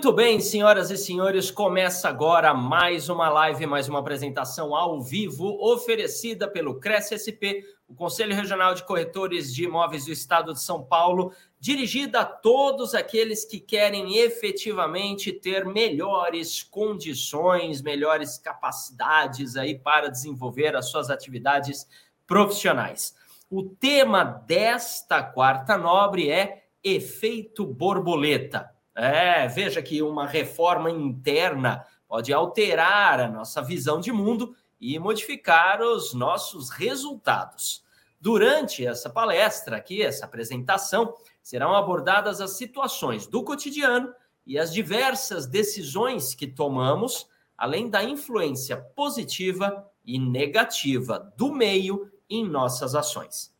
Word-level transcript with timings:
Muito 0.00 0.14
bem, 0.14 0.40
senhoras 0.40 0.90
e 0.90 0.96
senhores, 0.96 1.50
começa 1.50 2.08
agora 2.08 2.54
mais 2.54 3.10
uma 3.10 3.28
live, 3.28 3.66
mais 3.66 3.86
uma 3.86 3.98
apresentação 3.98 4.74
ao 4.74 5.02
vivo, 5.02 5.58
oferecida 5.60 6.48
pelo 6.48 6.80
Cresce 6.80 7.18
SP, 7.20 7.68
o 7.86 7.94
Conselho 7.94 8.34
Regional 8.34 8.72
de 8.74 8.82
Corretores 8.82 9.54
de 9.54 9.64
Imóveis 9.64 10.06
do 10.06 10.10
Estado 10.10 10.54
de 10.54 10.62
São 10.62 10.82
Paulo, 10.82 11.34
dirigida 11.60 12.20
a 12.20 12.24
todos 12.24 12.94
aqueles 12.94 13.44
que 13.44 13.60
querem 13.60 14.16
efetivamente 14.16 15.34
ter 15.34 15.66
melhores 15.66 16.62
condições, 16.62 17.82
melhores 17.82 18.38
capacidades 18.38 19.54
aí 19.54 19.78
para 19.78 20.08
desenvolver 20.08 20.74
as 20.74 20.88
suas 20.88 21.10
atividades 21.10 21.86
profissionais. 22.26 23.14
O 23.50 23.64
tema 23.64 24.24
desta 24.24 25.22
quarta 25.22 25.76
nobre 25.76 26.30
é 26.30 26.64
efeito 26.82 27.66
borboleta. 27.66 28.79
É, 29.02 29.48
veja 29.48 29.80
que 29.80 30.02
uma 30.02 30.26
reforma 30.26 30.90
interna 30.90 31.86
pode 32.06 32.34
alterar 32.34 33.18
a 33.18 33.28
nossa 33.28 33.62
visão 33.62 33.98
de 33.98 34.12
mundo 34.12 34.54
e 34.78 34.98
modificar 34.98 35.80
os 35.80 36.12
nossos 36.12 36.68
resultados. 36.68 37.82
Durante 38.20 38.86
essa 38.86 39.08
palestra 39.08 39.78
aqui, 39.78 40.02
essa 40.02 40.26
apresentação, 40.26 41.14
serão 41.42 41.74
abordadas 41.74 42.42
as 42.42 42.58
situações 42.58 43.26
do 43.26 43.42
cotidiano 43.42 44.12
e 44.46 44.58
as 44.58 44.70
diversas 44.70 45.46
decisões 45.46 46.34
que 46.34 46.46
tomamos, 46.46 47.26
além 47.56 47.88
da 47.88 48.04
influência 48.04 48.76
positiva 48.94 49.90
e 50.04 50.18
negativa 50.18 51.32
do 51.38 51.50
meio 51.50 52.12
em 52.28 52.46
nossas 52.46 52.94
ações. 52.94 53.50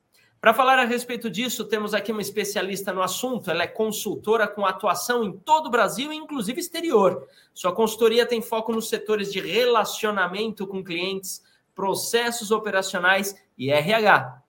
Para 0.40 0.54
falar 0.54 0.78
a 0.78 0.86
respeito 0.86 1.28
disso, 1.28 1.66
temos 1.66 1.92
aqui 1.92 2.10
uma 2.10 2.22
especialista 2.22 2.94
no 2.94 3.02
assunto. 3.02 3.50
Ela 3.50 3.64
é 3.64 3.66
consultora 3.66 4.48
com 4.48 4.64
atuação 4.64 5.22
em 5.22 5.32
todo 5.32 5.66
o 5.66 5.70
Brasil, 5.70 6.10
inclusive 6.10 6.58
exterior. 6.58 7.28
Sua 7.52 7.74
consultoria 7.74 8.24
tem 8.24 8.40
foco 8.40 8.72
nos 8.72 8.88
setores 8.88 9.30
de 9.30 9.38
relacionamento 9.38 10.66
com 10.66 10.82
clientes, 10.82 11.42
processos 11.74 12.50
operacionais 12.50 13.36
e 13.58 13.70
RH. 13.70 14.42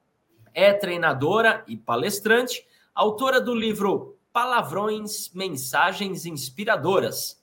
É 0.54 0.72
treinadora 0.72 1.62
e 1.68 1.76
palestrante 1.76 2.66
autora 2.96 3.42
do 3.42 3.54
livro 3.54 4.18
Palavrões, 4.32 5.30
Mensagens 5.34 6.26
Inspiradoras. 6.26 7.42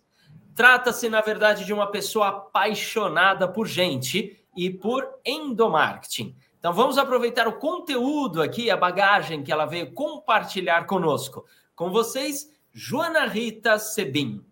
Trata-se, 0.55 1.10
na 1.10 1.20
verdade, 1.20 1.66
de 1.66 1.72
uma 1.74 1.90
pessoa 1.90 2.28
apaixonada 2.28 3.46
por 3.46 3.66
gente 3.66 4.42
e 4.56 4.70
por 4.70 5.06
endomarketing. 5.22 6.34
Então 6.69 6.77
vamos 6.77 6.98
aproveitar 6.98 7.48
o 7.48 7.58
conteúdo 7.58 8.42
aqui, 8.42 8.70
a 8.70 8.77
bagagem 8.77 9.42
que 9.42 9.50
ela 9.50 9.64
veio 9.64 9.91
compartilhar 9.94 10.84
conosco. 10.84 11.47
Com 11.74 11.91
vocês, 11.91 12.47
Joana 12.70 13.24
Rita 13.24 13.78
Sebim. 13.78 14.44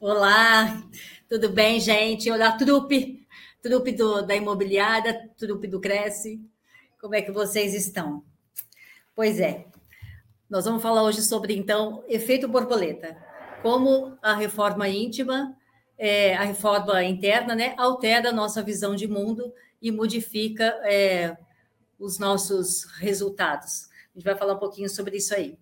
Olá, 0.00 0.80
tudo 1.28 1.48
bem, 1.48 1.80
gente? 1.80 2.30
Olá, 2.30 2.52
trupe, 2.52 3.26
trupe 3.60 3.90
do, 3.90 4.22
da 4.22 4.36
imobiliária, 4.36 5.28
trupe 5.36 5.66
do 5.66 5.80
Cresce. 5.80 6.40
Como 7.00 7.16
é 7.16 7.22
que 7.22 7.32
vocês 7.32 7.74
estão? 7.74 8.22
Pois 9.16 9.40
é, 9.40 9.66
nós 10.48 10.64
vamos 10.64 10.80
falar 10.80 11.02
hoje 11.02 11.22
sobre, 11.22 11.56
então, 11.56 12.04
efeito 12.06 12.46
borboleta. 12.46 13.16
Como 13.62 14.16
a 14.22 14.32
reforma 14.34 14.88
íntima, 14.88 15.56
é, 15.98 16.36
a 16.36 16.44
reforma 16.44 17.02
interna, 17.02 17.56
né, 17.56 17.74
altera 17.76 18.28
a 18.28 18.32
nossa 18.32 18.62
visão 18.62 18.94
de 18.94 19.08
mundo 19.08 19.52
e 19.80 19.90
modifica 19.90 20.64
é, 20.84 21.36
os 21.98 22.18
nossos 22.18 22.84
resultados. 22.98 23.88
A 24.14 24.18
gente 24.18 24.24
vai 24.24 24.36
falar 24.36 24.54
um 24.54 24.58
pouquinho 24.58 24.88
sobre 24.88 25.16
isso 25.16 25.34
aí. 25.34 25.58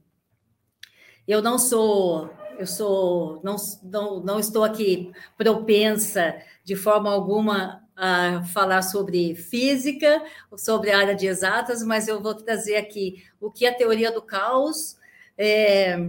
Eu 1.26 1.42
não 1.42 1.58
sou, 1.58 2.30
eu 2.58 2.66
sou, 2.66 3.40
não, 3.42 3.56
não, 3.82 4.20
não 4.20 4.40
estou 4.40 4.64
aqui 4.64 5.12
propensa 5.36 6.40
de 6.64 6.74
forma 6.74 7.10
alguma 7.10 7.86
a 7.94 8.44
falar 8.44 8.82
sobre 8.82 9.34
física, 9.34 10.22
sobre 10.56 10.92
a 10.92 10.98
área 10.98 11.16
de 11.16 11.26
exatas, 11.26 11.82
mas 11.82 12.06
eu 12.06 12.22
vou 12.22 12.32
trazer 12.32 12.76
aqui 12.76 13.24
o 13.40 13.50
que 13.50 13.66
a 13.66 13.74
teoria 13.74 14.12
do 14.12 14.22
caos, 14.22 14.96
é, 15.36 16.08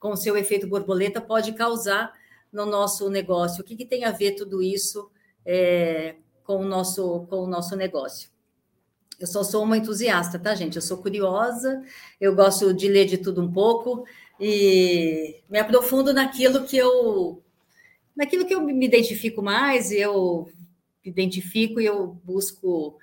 com 0.00 0.16
seu 0.16 0.36
efeito 0.38 0.66
borboleta, 0.66 1.20
pode 1.20 1.52
causar 1.52 2.12
no 2.50 2.64
nosso 2.64 3.10
negócio. 3.10 3.60
O 3.60 3.64
que, 3.64 3.76
que 3.76 3.84
tem 3.84 4.04
a 4.04 4.10
ver 4.10 4.36
tudo 4.36 4.62
isso 4.62 5.10
é, 5.44 6.16
com, 6.48 6.60
o 6.60 6.64
nosso, 6.64 7.26
com 7.28 7.40
o 7.40 7.46
nosso 7.46 7.76
negócio? 7.76 8.30
Eu 9.20 9.26
só 9.26 9.44
sou 9.44 9.62
uma 9.64 9.76
entusiasta, 9.76 10.38
tá, 10.38 10.54
gente? 10.54 10.76
Eu 10.76 10.82
sou 10.82 10.96
curiosa, 10.96 11.82
eu 12.18 12.34
gosto 12.34 12.72
de 12.72 12.88
ler 12.88 13.04
de 13.04 13.18
tudo 13.18 13.42
um 13.42 13.52
pouco 13.52 14.06
e 14.40 15.42
me 15.50 15.58
aprofundo 15.58 16.14
naquilo 16.14 16.64
que 16.64 16.78
eu 16.78 17.42
naquilo 18.16 18.46
que 18.46 18.54
eu 18.54 18.62
me 18.62 18.86
identifico 18.86 19.42
mais, 19.42 19.92
eu 19.92 20.50
identifico 21.04 21.80
e 21.80 21.86
eu 21.86 22.18
busco 22.24 22.96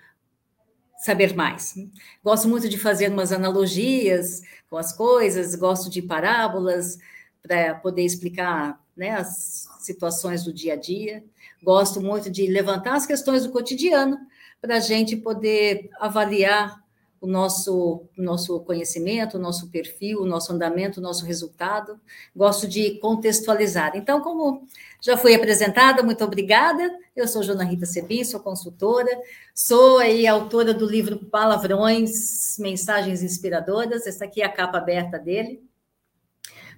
saber 0.97 1.35
mais. 1.35 1.75
Gosto 2.23 2.47
muito 2.49 2.67
de 2.67 2.79
fazer 2.79 3.11
umas 3.11 3.31
analogias 3.31 4.41
com 4.69 4.77
as 4.77 4.91
coisas, 4.91 5.53
gosto 5.53 5.89
de 5.89 6.01
parábolas 6.01 6.97
para 7.43 7.75
poder 7.75 8.03
explicar 8.03 8.83
né, 8.95 9.11
as 9.11 9.67
situações 9.79 10.43
do 10.43 10.53
dia 10.53 10.73
a 10.73 10.77
dia. 10.77 11.23
Gosto 11.63 12.01
muito 12.01 12.29
de 12.29 12.47
levantar 12.47 12.95
as 12.95 13.05
questões 13.05 13.43
do 13.43 13.51
cotidiano 13.51 14.17
para 14.61 14.77
a 14.77 14.79
gente 14.79 15.15
poder 15.15 15.89
avaliar 15.99 16.83
o 17.19 17.27
nosso, 17.27 18.03
nosso 18.15 18.59
conhecimento, 18.61 19.37
o 19.37 19.39
nosso 19.39 19.69
perfil, 19.69 20.21
o 20.21 20.25
nosso 20.25 20.53
andamento, 20.53 20.99
o 20.99 21.03
nosso 21.03 21.25
resultado. 21.25 21.99
Gosto 22.35 22.67
de 22.67 22.99
contextualizar. 22.99 23.95
Então, 23.95 24.21
como 24.21 24.67
já 25.01 25.17
fui 25.17 25.33
apresentada, 25.33 26.03
muito 26.03 26.23
obrigada. 26.23 26.97
Eu 27.15 27.27
sou 27.27 27.41
Jona 27.41 27.63
Rita 27.63 27.85
Sebim, 27.85 28.23
sou 28.23 28.39
consultora, 28.39 29.09
sou 29.53 29.97
aí 29.97 30.27
autora 30.27 30.73
do 30.73 30.85
livro 30.85 31.25
Palavrões, 31.25 32.57
Mensagens 32.59 33.23
Inspiradoras. 33.23 34.05
Essa 34.05 34.25
aqui 34.25 34.41
é 34.41 34.45
a 34.45 34.51
capa 34.51 34.77
aberta 34.77 35.17
dele. 35.17 35.63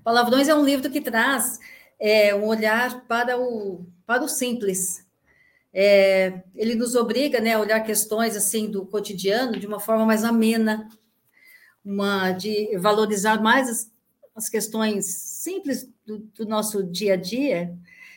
Palavrões 0.04 0.48
é 0.48 0.56
um 0.56 0.64
livro 0.64 0.90
que 0.90 1.02
traz 1.02 1.60
é, 2.00 2.34
um 2.36 2.46
olhar 2.46 3.06
para 3.08 3.40
o, 3.40 3.86
para 4.06 4.24
o 4.24 4.28
simples, 4.28 5.06
é, 5.74 6.42
ele 6.56 6.76
nos 6.76 6.96
obriga 6.96 7.40
né, 7.40 7.54
a 7.54 7.60
olhar 7.60 7.80
questões 7.82 8.36
assim 8.36 8.70
do 8.70 8.86
cotidiano 8.86 9.60
de 9.60 9.68
uma 9.68 9.80
forma 9.80 10.06
mais 10.06 10.24
amena, 10.24 10.90
uma, 11.84 12.32
de 12.32 12.76
valorizar 12.78 13.42
mais 13.42 13.70
as, 13.70 13.92
as 14.36 14.50
questões 14.50 15.06
simples 15.06 15.90
do, 16.06 16.20
do, 16.36 16.46
nosso 16.46 16.84
dia 16.84 17.14
a 17.14 17.16
dia. 17.16 17.74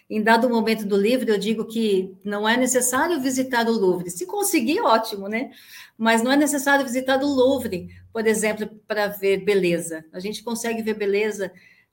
Em 0.09 0.23
dado 0.23 0.51
momento 0.51 0.85
do 0.85 0.97
livro, 0.97 1.31
eu 1.31 1.39
digo 1.39 1.65
que 1.67 2.13
não 2.25 2.49
é 2.49 2.57
necessário 2.57 3.21
visitar 3.21 3.69
o 3.69 3.73
Louvre. 3.73 4.11
Se 4.11 4.27
conseguir, 4.27 4.81
ótimo, 4.81 5.29
né? 5.29 5.53
Mas 5.97 6.21
não 6.23 6.33
é 6.33 6.37
necessário 6.37 6.85
visitar 6.85 7.23
o 7.23 7.27
Louvre, 7.27 7.89
por 8.13 8.27
exemplo, 8.27 8.67
para 8.89 9.07
ver 9.07 9.45
beleza. 9.45 10.05
A 10.13 10.19
gente 10.19 10.43
consegue 10.43 10.83
ver 10.83 10.95
beleza 10.95 11.53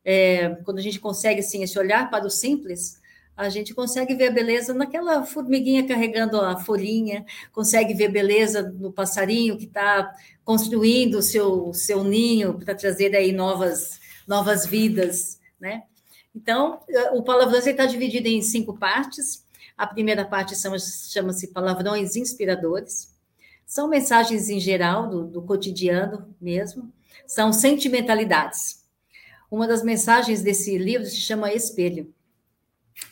é, 0.10 0.56
quando 0.64 0.78
a 0.78 0.82
gente 0.82 1.02
consegue 1.02 1.42
assim, 1.42 1.64
esse 1.64 1.78
olhar 1.78 2.10
para 2.10 2.26
o 2.26 2.30
simples, 2.30 2.98
a 3.36 3.50
gente 3.50 3.74
consegue 3.74 4.16
ver 4.16 4.30
a 4.30 4.32
beleza 4.32 4.74
naquela 4.74 5.26
formiguinha 5.26 5.86
carregando 5.86 6.40
a 6.40 6.58
folhinha, 6.58 7.26
consegue 7.52 7.94
ver 7.94 8.08
beleza 8.08 8.64
no 8.64 8.90
passarinho 8.90 9.58
que 9.58 9.66
está 9.66 10.16
construindo 10.46 11.16
o 11.16 11.22
seu, 11.22 11.74
seu 11.74 12.06
ninho 12.06 12.54
para 12.54 12.74
trazer 12.74 13.14
aí 13.18 13.34
novas, 13.34 14.00
novas 14.26 14.66
vidas, 14.66 15.42
né? 15.60 15.84
Então, 16.34 16.80
o 17.12 17.22
palavrão 17.22 17.60
está 17.60 17.86
dividido 17.86 18.30
em 18.30 18.42
cinco 18.42 18.78
partes. 18.78 19.44
A 19.78 19.86
primeira 19.86 20.24
parte 20.24 20.56
chama-se 20.56 21.48
palavrões 21.48 22.16
inspiradores. 22.16 23.14
São 23.66 23.90
mensagens 23.90 24.50
em 24.50 24.60
geral, 24.60 25.10
do, 25.10 25.26
do 25.26 25.42
cotidiano 25.42 26.34
mesmo. 26.40 26.94
São 27.26 27.52
sentimentalidades. 27.52 28.87
Uma 29.50 29.68
das 29.68 29.84
mensagens 29.84 30.42
desse 30.42 30.78
livro 30.78 31.06
se 31.06 31.18
chama 31.18 31.54
Espelho 31.54 32.14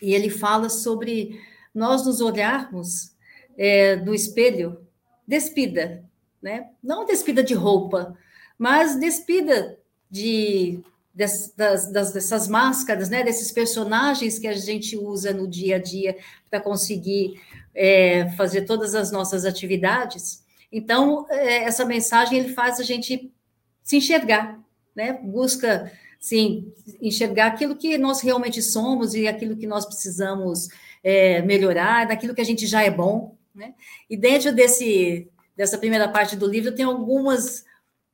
e 0.02 0.14
ele 0.14 0.30
fala 0.30 0.70
sobre 0.70 1.40
nós 1.74 2.06
nos 2.06 2.22
olharmos 2.22 3.16
é, 3.58 3.96
no 3.98 4.14
espelho, 4.14 4.86
despida, 5.28 6.04
né? 6.42 6.70
Não 6.84 7.06
despida 7.06 7.44
de 7.44 7.54
roupa, 7.54 8.18
mas 8.58 9.00
despida 9.00 9.78
de 10.10 10.82
das, 11.14 11.54
das, 11.56 12.12
dessas 12.12 12.48
máscaras, 12.48 13.10
né? 13.10 13.24
Desses 13.24 13.52
personagens 13.52 14.38
que 14.38 14.48
a 14.48 14.54
gente 14.54 14.98
usa 14.98 15.34
no 15.34 15.48
dia 15.48 15.78
a 15.78 15.80
dia 15.80 16.18
para 16.50 16.60
conseguir 16.60 17.42
é, 17.74 18.30
fazer 18.32 18.64
todas 18.64 18.94
as 18.94 19.12
nossas 19.12 19.46
atividades. 19.46 20.44
Então, 20.70 21.26
é, 21.30 21.64
essa 21.64 21.86
mensagem 21.86 22.40
ele 22.40 22.54
faz 22.54 22.82
a 22.82 22.84
gente 22.84 23.34
se 23.82 23.98
enxergar, 23.98 24.60
né? 24.94 25.14
Busca, 25.14 25.90
sim, 26.26 26.74
enxergar 27.00 27.46
aquilo 27.46 27.76
que 27.76 28.00
nós 28.00 28.20
realmente 28.20 28.60
somos 28.60 29.14
e 29.14 29.28
aquilo 29.28 29.56
que 29.56 29.68
nós 29.68 29.86
precisamos 29.86 30.70
é, 31.04 31.40
melhorar, 31.44 32.08
daquilo 32.08 32.34
que 32.34 32.42
a 32.42 32.46
gente 32.46 32.66
já 32.66 32.82
é 32.82 32.90
bom, 32.90 33.38
né? 33.54 33.76
E 34.10 34.18
dentro 34.18 34.52
desse 34.52 35.30
dessa 35.56 35.78
primeira 35.78 36.10
parte 36.10 36.36
do 36.36 36.48
livro 36.48 36.74
tem 36.74 36.84
algumas 36.84 37.64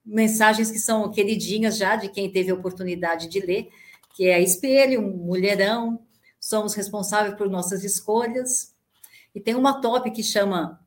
mensagens 0.06 0.70
que 0.70 0.78
são 0.78 1.10
queridinhas 1.10 1.78
já 1.78 1.96
de 1.96 2.10
quem 2.10 2.30
teve 2.30 2.52
a 2.52 2.54
oportunidade 2.54 3.30
de 3.30 3.40
ler, 3.40 3.70
que 4.14 4.28
é 4.28 4.42
espelho, 4.42 5.02
mulherão, 5.02 6.02
somos 6.38 6.74
responsáveis 6.74 7.36
por 7.36 7.50
nossas 7.50 7.82
escolhas. 7.82 8.76
E 9.34 9.40
tem 9.40 9.56
uma 9.56 9.80
top 9.80 10.12
que 10.12 10.22
chama 10.22 10.82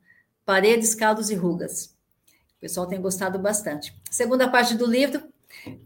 Paredes, 0.45 0.95
Caldos 0.95 1.31
e 1.31 1.35
Rugas. 1.35 1.97
O 2.59 2.61
pessoal 2.61 2.87
tem 2.87 3.01
gostado 3.01 3.39
bastante. 3.39 3.95
Segunda 4.11 4.47
parte 4.47 4.75
do 4.75 4.87
livro 4.87 5.33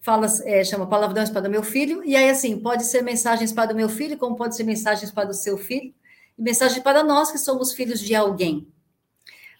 fala, 0.00 0.26
é, 0.44 0.64
chama 0.64 0.86
Palavrões 0.86 1.30
para 1.30 1.48
o 1.48 1.50
meu 1.50 1.62
filho, 1.62 2.02
e 2.04 2.16
aí 2.16 2.30
assim, 2.30 2.58
pode 2.58 2.84
ser 2.84 3.02
mensagens 3.02 3.52
para 3.52 3.72
o 3.72 3.76
meu 3.76 3.88
filho, 3.88 4.18
como 4.18 4.36
pode 4.36 4.56
ser 4.56 4.64
mensagens 4.64 5.10
para 5.10 5.30
o 5.30 5.34
seu 5.34 5.56
filho, 5.56 5.94
e 6.36 6.42
mensagem 6.42 6.82
para 6.82 7.02
nós 7.02 7.30
que 7.30 7.38
somos 7.38 7.72
filhos 7.72 8.00
de 8.00 8.14
alguém. 8.14 8.66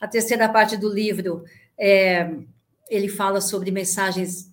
A 0.00 0.06
terceira 0.06 0.48
parte 0.48 0.76
do 0.76 0.88
livro, 0.88 1.44
é, 1.78 2.30
ele 2.88 3.08
fala 3.08 3.40
sobre 3.40 3.70
mensagens 3.70 4.52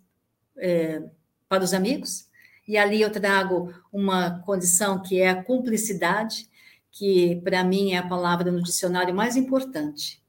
é, 0.57 1.03
para 1.47 1.63
os 1.63 1.73
amigos, 1.73 2.27
e 2.67 2.77
ali 2.77 3.01
eu 3.01 3.11
trago 3.11 3.73
uma 3.93 4.39
condição 4.39 5.01
que 5.01 5.21
é 5.21 5.29
a 5.29 5.43
cumplicidade, 5.43 6.49
que 6.91 7.35
para 7.43 7.63
mim 7.63 7.93
é 7.93 7.97
a 7.97 8.07
palavra 8.07 8.51
no 8.51 8.63
dicionário 8.63 9.13
mais 9.13 9.35
importante. 9.35 10.21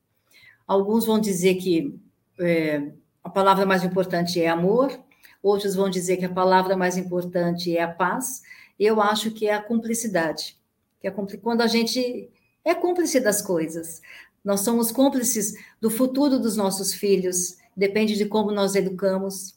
Alguns 0.67 1.07
vão 1.07 1.19
dizer 1.19 1.55
que 1.55 1.99
é, 2.41 2.91
a 3.23 3.31
palavra 3.31 3.65
mais 3.65 3.85
importante 3.85 4.41
é 4.41 4.49
amor, 4.49 5.06
outros 5.47 5.75
vão 5.75 5.89
dizer 5.89 6.17
que 6.17 6.25
a 6.25 6.33
palavra 6.33 6.77
mais 6.77 6.97
importante 6.97 7.77
é 7.77 7.83
a 7.83 7.93
paz. 7.93 8.43
Eu 8.79 9.01
acho 9.01 9.31
que 9.31 9.49
é 9.49 9.55
a 9.55 9.63
cumplicidade. 9.63 10.59
Que 11.01 11.09
é 11.09 11.11
quando 11.11 11.61
a 11.61 11.67
gente 11.67 12.31
é 12.65 12.75
cúmplice 12.75 13.21
das 13.21 13.41
coisas. 13.41 14.01
Nós 14.45 14.61
somos 14.61 14.91
cúmplices 14.91 15.55
do 15.81 15.91
futuro 15.91 16.39
dos 16.39 16.57
nossos 16.57 16.95
filhos, 16.95 17.57
depende 17.77 18.17
de 18.17 18.27
como 18.27 18.51
nós 18.53 18.75
educamos. 18.75 19.55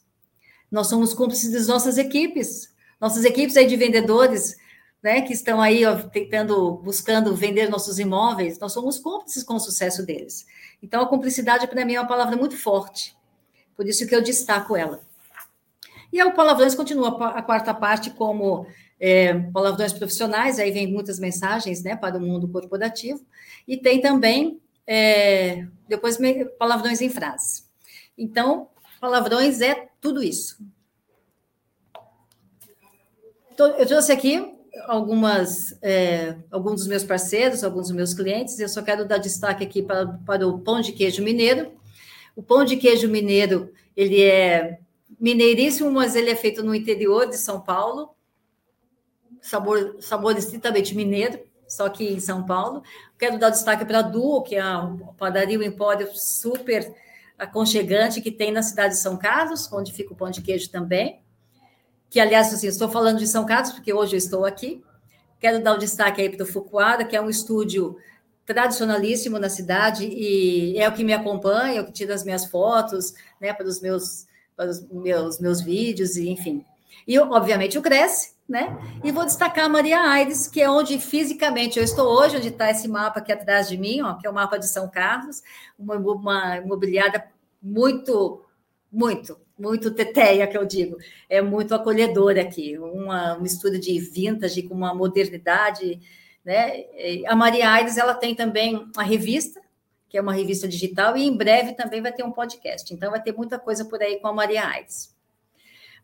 Nós 0.70 0.88
somos 0.88 1.12
cúmplices 1.12 1.52
das 1.52 1.66
nossas 1.66 1.98
equipes 1.98 2.70
nossas 3.00 3.24
equipes 3.24 3.56
aí 3.56 3.66
de 3.66 3.76
vendedores, 3.76 4.56
né, 5.02 5.22
que 5.22 5.32
estão 5.32 5.60
aí 5.60 5.84
ó, 5.86 5.96
tentando, 5.96 6.72
buscando 6.72 7.34
vender 7.34 7.70
nossos 7.70 7.98
imóveis, 7.98 8.58
nós 8.58 8.72
somos 8.72 8.98
cúmplices 8.98 9.42
com 9.42 9.54
o 9.54 9.60
sucesso 9.60 10.04
deles. 10.04 10.46
Então, 10.82 11.00
a 11.00 11.08
cumplicidade, 11.08 11.66
para 11.66 11.84
mim, 11.86 11.94
é 11.94 12.00
uma 12.00 12.06
palavra 12.06 12.36
muito 12.36 12.56
forte, 12.56 13.16
por 13.74 13.88
isso 13.88 14.06
que 14.06 14.14
eu 14.14 14.22
destaco 14.22 14.76
ela. 14.76 15.00
E 16.12 16.22
o 16.22 16.32
Palavrões 16.32 16.74
continua 16.74 17.08
a 17.30 17.42
quarta 17.42 17.72
parte 17.72 18.10
como 18.10 18.66
é, 19.00 19.32
palavrões 19.52 19.92
profissionais, 19.92 20.58
aí 20.58 20.70
vem 20.70 20.86
muitas 20.86 21.18
mensagens 21.18 21.82
né, 21.82 21.96
para 21.96 22.18
o 22.18 22.20
mundo 22.20 22.46
corporativo, 22.46 23.24
e 23.66 23.76
tem 23.76 24.00
também, 24.00 24.60
é, 24.86 25.66
depois, 25.88 26.18
palavrões 26.58 27.00
em 27.00 27.08
frases. 27.08 27.68
Então, 28.18 28.68
palavrões 29.00 29.62
é 29.62 29.88
tudo 30.00 30.22
isso. 30.22 30.58
Então, 33.52 33.68
eu 33.76 33.86
trouxe 33.86 34.12
aqui 34.12 34.54
algumas, 34.86 35.76
é, 35.82 36.36
alguns 36.50 36.80
dos 36.80 36.86
meus 36.86 37.04
parceiros, 37.04 37.64
alguns 37.64 37.88
dos 37.88 37.96
meus 37.96 38.14
clientes, 38.14 38.58
eu 38.58 38.68
só 38.68 38.82
quero 38.82 39.06
dar 39.06 39.18
destaque 39.18 39.64
aqui 39.64 39.82
para, 39.82 40.06
para 40.26 40.46
o 40.46 40.58
pão 40.58 40.80
de 40.80 40.92
queijo 40.92 41.22
mineiro. 41.22 41.72
O 42.36 42.42
pão 42.42 42.64
de 42.64 42.76
queijo 42.76 43.08
mineiro, 43.08 43.72
ele 43.96 44.22
é 44.22 44.78
mineiríssimo, 45.20 45.90
mas 45.90 46.16
ele 46.16 46.30
é 46.30 46.36
feito 46.36 46.62
no 46.62 46.74
interior 46.74 47.28
de 47.28 47.36
São 47.36 47.60
Paulo, 47.60 48.14
sabor, 49.42 49.96
sabor 50.00 50.36
estritamente 50.36 50.96
mineiro, 50.96 51.38
só 51.68 51.88
que 51.88 52.04
em 52.04 52.18
São 52.18 52.44
Paulo. 52.44 52.82
Quero 53.18 53.38
dar 53.38 53.50
destaque 53.50 53.84
para 53.84 53.98
a 53.98 54.02
Duo, 54.02 54.42
que 54.42 54.56
é 54.56 54.60
a 54.60 54.90
padaria, 55.18 55.58
o 55.58 55.62
empório 55.62 56.08
super 56.14 56.92
aconchegante 57.38 58.20
que 58.20 58.32
tem 58.32 58.50
na 58.50 58.62
cidade 58.62 58.94
de 58.94 59.00
São 59.00 59.16
Carlos, 59.16 59.70
onde 59.72 59.92
fica 59.92 60.12
o 60.12 60.16
pão 60.16 60.30
de 60.30 60.42
queijo 60.42 60.70
também 60.70 61.22
que, 62.10 62.18
aliás, 62.18 62.52
assim, 62.52 62.66
estou 62.66 62.88
falando 62.88 63.18
de 63.18 63.26
São 63.26 63.46
Carlos, 63.46 63.72
porque 63.72 63.94
hoje 63.94 64.16
eu 64.16 64.18
estou 64.18 64.44
aqui. 64.44 64.82
Quero 65.38 65.62
dar 65.62 65.72
o 65.72 65.76
um 65.76 65.78
destaque 65.78 66.20
aí 66.20 66.28
para 66.28 66.42
o 66.42 66.46
Fukuara, 66.46 67.04
que 67.04 67.16
é 67.16 67.20
um 67.20 67.30
estúdio 67.30 67.96
tradicionalíssimo 68.44 69.38
na 69.38 69.48
cidade 69.48 70.06
e 70.06 70.76
é 70.76 70.88
o 70.88 70.92
que 70.92 71.04
me 71.04 71.12
acompanha, 71.12 71.78
é 71.78 71.80
o 71.80 71.86
que 71.86 71.92
tira 71.92 72.12
as 72.12 72.24
minhas 72.24 72.46
fotos, 72.46 73.14
né, 73.40 73.52
para 73.52 73.66
os 73.66 73.80
meus, 73.80 74.26
os 74.68 74.86
meus, 74.90 75.38
meus 75.38 75.60
vídeos, 75.60 76.16
e 76.16 76.28
enfim. 76.28 76.64
E, 77.06 77.18
obviamente, 77.18 77.78
o 77.78 77.82
Cresce, 77.82 78.34
né? 78.48 78.76
E 79.02 79.10
vou 79.10 79.24
destacar 79.24 79.64
a 79.64 79.68
Maria 79.68 80.00
Aires, 80.00 80.46
que 80.46 80.60
é 80.60 80.70
onde 80.70 80.98
fisicamente 80.98 81.78
eu 81.78 81.84
estou 81.84 82.06
hoje, 82.06 82.36
onde 82.36 82.48
está 82.48 82.70
esse 82.70 82.88
mapa 82.88 83.20
aqui 83.20 83.32
atrás 83.32 83.68
de 83.68 83.76
mim, 83.76 84.02
ó, 84.02 84.14
que 84.14 84.26
é 84.26 84.30
o 84.30 84.34
mapa 84.34 84.58
de 84.58 84.68
São 84.68 84.88
Carlos, 84.88 85.42
uma, 85.78 85.96
uma 85.96 86.58
imobiliária 86.58 87.24
muito, 87.62 88.44
muito 88.92 89.36
muito 89.60 89.90
teteia, 89.90 90.46
que 90.46 90.56
eu 90.56 90.64
digo. 90.64 90.96
É 91.28 91.42
muito 91.42 91.74
acolhedora 91.74 92.40
aqui, 92.40 92.78
uma 92.78 93.38
mistura 93.38 93.78
de 93.78 94.00
vintage 94.00 94.62
com 94.62 94.74
uma 94.74 94.94
modernidade. 94.94 96.00
Né? 96.42 96.84
A 97.26 97.36
Maria 97.36 97.70
Aires 97.70 97.98
ela 97.98 98.14
tem 98.14 98.34
também 98.34 98.88
uma 98.94 99.02
revista, 99.04 99.60
que 100.10 100.18
é 100.18 100.20
uma 100.20 100.34
revista 100.34 100.66
digital, 100.66 101.16
e 101.16 101.22
em 101.22 101.34
breve 101.34 101.72
também 101.72 102.02
vai 102.02 102.12
ter 102.12 102.24
um 102.24 102.32
podcast. 102.32 102.92
Então, 102.92 103.12
vai 103.12 103.22
ter 103.22 103.32
muita 103.32 103.58
coisa 103.58 103.84
por 103.84 104.02
aí 104.02 104.18
com 104.18 104.26
a 104.26 104.32
Maria 104.32 104.66
Aires. 104.66 105.14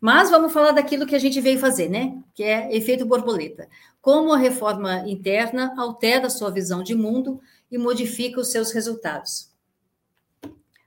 Mas 0.00 0.30
vamos 0.30 0.52
falar 0.52 0.70
daquilo 0.70 1.06
que 1.06 1.16
a 1.16 1.18
gente 1.18 1.40
veio 1.40 1.58
fazer, 1.58 1.88
né? 1.88 2.16
Que 2.32 2.44
é 2.44 2.74
efeito 2.74 3.04
borboleta. 3.04 3.68
Como 4.00 4.32
a 4.32 4.38
reforma 4.38 5.00
interna 5.08 5.74
altera 5.76 6.28
a 6.28 6.30
sua 6.30 6.50
visão 6.50 6.82
de 6.82 6.94
mundo 6.94 7.40
e 7.70 7.76
modifica 7.76 8.40
os 8.40 8.52
seus 8.52 8.70
resultados. 8.70 9.50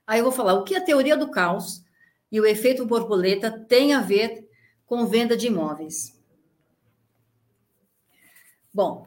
Aí 0.06 0.20
eu 0.20 0.24
vou 0.24 0.32
falar 0.32 0.54
o 0.54 0.64
que 0.64 0.74
a 0.74 0.80
teoria 0.80 1.16
do 1.16 1.30
caos 1.30 1.84
e 2.32 2.40
o 2.40 2.46
efeito 2.46 2.86
borboleta 2.86 3.50
tem 3.50 3.92
a 3.92 4.00
ver 4.00 4.48
com 4.86 5.06
venda 5.06 5.36
de 5.36 5.48
imóveis. 5.48 6.18
Bom, 8.72 9.06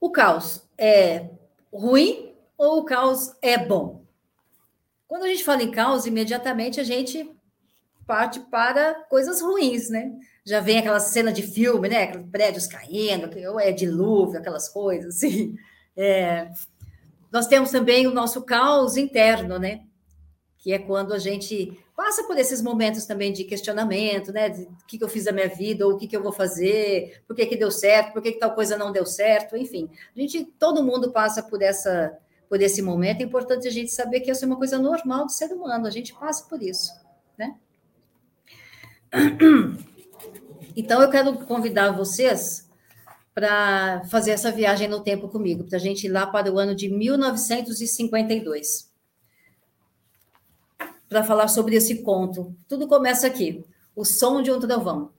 o 0.00 0.10
caos 0.10 0.68
é 0.76 1.28
ruim 1.72 2.29
ou 2.60 2.80
o 2.80 2.84
caos 2.84 3.34
é 3.40 3.56
bom? 3.56 4.04
Quando 5.08 5.24
a 5.24 5.28
gente 5.28 5.42
fala 5.42 5.62
em 5.62 5.70
caos, 5.70 6.04
imediatamente 6.04 6.78
a 6.78 6.84
gente 6.84 7.34
parte 8.06 8.38
para 8.38 8.92
coisas 9.08 9.40
ruins, 9.40 9.88
né? 9.88 10.12
Já 10.44 10.60
vem 10.60 10.78
aquela 10.78 11.00
cena 11.00 11.32
de 11.32 11.42
filme, 11.42 11.88
né? 11.88 12.02
Aqueles 12.02 12.28
prédios 12.30 12.66
caindo, 12.66 13.30
ou 13.48 13.58
é 13.58 13.72
dilúvio, 13.72 14.38
aquelas 14.38 14.68
coisas 14.68 15.16
assim. 15.16 15.56
É... 15.96 16.50
Nós 17.32 17.46
temos 17.46 17.70
também 17.70 18.06
o 18.06 18.12
nosso 18.12 18.42
caos 18.42 18.96
interno, 18.96 19.58
né? 19.58 19.80
Que 20.58 20.74
é 20.74 20.78
quando 20.78 21.14
a 21.14 21.18
gente 21.18 21.72
passa 21.96 22.24
por 22.24 22.36
esses 22.36 22.60
momentos 22.60 23.06
também 23.06 23.32
de 23.32 23.44
questionamento, 23.44 24.32
né? 24.32 24.50
De 24.50 24.64
o 24.64 24.86
que, 24.86 25.02
eu 25.02 25.08
fiz 25.08 25.24
da 25.24 25.32
minha 25.32 25.48
vida, 25.48 25.86
ou 25.86 25.94
o 25.94 25.96
que, 25.96 26.06
que 26.06 26.16
eu 26.16 26.22
vou 26.22 26.32
fazer, 26.32 27.22
por 27.26 27.34
que, 27.34 27.46
que 27.46 27.56
deu 27.56 27.70
certo, 27.70 28.12
por 28.12 28.20
que, 28.20 28.32
que 28.32 28.38
tal 28.38 28.54
coisa 28.54 28.76
não 28.76 28.92
deu 28.92 29.06
certo, 29.06 29.56
enfim. 29.56 29.88
A 30.14 30.20
gente, 30.20 30.44
todo 30.44 30.84
mundo 30.84 31.10
passa 31.10 31.42
por 31.42 31.62
essa 31.62 32.16
por 32.50 32.60
esse 32.60 32.82
momento, 32.82 33.20
é 33.20 33.24
importante 33.24 33.68
a 33.68 33.70
gente 33.70 33.92
saber 33.92 34.20
que 34.20 34.30
isso 34.30 34.44
é 34.44 34.48
uma 34.48 34.56
coisa 34.56 34.76
normal 34.76 35.24
do 35.24 35.32
ser 35.32 35.52
humano, 35.52 35.86
a 35.86 35.90
gente 35.90 36.12
passa 36.12 36.48
por 36.48 36.60
isso, 36.60 36.92
né? 37.38 37.56
Então, 40.76 41.00
eu 41.00 41.08
quero 41.08 41.32
convidar 41.46 41.92
vocês 41.92 42.68
para 43.32 44.02
fazer 44.10 44.32
essa 44.32 44.50
viagem 44.50 44.88
no 44.88 45.00
tempo 45.00 45.28
comigo, 45.28 45.64
para 45.64 45.76
a 45.76 45.80
gente 45.80 46.06
ir 46.06 46.10
lá 46.10 46.26
para 46.26 46.52
o 46.52 46.58
ano 46.58 46.74
de 46.74 46.88
1952 46.88 48.90
para 51.08 51.22
falar 51.24 51.48
sobre 51.48 51.76
esse 51.76 52.02
conto. 52.02 52.54
Tudo 52.68 52.88
começa 52.88 53.26
aqui, 53.26 53.64
O 53.94 54.04
Som 54.04 54.42
de 54.42 54.50
um 54.50 54.60
Trovão. 54.60 55.12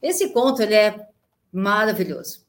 Esse 0.00 0.30
conto 0.30 0.62
ele 0.62 0.74
é 0.74 1.08
maravilhoso, 1.52 2.45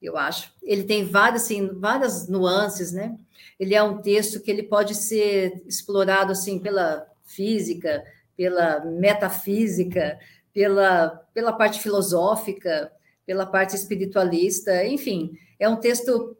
eu 0.00 0.16
acho. 0.16 0.52
Ele 0.62 0.84
tem 0.84 1.04
várias, 1.04 1.44
assim, 1.44 1.68
várias 1.74 2.28
nuances, 2.28 2.92
né? 2.92 3.16
Ele 3.58 3.74
é 3.74 3.82
um 3.82 4.00
texto 4.00 4.40
que 4.40 4.50
ele 4.50 4.62
pode 4.62 4.94
ser 4.94 5.62
explorado 5.66 6.32
assim 6.32 6.58
pela 6.58 7.06
física, 7.24 8.04
pela 8.36 8.84
metafísica, 8.84 10.18
pela, 10.52 11.08
pela 11.34 11.52
parte 11.52 11.80
filosófica, 11.80 12.92
pela 13.26 13.44
parte 13.44 13.76
espiritualista, 13.76 14.86
enfim, 14.86 15.36
é 15.58 15.68
um 15.68 15.76
texto 15.76 16.36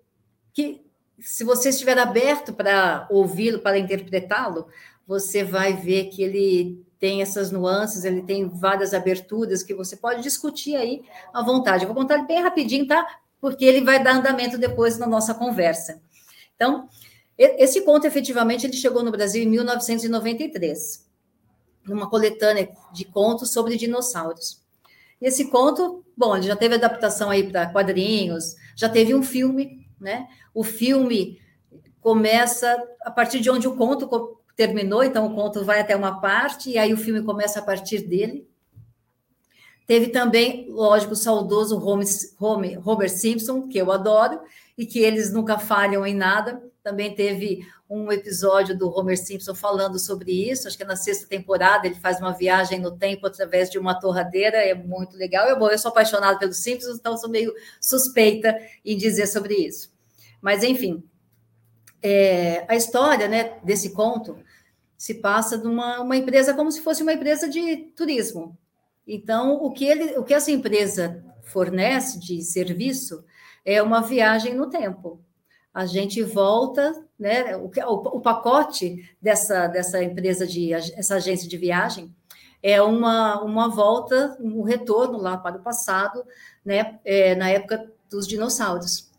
que, 0.55 0.81
se 1.19 1.45
você 1.45 1.69
estiver 1.69 1.99
aberto 1.99 2.55
para 2.55 3.07
ouvi-lo, 3.11 3.59
para 3.59 3.79
interpretá-lo, 3.79 4.69
você 5.07 5.45
vai 5.45 5.75
ver 5.75 6.07
que 6.07 6.23
ele 6.23 6.83
tem 6.99 7.21
essas 7.21 7.51
nuances, 7.51 8.05
ele 8.05 8.23
tem 8.23 8.49
várias 8.49 8.95
aberturas 8.95 9.63
que 9.63 9.75
você 9.75 9.97
pode 9.97 10.23
discutir 10.23 10.77
aí 10.77 11.03
à 11.33 11.43
vontade. 11.43 11.85
Eu 11.85 11.93
vou 11.93 11.97
contar 11.97 12.27
bem 12.27 12.43
rapidinho, 12.43 12.87
tá? 12.87 13.07
Porque 13.41 13.65
ele 13.65 13.83
vai 13.83 14.03
dar 14.03 14.17
andamento 14.17 14.59
depois 14.59 14.99
na 14.99 15.07
nossa 15.07 15.35
conversa. 15.35 16.03
Então, 16.57 16.89
esse 17.37 17.83
conto, 17.83 18.07
efetivamente, 18.07 18.67
ele 18.67 18.73
chegou 18.77 19.03
no 19.03 19.13
Brasil 19.13 19.43
em 19.43 19.49
1993. 19.49 21.07
numa 21.89 22.09
coletânea 22.09 22.69
de 22.93 23.05
contos 23.05 23.53
sobre 23.53 23.77
dinossauros. 23.77 24.63
E 25.21 25.27
esse 25.27 25.51
conto, 25.51 26.05
bom, 26.17 26.37
ele 26.37 26.47
já 26.47 26.55
teve 26.55 26.75
adaptação 26.75 27.31
aí 27.31 27.51
para 27.51 27.67
quadrinhos, 27.73 28.55
já 28.77 28.89
teve 28.89 29.15
um 29.15 29.23
filme, 29.23 29.87
né? 30.01 30.29
O 30.55 30.63
filme 30.63 31.41
começa 32.01 32.77
a 33.03 33.11
partir 33.11 33.41
de 33.41 33.51
onde 33.51 33.67
o 33.67 33.77
conto 33.77 34.09
terminou, 34.57 35.03
então 35.03 35.27
o 35.27 35.35
conto 35.35 35.65
vai 35.65 35.81
até 35.81 35.97
uma 35.97 36.21
parte 36.21 36.71
e 36.71 36.79
aí 36.79 36.93
o 36.93 36.97
filme 36.97 37.23
começa 37.23 37.59
a 37.59 37.63
partir 37.63 38.01
dele. 38.01 38.48
Teve 39.89 40.09
também, 40.09 40.67
lógico, 40.69 41.15
o 41.15 41.17
saudoso 41.17 41.83
Homer 41.83 43.11
Simpson, 43.11 43.67
que 43.69 43.79
eu 43.79 43.91
adoro, 43.91 44.39
e 44.77 44.85
que 44.85 44.99
eles 44.99 45.33
nunca 45.33 45.59
falham 45.59 46.07
em 46.07 46.15
nada. 46.15 46.63
Também 46.83 47.15
teve 47.15 47.67
um 47.89 48.13
episódio 48.13 48.77
do 48.77 48.91
Homer 48.91 49.17
Simpson 49.17 49.55
falando 49.55 49.99
sobre 49.99 50.51
isso, 50.51 50.69
acho 50.69 50.77
que 50.77 50.83
é 50.83 50.87
na 50.87 50.95
sexta 50.95 51.27
temporada 51.27 51.87
ele 51.87 51.95
faz 51.95 52.19
uma 52.19 52.33
viagem 52.33 52.79
no 52.79 52.99
tempo 52.99 53.27
através 53.27 53.71
de 53.71 53.79
uma 53.79 53.99
torradeira, 53.99 54.59
é 54.59 54.75
muito 54.75 55.17
legal. 55.17 55.49
Eu, 55.49 55.59
bom, 55.59 55.71
eu 55.71 55.79
sou 55.79 55.89
apaixonada 55.89 56.39
pelos 56.39 56.59
Simpsons, 56.59 56.99
então 56.99 57.17
sou 57.17 57.31
meio 57.31 57.55
suspeita 57.81 58.55
em 58.85 58.95
dizer 58.95 59.27
sobre 59.27 59.55
isso. 59.55 59.91
Mas, 60.39 60.63
enfim, 60.63 61.03
é, 62.03 62.67
a 62.69 62.77
história 62.77 63.27
né, 63.27 63.59
desse 63.65 63.95
conto 63.95 64.39
se 64.99 65.15
passa 65.15 65.57
numa 65.57 65.99
uma 66.01 66.17
empresa 66.19 66.53
como 66.53 66.71
se 66.71 66.83
fosse 66.83 67.03
uma 67.03 67.15
empresa 67.15 67.49
de 67.49 67.91
turismo. 67.97 68.55
Então, 69.09 69.55
o 69.55 69.71
que, 69.71 69.87
ele, 69.87 70.19
o 70.19 70.23
que 70.23 70.35
essa 70.35 70.51
empresa 70.51 71.25
fornece 71.43 72.21
de 72.21 72.43
serviço 72.43 73.25
é 73.65 73.83
uma 73.83 74.03
viagem 74.03 74.55
no 74.55 74.69
tempo. 74.69 75.25
A 75.73 75.87
gente 75.87 76.23
volta, 76.23 77.07
né? 77.19 77.57
O, 77.57 77.71
o, 77.87 78.21
pacote 78.21 79.09
dessa, 79.21 79.67
dessa 79.67 80.03
empresa 80.03 80.47
de 80.47 80.75
essa 80.75 81.15
agência 81.17 81.49
de 81.49 81.57
viagem 81.57 82.15
é 82.63 82.83
uma, 82.83 83.41
uma 83.43 83.69
volta, 83.69 84.37
um 84.41 84.63
retorno 84.63 85.17
lá 85.17 85.39
para 85.39 85.57
o 85.57 85.63
passado, 85.63 86.23
né? 86.63 86.99
É, 87.03 87.35
na 87.35 87.49
época 87.49 87.91
dos 88.11 88.29
dinossauros. 88.29 89.11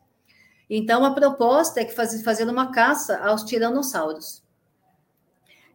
Então, 0.69 1.03
a 1.03 1.15
proposta 1.15 1.79
é 1.79 1.85
que 1.85 1.95
faz, 1.95 2.21
fazer 2.21 2.47
uma 2.47 2.71
caça 2.71 3.17
aos 3.25 3.43
tiranossauros. 3.43 4.43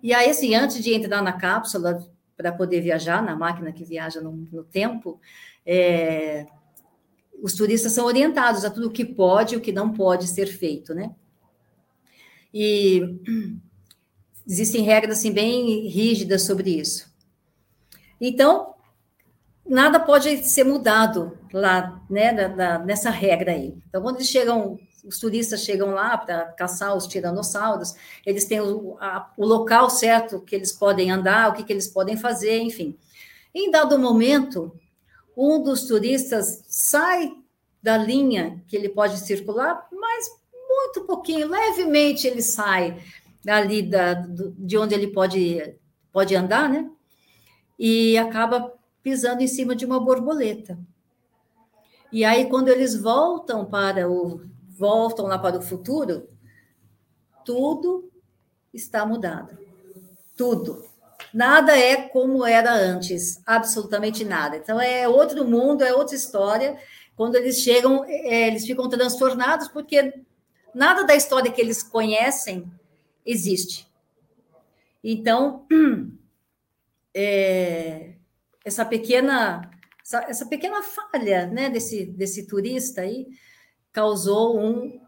E 0.01 0.15
aí, 0.15 0.31
assim, 0.31 0.55
antes 0.55 0.85
de 0.85 0.95
entrar 0.95 1.21
na 1.23 1.33
cápsula, 1.33 2.07
para 2.37 2.53
poder 2.53 2.81
viajar 2.81 3.23
na 3.23 3.37
máquina 3.37 3.73
que 3.73 3.85
viaja 3.85 4.21
no, 4.21 4.33
no 4.33 4.65
tempo, 4.65 5.21
é, 5.65 6.47
os 7.43 7.55
turistas 7.55 7.93
são 7.93 8.07
orientados 8.07 8.65
a 8.65 8.71
tudo 8.71 8.89
o 8.89 8.93
que 8.93 9.05
pode 9.05 9.55
e 9.55 9.59
o 9.59 9.61
que 9.61 9.73
não 9.73 9.93
pode 9.93 10.27
ser 10.29 10.47
feito, 10.47 10.95
né? 10.95 11.15
E 12.53 13.19
existem 14.47 14.83
regras 14.83 15.19
assim 15.19 15.33
bem 15.33 15.89
rígidas 15.89 16.43
sobre 16.43 16.79
isso. 16.79 17.13
Então, 18.21 18.75
nada 19.69 19.99
pode 19.99 20.45
ser 20.45 20.65
mudado 20.65 21.39
lá, 21.53 22.03
né, 22.09 22.33
da, 22.33 22.49
da, 22.49 22.79
nessa 22.79 23.11
regra 23.11 23.53
aí. 23.53 23.75
Então, 23.89 24.03
quando 24.03 24.17
eles 24.17 24.29
chegam 24.29 24.79
os 25.05 25.19
turistas 25.19 25.63
chegam 25.63 25.91
lá 25.91 26.17
para 26.17 26.47
caçar 26.53 26.97
os 26.97 27.07
tiranossauros, 27.07 27.95
eles 28.25 28.45
têm 28.47 28.61
o, 28.61 28.97
a, 29.01 29.31
o, 29.37 29.45
local 29.45 29.91
certo 29.91 30.41
que 30.41 30.55
eles 30.55 30.73
podem 30.73 31.11
andar, 31.11 31.51
o 31.51 31.55
que, 31.55 31.63
que 31.63 31.73
eles 31.73 31.87
podem 31.87 32.17
fazer, 32.17 32.59
enfim. 32.61 32.97
Em 33.55 33.71
dado 33.71 33.99
momento, 33.99 34.75
um 35.37 35.63
dos 35.63 35.87
turistas 35.87 36.65
sai 36.69 37.33
da 37.83 37.99
linha 37.99 38.63
que 38.67 38.77
ele 38.77 38.89
pode 38.89 39.19
circular, 39.19 39.87
mas 39.93 40.27
muito 40.69 41.07
pouquinho, 41.07 41.49
levemente 41.49 42.27
ele 42.27 42.43
sai 42.43 42.99
da, 43.45 44.15
do, 44.15 44.53
de 44.53 44.79
onde 44.79 44.95
ele 44.95 45.09
pode, 45.09 45.77
pode 46.11 46.35
andar, 46.35 46.69
né? 46.69 46.91
E 47.79 48.17
acaba 48.17 48.73
pisando 49.03 49.43
em 49.43 49.47
cima 49.47 49.77
de 49.77 49.85
uma 49.85 50.01
borboleta. 50.01 50.79
E 52.11 52.25
aí, 52.25 52.49
quando 52.49 52.69
eles 52.69 52.95
voltam 52.95 53.65
para 53.65 54.09
o 54.09 54.41
voltam 54.77 55.27
lá 55.27 55.39
para 55.39 55.59
o 55.59 55.63
futuro, 55.63 56.29
tudo 57.45 58.11
está 58.73 59.07
mudado. 59.07 59.57
Tudo. 60.37 60.85
Nada 61.33 61.79
é 61.79 62.09
como 62.09 62.45
era 62.45 62.73
antes, 62.73 63.41
absolutamente 63.47 64.25
nada. 64.25 64.57
Então 64.57 64.81
é 64.81 65.09
outro 65.09 65.45
mundo, 65.45 65.83
é 65.83 65.95
outra 65.95 66.17
história. 66.17 66.77
Quando 67.17 67.37
eles 67.37 67.59
chegam, 67.59 68.05
é, 68.05 68.49
eles 68.49 68.67
ficam 68.67 68.89
transtornados 68.89 69.69
porque 69.69 70.15
nada 70.75 71.05
da 71.05 71.15
história 71.15 71.51
que 71.51 71.61
eles 71.61 71.83
conhecem 71.83 72.71
existe. 73.25 73.89
Então, 75.03 75.67
é, 77.15 78.15
essa 78.65 78.85
pequena 78.85 79.71
essa, 80.05 80.25
essa, 80.29 80.47
pequena 80.47 80.83
falha 80.83 81.47
né, 81.47 81.71
desse, 81.71 82.05
desse 82.05 82.47
turista 82.47 83.01
aí 83.01 83.27
causou 83.95 84.61
um, 84.61 85.01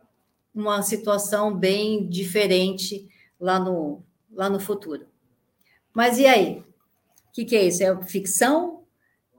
uma 0.54 0.80
situação 0.80 1.54
bem 1.54 2.08
diferente 2.08 3.06
lá 3.38 3.58
no, 3.58 4.02
lá 4.32 4.48
no 4.48 4.58
futuro. 4.60 5.06
Mas 5.92 6.18
e 6.18 6.26
aí? 6.26 6.60
O 6.60 7.32
que, 7.32 7.44
que 7.44 7.56
é 7.56 7.64
isso? 7.64 7.82
É 7.82 8.02
ficção? 8.04 8.84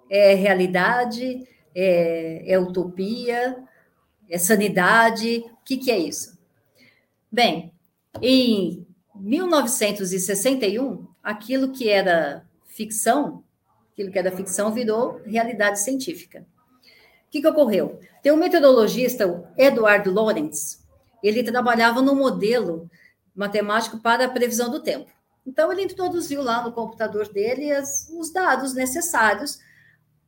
É 0.09 0.35
realidade? 0.35 1.47
É, 1.73 2.43
é 2.53 2.59
utopia? 2.59 3.57
É 4.29 4.37
sanidade? 4.37 5.45
O 5.53 5.63
que, 5.63 5.77
que 5.77 5.89
é 5.89 5.97
isso? 5.97 6.37
Bem, 7.31 7.71
em 8.21 8.85
1961, 9.15 11.07
aquilo 11.23 11.71
que 11.71 11.87
era 11.89 12.45
ficção, 12.65 13.43
aquilo 13.93 14.11
que 14.11 14.19
era 14.19 14.35
ficção 14.35 14.73
virou 14.73 15.21
realidade 15.25 15.79
científica. 15.79 16.45
O 17.27 17.31
que, 17.31 17.41
que 17.41 17.47
ocorreu? 17.47 17.99
Tem 18.27 18.33
um 18.33 18.35
meteorologista, 18.35 19.49
Eduardo 19.57 20.11
Lorenz, 20.11 20.85
ele 21.23 21.41
trabalhava 21.43 22.01
no 22.01 22.13
modelo 22.13 22.91
matemático 23.33 23.99
para 23.99 24.25
a 24.25 24.29
previsão 24.29 24.69
do 24.69 24.81
tempo. 24.81 25.09
Então, 25.45 25.71
ele 25.71 25.83
introduziu 25.83 26.43
lá 26.43 26.61
no 26.61 26.73
computador 26.73 27.29
dele 27.29 27.71
as, 27.71 28.09
os 28.11 28.29
dados 28.29 28.73
necessários 28.73 29.59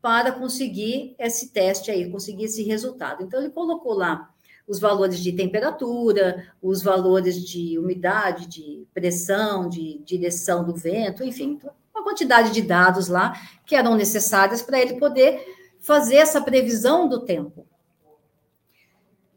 para 0.01 0.32
conseguir 0.32 1.13
esse 1.20 1.50
teste 1.50 1.91
aí, 1.91 2.10
conseguir 2.10 2.46
esse 2.46 2.63
resultado. 2.63 3.22
Então, 3.22 3.38
ele 3.38 3.50
colocou 3.50 3.91
lá 3.94 4.29
os 4.65 4.79
valores 4.79 5.20
de 5.20 5.34
temperatura, 5.34 6.48
os 6.62 6.82
valores 6.82 7.44
de 7.44 7.77
umidade, 7.77 8.48
de 8.48 8.88
pressão, 8.94 9.68
de 9.68 10.00
direção 10.06 10.63
do 10.63 10.74
vento, 10.74 11.22
enfim, 11.22 11.60
uma 11.94 12.01
quantidade 12.01 12.53
de 12.53 12.62
dados 12.62 13.10
lá 13.10 13.34
que 13.65 13.75
eram 13.75 13.96
necessários 13.96 14.62
para 14.62 14.79
ele 14.79 14.94
poder 14.94 15.46
fazer 15.82 16.15
essa 16.15 16.39
previsão 16.39 17.06
do 17.10 17.25
tempo. 17.25 17.68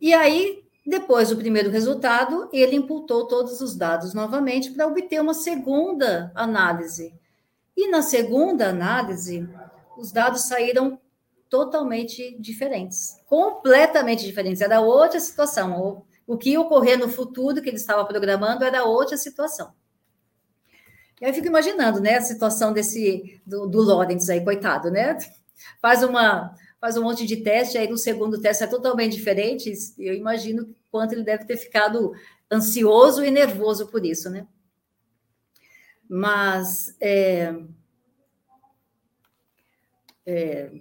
E 0.03 0.13
aí, 0.13 0.65
depois 0.85 1.29
do 1.29 1.37
primeiro 1.37 1.71
resultado, 1.71 2.49
ele 2.53 2.75
imputou 2.75 3.29
todos 3.29 3.61
os 3.61 3.77
dados 3.77 4.13
novamente 4.13 4.73
para 4.73 4.89
obter 4.89 5.21
uma 5.21 5.33
segunda 5.33 6.33
análise. 6.35 7.15
E 7.77 7.89
na 7.89 8.03
segunda 8.03 8.69
análise, 8.69 9.49
os 9.97 10.11
dados 10.11 10.49
saíram 10.49 11.01
totalmente 11.49 12.37
diferentes, 12.41 13.17
completamente 13.27 14.25
diferentes. 14.25 14.61
Era 14.61 14.81
outra 14.81 15.21
situação. 15.21 16.05
O, 16.27 16.37
que 16.37 16.51
ia 16.51 16.61
ocorrer 16.61 16.99
no 16.99 17.09
futuro 17.09 17.63
que 17.63 17.69
ele 17.69 17.77
estava 17.77 18.05
programando 18.05 18.65
era 18.65 18.83
outra 18.83 19.17
situação. 19.17 19.73
E 21.21 21.25
aí 21.25 21.31
eu 21.31 21.35
fico 21.35 21.47
imaginando, 21.47 22.01
né, 22.01 22.17
a 22.17 22.23
situação 22.23 22.73
desse 22.73 23.41
do, 23.47 23.69
do 23.69 23.81
Lawrence 23.81 24.33
aí, 24.33 24.43
coitado, 24.43 24.91
né? 24.91 25.17
faz 25.81 26.03
uma 26.03 26.55
faz 26.83 26.97
um 26.97 27.05
monte 27.05 27.25
de 27.25 27.37
teste, 27.37 27.79
aí 27.79 27.89
no 27.89 27.97
segundo 27.97 28.41
teste 28.41 28.65
é 28.65 28.67
totalmente 28.67 29.13
diferente. 29.13 29.73
Eu 29.97 30.15
imagino 30.15 30.75
quanto 30.91 31.13
ele 31.13 31.23
deve 31.23 31.45
ter 31.45 31.57
ficado 31.57 32.13
ansioso 32.51 33.25
e 33.25 33.31
nervoso 33.31 33.87
por 33.87 34.05
isso, 34.05 34.29
né? 34.29 34.49
Mas 36.09 36.97
é, 37.01 37.55
é, 40.27 40.73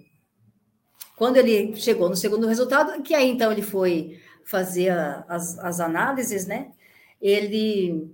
quando 1.14 1.36
ele 1.36 1.76
chegou 1.76 2.08
no 2.08 2.16
segundo 2.16 2.48
resultado, 2.48 3.00
que 3.04 3.14
aí 3.14 3.30
então 3.30 3.52
ele 3.52 3.62
foi 3.62 4.20
fazer 4.44 4.88
a, 4.88 5.24
as, 5.28 5.56
as 5.60 5.78
análises, 5.78 6.46
né? 6.48 6.72
Ele 7.20 8.12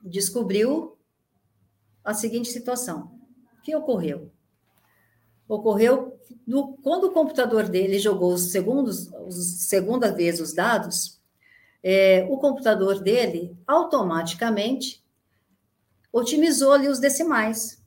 descobriu 0.00 0.96
a 2.04 2.14
seguinte 2.14 2.50
situação: 2.50 3.18
o 3.58 3.62
que 3.62 3.74
ocorreu? 3.74 4.30
Ocorreu 5.54 6.18
no, 6.46 6.76
quando 6.78 7.04
o 7.04 7.12
computador 7.12 7.68
dele 7.68 7.98
jogou 7.98 8.32
os 8.32 8.50
segundos, 8.50 9.10
os, 9.26 9.68
segunda 9.68 10.12
vez 10.12 10.40
os 10.40 10.52
dados, 10.52 11.20
é, 11.82 12.26
o 12.30 12.38
computador 12.38 13.00
dele 13.00 13.56
automaticamente 13.66 15.04
otimizou 16.12 16.72
ali 16.72 16.88
os 16.88 16.98
decimais, 16.98 17.82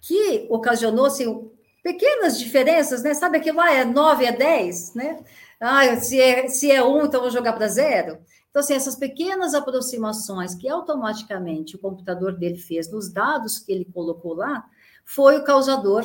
que 0.00 0.46
ocasionou 0.50 1.06
assim, 1.06 1.50
pequenas 1.82 2.38
diferenças, 2.38 3.02
né? 3.02 3.14
Sabe 3.14 3.38
aquilo 3.38 3.58
lá 3.58 3.72
é 3.72 3.84
9 3.84 4.24
é 4.24 4.32
10, 4.32 4.94
né? 4.94 5.24
Ah, 5.60 5.96
se 5.96 6.20
é, 6.20 6.48
se 6.48 6.70
é 6.70 6.82
1, 6.82 7.06
então 7.06 7.20
vou 7.20 7.30
jogar 7.30 7.54
para 7.54 7.68
zero. 7.68 8.18
Então, 8.50 8.60
assim, 8.60 8.74
essas 8.74 8.94
pequenas 8.94 9.54
aproximações 9.54 10.54
que 10.54 10.68
automaticamente 10.68 11.74
o 11.74 11.78
computador 11.78 12.36
dele 12.36 12.58
fez 12.58 12.90
nos 12.90 13.12
dados 13.12 13.58
que 13.58 13.72
ele 13.72 13.84
colocou 13.84 14.34
lá, 14.34 14.64
foi 15.04 15.38
o 15.38 15.44
causador 15.44 16.04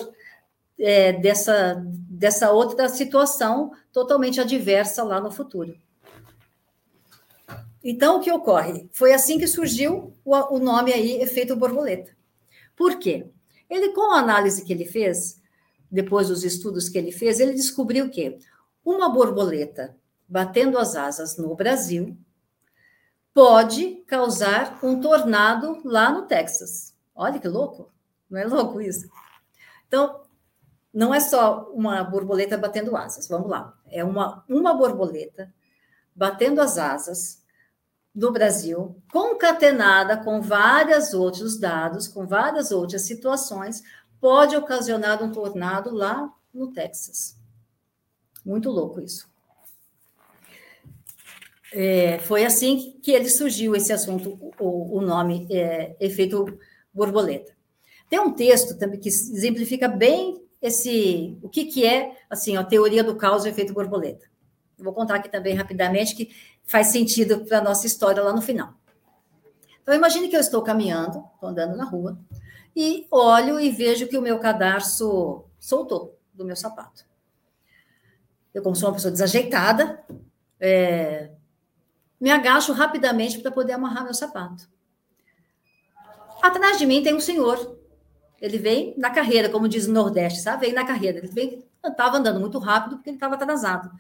é, 0.80 1.14
dessa, 1.14 1.84
dessa 1.86 2.52
outra 2.52 2.88
situação 2.88 3.72
totalmente 3.92 4.40
adversa 4.40 5.04
lá 5.04 5.20
no 5.20 5.32
futuro. 5.32 5.78
Então, 7.84 8.18
o 8.18 8.20
que 8.22 8.32
ocorre? 8.32 8.90
Foi 8.92 9.14
assim 9.14 9.38
que 9.38 9.48
surgiu 9.48 10.14
o, 10.24 10.36
o 10.56 10.60
nome 10.60 10.94
aí, 10.94 11.22
efeito 11.22 11.56
borboleta. 11.56 12.16
Por 12.76 12.98
quê? 12.98 13.30
Ele, 13.70 13.94
com 13.94 14.12
a 14.12 14.20
análise 14.20 14.64
que 14.64 14.74
ele 14.74 14.86
fez, 14.86 15.42
depois 15.92 16.28
dos 16.28 16.44
estudos 16.44 16.90
que 16.90 16.98
ele 16.98 17.12
fez, 17.12 17.40
ele 17.40 17.54
descobriu 17.54 18.10
que 18.10 18.38
uma 18.84 19.10
borboleta 19.10 19.96
batendo 20.28 20.78
as 20.78 20.96
asas 20.96 21.38
no 21.38 21.56
Brasil 21.56 22.18
pode 23.34 24.04
causar 24.08 24.80
um 24.84 25.00
tornado 25.00 25.82
lá 25.84 26.12
no 26.12 26.24
Texas. 26.24 26.94
Olha 27.16 27.40
que 27.40 27.48
louco! 27.48 27.92
Não 28.30 28.40
é 28.40 28.46
louco 28.46 28.82
isso? 28.82 29.10
Então, 29.88 30.22
não 30.94 31.14
é 31.14 31.20
só 31.20 31.70
uma 31.74 32.04
borboleta 32.04 32.58
batendo 32.58 32.96
asas, 32.96 33.28
vamos 33.28 33.50
lá. 33.50 33.78
É 33.88 34.04
uma, 34.04 34.44
uma 34.50 34.74
borboleta 34.74 35.54
batendo 36.16 36.60
as 36.60 36.78
asas 36.78 37.44
do 38.14 38.32
Brasil, 38.32 39.02
concatenada 39.12 40.18
com 40.18 40.42
vários 40.42 41.14
outros 41.14 41.60
dados, 41.60 42.08
com 42.08 42.26
várias 42.26 42.72
outras 42.72 43.04
situações, 43.04 43.84
pode 44.20 44.56
ocasionar 44.56 45.24
um 45.24 45.32
tornado 45.32 45.92
lá 45.92 46.34
no 46.54 46.72
Texas. 46.74 47.38
Muito 48.44 48.70
louco 48.70 49.00
isso. 49.00 49.30
É, 51.72 52.18
foi 52.20 52.44
assim 52.46 53.00
que 53.02 53.12
ele 53.12 53.30
surgiu 53.30 53.76
esse 53.76 53.94
assunto, 53.94 54.40
o, 54.60 54.98
o 54.98 55.02
nome 55.02 55.48
é, 55.52 55.96
efeito 56.00 56.60
borboleta. 56.92 57.56
Tem 58.10 58.20
um 58.20 58.34
texto 58.34 58.76
também 58.78 59.00
que 59.00 59.08
exemplifica 59.08 59.88
bem 59.88 60.44
esse 60.62 61.38
o 61.42 61.50
que, 61.50 61.66
que 61.66 61.86
é 61.86 62.18
assim 62.30 62.58
a 62.58 62.64
teoria 62.64 63.04
do 63.04 63.16
caos 63.16 63.46
e 63.46 63.50
efeito 63.50 63.74
borboleta. 63.74 64.28
vou 64.78 64.94
contar 64.94 65.16
aqui 65.16 65.30
também 65.30 65.56
rapidamente 65.56 66.16
que 66.16 66.34
faz 66.64 66.88
sentido 66.88 67.46
para 67.46 67.60
a 67.60 67.64
nossa 67.64 67.88
história 67.88 68.22
lá 68.22 68.34
no 68.34 68.42
final. 68.42 68.74
Então, 69.82 69.94
imagine 69.94 70.28
que 70.30 70.36
eu 70.36 70.40
estou 70.40 70.62
caminhando, 70.62 71.24
estou 71.34 71.50
andando 71.50 71.76
na 71.76 71.84
rua, 71.84 72.20
e 72.76 73.08
olho 73.10 73.60
e 73.60 73.72
vejo 73.72 74.08
que 74.08 74.18
o 74.18 74.22
meu 74.22 74.38
cadarço 74.38 75.46
soltou 75.60 76.20
do 76.34 76.46
meu 76.46 76.56
sapato. 76.56 77.06
Eu, 78.54 78.62
como 78.62 78.76
sou 78.76 78.90
uma 78.90 78.96
pessoa 78.96 79.12
desajeitada, 79.12 80.04
é, 80.60 81.32
me 82.20 82.30
agacho 82.30 82.74
rapidamente 82.74 83.40
para 83.40 83.52
poder 83.52 83.74
amarrar 83.74 84.04
meu 84.04 84.14
sapato. 84.14 84.70
Atrás 86.42 86.78
de 86.78 86.86
mim 86.86 87.02
tem 87.02 87.14
um 87.14 87.20
senhor. 87.20 87.79
Ele 88.42 88.58
vem 88.58 88.94
na 88.98 89.10
carreira, 89.10 89.50
como 89.50 89.68
diz 89.68 89.88
o 89.88 89.92
Nordeste, 89.92 90.42
sabe? 90.42 90.68
Vem 90.68 90.74
na 90.74 90.86
carreira. 90.86 91.20
Ele 91.20 91.66
estava 91.86 92.18
andando 92.18 92.40
muito 92.40 92.58
rápido 92.58 92.96
porque 92.96 93.10
ele 93.10 93.18
estava 93.18 93.36
atrasado. 93.36 93.92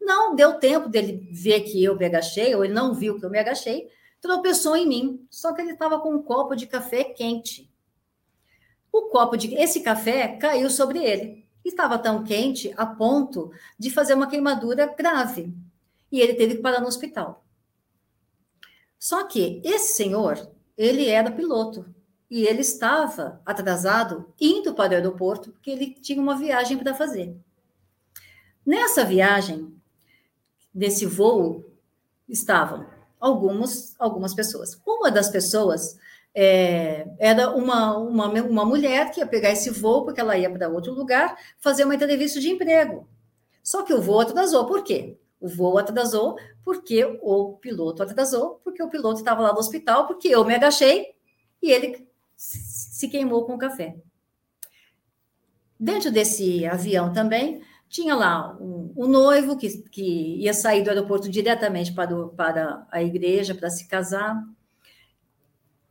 Não 0.00 0.34
deu 0.34 0.54
tempo 0.54 0.88
dele 0.88 1.28
ver 1.32 1.60
que 1.62 1.82
eu 1.82 1.96
me 1.96 2.04
agachei, 2.06 2.54
ou 2.54 2.64
ele 2.64 2.72
não 2.72 2.94
viu 2.94 3.18
que 3.18 3.26
eu 3.26 3.30
me 3.30 3.38
agachei, 3.38 3.88
tropeçou 4.20 4.76
em 4.76 4.86
mim. 4.86 5.26
Só 5.30 5.52
que 5.52 5.60
ele 5.60 5.72
estava 5.72 5.98
com 6.00 6.14
um 6.14 6.22
copo 6.22 6.54
de 6.54 6.66
café 6.66 7.04
quente. 7.04 7.70
O 8.92 9.02
copo 9.02 9.36
de 9.36 9.54
esse 9.54 9.80
café 9.80 10.28
caiu 10.36 10.70
sobre 10.70 10.98
ele. 11.00 11.46
Estava 11.64 11.98
tão 11.98 12.22
quente 12.22 12.72
a 12.76 12.86
ponto 12.86 13.50
de 13.78 13.90
fazer 13.90 14.14
uma 14.14 14.28
queimadura 14.28 14.86
grave. 14.86 15.52
E 16.10 16.20
ele 16.20 16.34
teve 16.34 16.56
que 16.56 16.62
parar 16.62 16.80
no 16.80 16.86
hospital. 16.86 17.44
Só 18.98 19.24
que 19.24 19.60
esse 19.64 19.94
senhor, 19.94 20.50
ele 20.76 21.06
era 21.06 21.30
piloto 21.30 21.84
e 22.30 22.46
ele 22.46 22.60
estava 22.60 23.40
atrasado 23.44 24.32
indo 24.40 24.74
para 24.74 24.92
o 24.92 24.94
aeroporto 24.94 25.50
porque 25.50 25.70
ele 25.70 25.94
tinha 25.94 26.20
uma 26.20 26.36
viagem 26.36 26.76
para 26.76 26.94
fazer. 26.94 27.34
Nessa 28.64 29.04
viagem, 29.04 29.74
desse 30.74 31.06
voo 31.06 31.64
estavam 32.28 32.86
algumas, 33.18 33.94
algumas 33.98 34.34
pessoas. 34.34 34.78
Uma 34.86 35.10
das 35.10 35.30
pessoas 35.30 35.98
é, 36.34 37.08
era 37.18 37.50
uma, 37.50 37.96
uma, 37.96 38.26
uma 38.42 38.64
mulher 38.64 39.10
que 39.10 39.20
ia 39.20 39.26
pegar 39.26 39.50
esse 39.50 39.70
voo, 39.70 40.04
porque 40.04 40.20
ela 40.20 40.36
ia 40.36 40.50
para 40.50 40.68
outro 40.68 40.92
lugar, 40.92 41.36
fazer 41.58 41.84
uma 41.84 41.94
entrevista 41.94 42.38
de 42.40 42.50
emprego. 42.50 43.08
Só 43.62 43.82
que 43.82 43.92
o 43.94 44.00
voo 44.00 44.20
atrasou. 44.20 44.66
Por 44.66 44.84
quê? 44.84 45.16
O 45.40 45.48
voo 45.48 45.78
atrasou 45.78 46.36
porque 46.64 47.18
o 47.22 47.54
piloto 47.54 48.02
atrasou, 48.02 48.60
porque 48.62 48.82
o 48.82 48.90
piloto 48.90 49.18
estava 49.18 49.40
lá 49.40 49.52
no 49.52 49.58
hospital, 49.58 50.06
porque 50.06 50.28
eu 50.28 50.44
me 50.44 50.54
agachei 50.54 51.14
e 51.62 51.70
ele 51.70 52.07
se 52.38 53.08
queimou 53.08 53.44
com 53.44 53.56
o 53.56 53.58
café. 53.58 53.96
Dentro 55.78 56.10
desse 56.10 56.64
avião 56.64 57.12
também 57.12 57.60
tinha 57.88 58.14
lá 58.14 58.56
um 58.60 59.06
noivo 59.08 59.56
que, 59.56 59.68
que 59.88 60.36
ia 60.36 60.54
sair 60.54 60.82
do 60.82 60.90
aeroporto 60.90 61.28
diretamente 61.28 61.92
para, 61.92 62.16
o, 62.16 62.28
para 62.28 62.86
a 62.92 63.02
igreja 63.02 63.54
para 63.54 63.70
se 63.70 63.88
casar. 63.88 64.40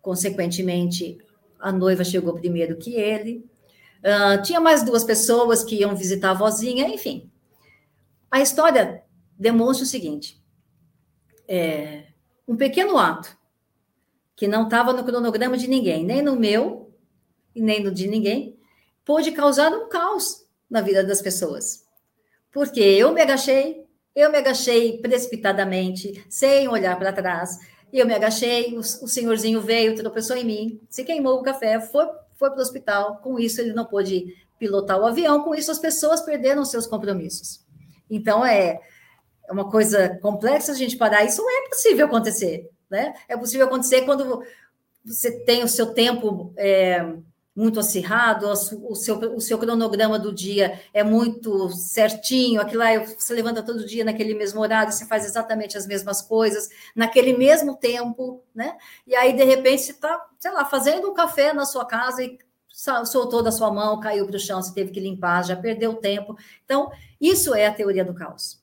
Consequentemente, 0.02 1.18
a 1.60 1.72
noiva 1.72 2.04
chegou 2.04 2.34
primeiro 2.34 2.78
que 2.78 2.94
ele. 2.96 3.46
Uh, 4.00 4.42
tinha 4.42 4.62
mais 4.62 4.84
duas 4.84 5.04
pessoas 5.04 5.64
que 5.64 5.76
iam 5.76 5.96
visitar 5.96 6.32
a 6.32 6.36
vozinha, 6.36 6.88
enfim. 6.88 7.30
A 8.30 8.40
história 8.40 9.04
demonstra 9.38 9.84
o 9.84 9.88
seguinte: 9.88 10.42
é, 11.48 12.06
um 12.48 12.56
pequeno 12.56 12.98
ato 12.98 13.36
que 14.38 14.48
não 14.48 14.66
estava 14.66 14.94
no 14.94 15.04
cronograma 15.04 15.58
de 15.58 15.68
ninguém, 15.68 16.06
nem 16.06 16.22
no 16.22 16.36
meu 16.36 16.94
e 17.56 17.62
nem 17.62 17.84
no 17.84 17.92
de 17.92 18.08
ninguém, 18.08 18.56
pôde 19.04 19.32
causar 19.32 19.74
um 19.74 19.90
caos 19.90 20.46
na 20.70 20.80
vida 20.80 21.04
das 21.04 21.24
pessoas. 21.24 21.84
Porque 22.54 22.80
eu 22.80 23.12
me 23.12 23.22
agachei, 23.22 23.84
eu 24.16 24.32
me 24.32 24.38
agachei 24.38 25.00
precipitadamente, 25.00 26.24
sem 26.30 26.68
olhar 26.68 26.98
para 27.00 27.12
trás. 27.12 27.58
Eu 27.92 28.06
me 28.06 28.14
agachei, 28.14 28.76
o, 28.76 28.80
o, 28.80 29.08
senhorzinho 29.08 29.60
veio, 29.60 29.96
tropeçou 29.96 30.38
em 30.38 30.46
mim, 30.46 30.82
se 30.88 31.04
queimou 31.04 31.40
o 31.40 31.44
café, 31.44 31.80
foi, 31.80 32.06
foi 32.36 32.50
para 32.52 32.60
o 32.60 32.62
hospital. 32.62 33.18
Com 33.24 33.40
isso, 33.40 33.60
ele 33.60 33.74
não 33.74 33.86
pôde 33.86 34.36
pilotar 34.60 35.00
o 35.00 35.06
avião, 35.06 35.44
com 35.44 35.56
isso, 35.56 35.72
as 35.72 35.80
pessoas 35.80 36.22
perderam 36.22 36.64
seus 36.64 36.86
compromissos. 36.86 37.66
Então, 38.10 38.46
é, 38.46 38.80
é 39.48 39.52
uma 39.52 39.70
coisa 39.70 40.18
complexa 40.22 40.74
a 40.74 40.76
gente 40.76 40.96
parar. 40.96 41.24
Isso 41.24 41.42
é 41.42 41.70
possível 41.70 42.06
acontecer, 42.06 42.70
né? 42.90 43.14
É 43.28 43.38
possível 43.38 43.68
acontecer 43.68 44.02
quando 44.04 44.44
você 45.04 45.32
tem 45.44 45.64
o 45.64 45.68
seu 45.68 45.94
tempo. 45.94 46.54
É, 46.58 47.06
muito 47.58 47.80
acirrado, 47.80 48.48
o 48.48 48.94
seu, 48.94 49.18
o 49.36 49.42
seu 49.42 49.58
cronograma 49.58 50.20
do 50.20 50.32
dia 50.32 50.80
é 50.94 51.04
muito 51.04 51.72
certinho, 51.72 52.62
aquilo 52.62 52.84
lá 52.84 53.00
você 53.00 53.34
levanta 53.34 53.64
todo 53.64 53.84
dia 53.84 54.06
naquele 54.06 54.36
mesmo 54.36 54.62
horário, 54.62 54.94
você 54.94 55.08
faz 55.08 55.26
exatamente 55.26 55.76
as 55.76 55.88
mesmas 55.88 56.22
coisas, 56.22 56.70
naquele 56.96 57.36
mesmo 57.36 57.76
tempo, 57.76 58.44
né? 58.54 58.78
E 59.08 59.16
aí, 59.16 59.34
de 59.34 59.44
repente, 59.44 59.82
você 59.82 59.92
está, 59.92 60.24
sei 60.38 60.52
lá, 60.52 60.66
fazendo 60.66 61.10
um 61.10 61.16
café 61.16 61.52
na 61.52 61.66
sua 61.66 61.84
casa 61.84 62.24
e 62.24 62.38
soltou 63.08 63.42
da 63.42 63.52
sua 63.52 63.74
mão, 63.74 64.00
caiu 64.00 64.28
para 64.28 64.36
o 64.36 64.40
chão, 64.40 64.62
você 64.62 64.72
teve 64.72 64.92
que 64.92 65.00
limpar, 65.00 65.44
já 65.44 65.56
perdeu 65.56 65.96
tempo. 65.96 66.38
Então, 66.64 66.92
isso 67.20 67.56
é 67.56 67.66
a 67.66 67.74
teoria 67.74 68.06
do 68.06 68.14
caos. 68.14 68.62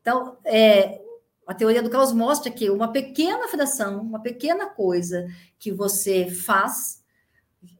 Então, 0.00 0.38
é, 0.42 1.02
a 1.46 1.54
teoria 1.54 1.82
do 1.82 1.90
caos 1.90 2.12
mostra 2.12 2.50
que 2.50 2.68
uma 2.68 2.90
pequena 2.90 3.48
fração, 3.48 4.00
uma 4.00 4.20
pequena 4.20 4.66
coisa 4.66 5.26
que 5.58 5.70
você 5.70 6.28
faz 6.28 7.04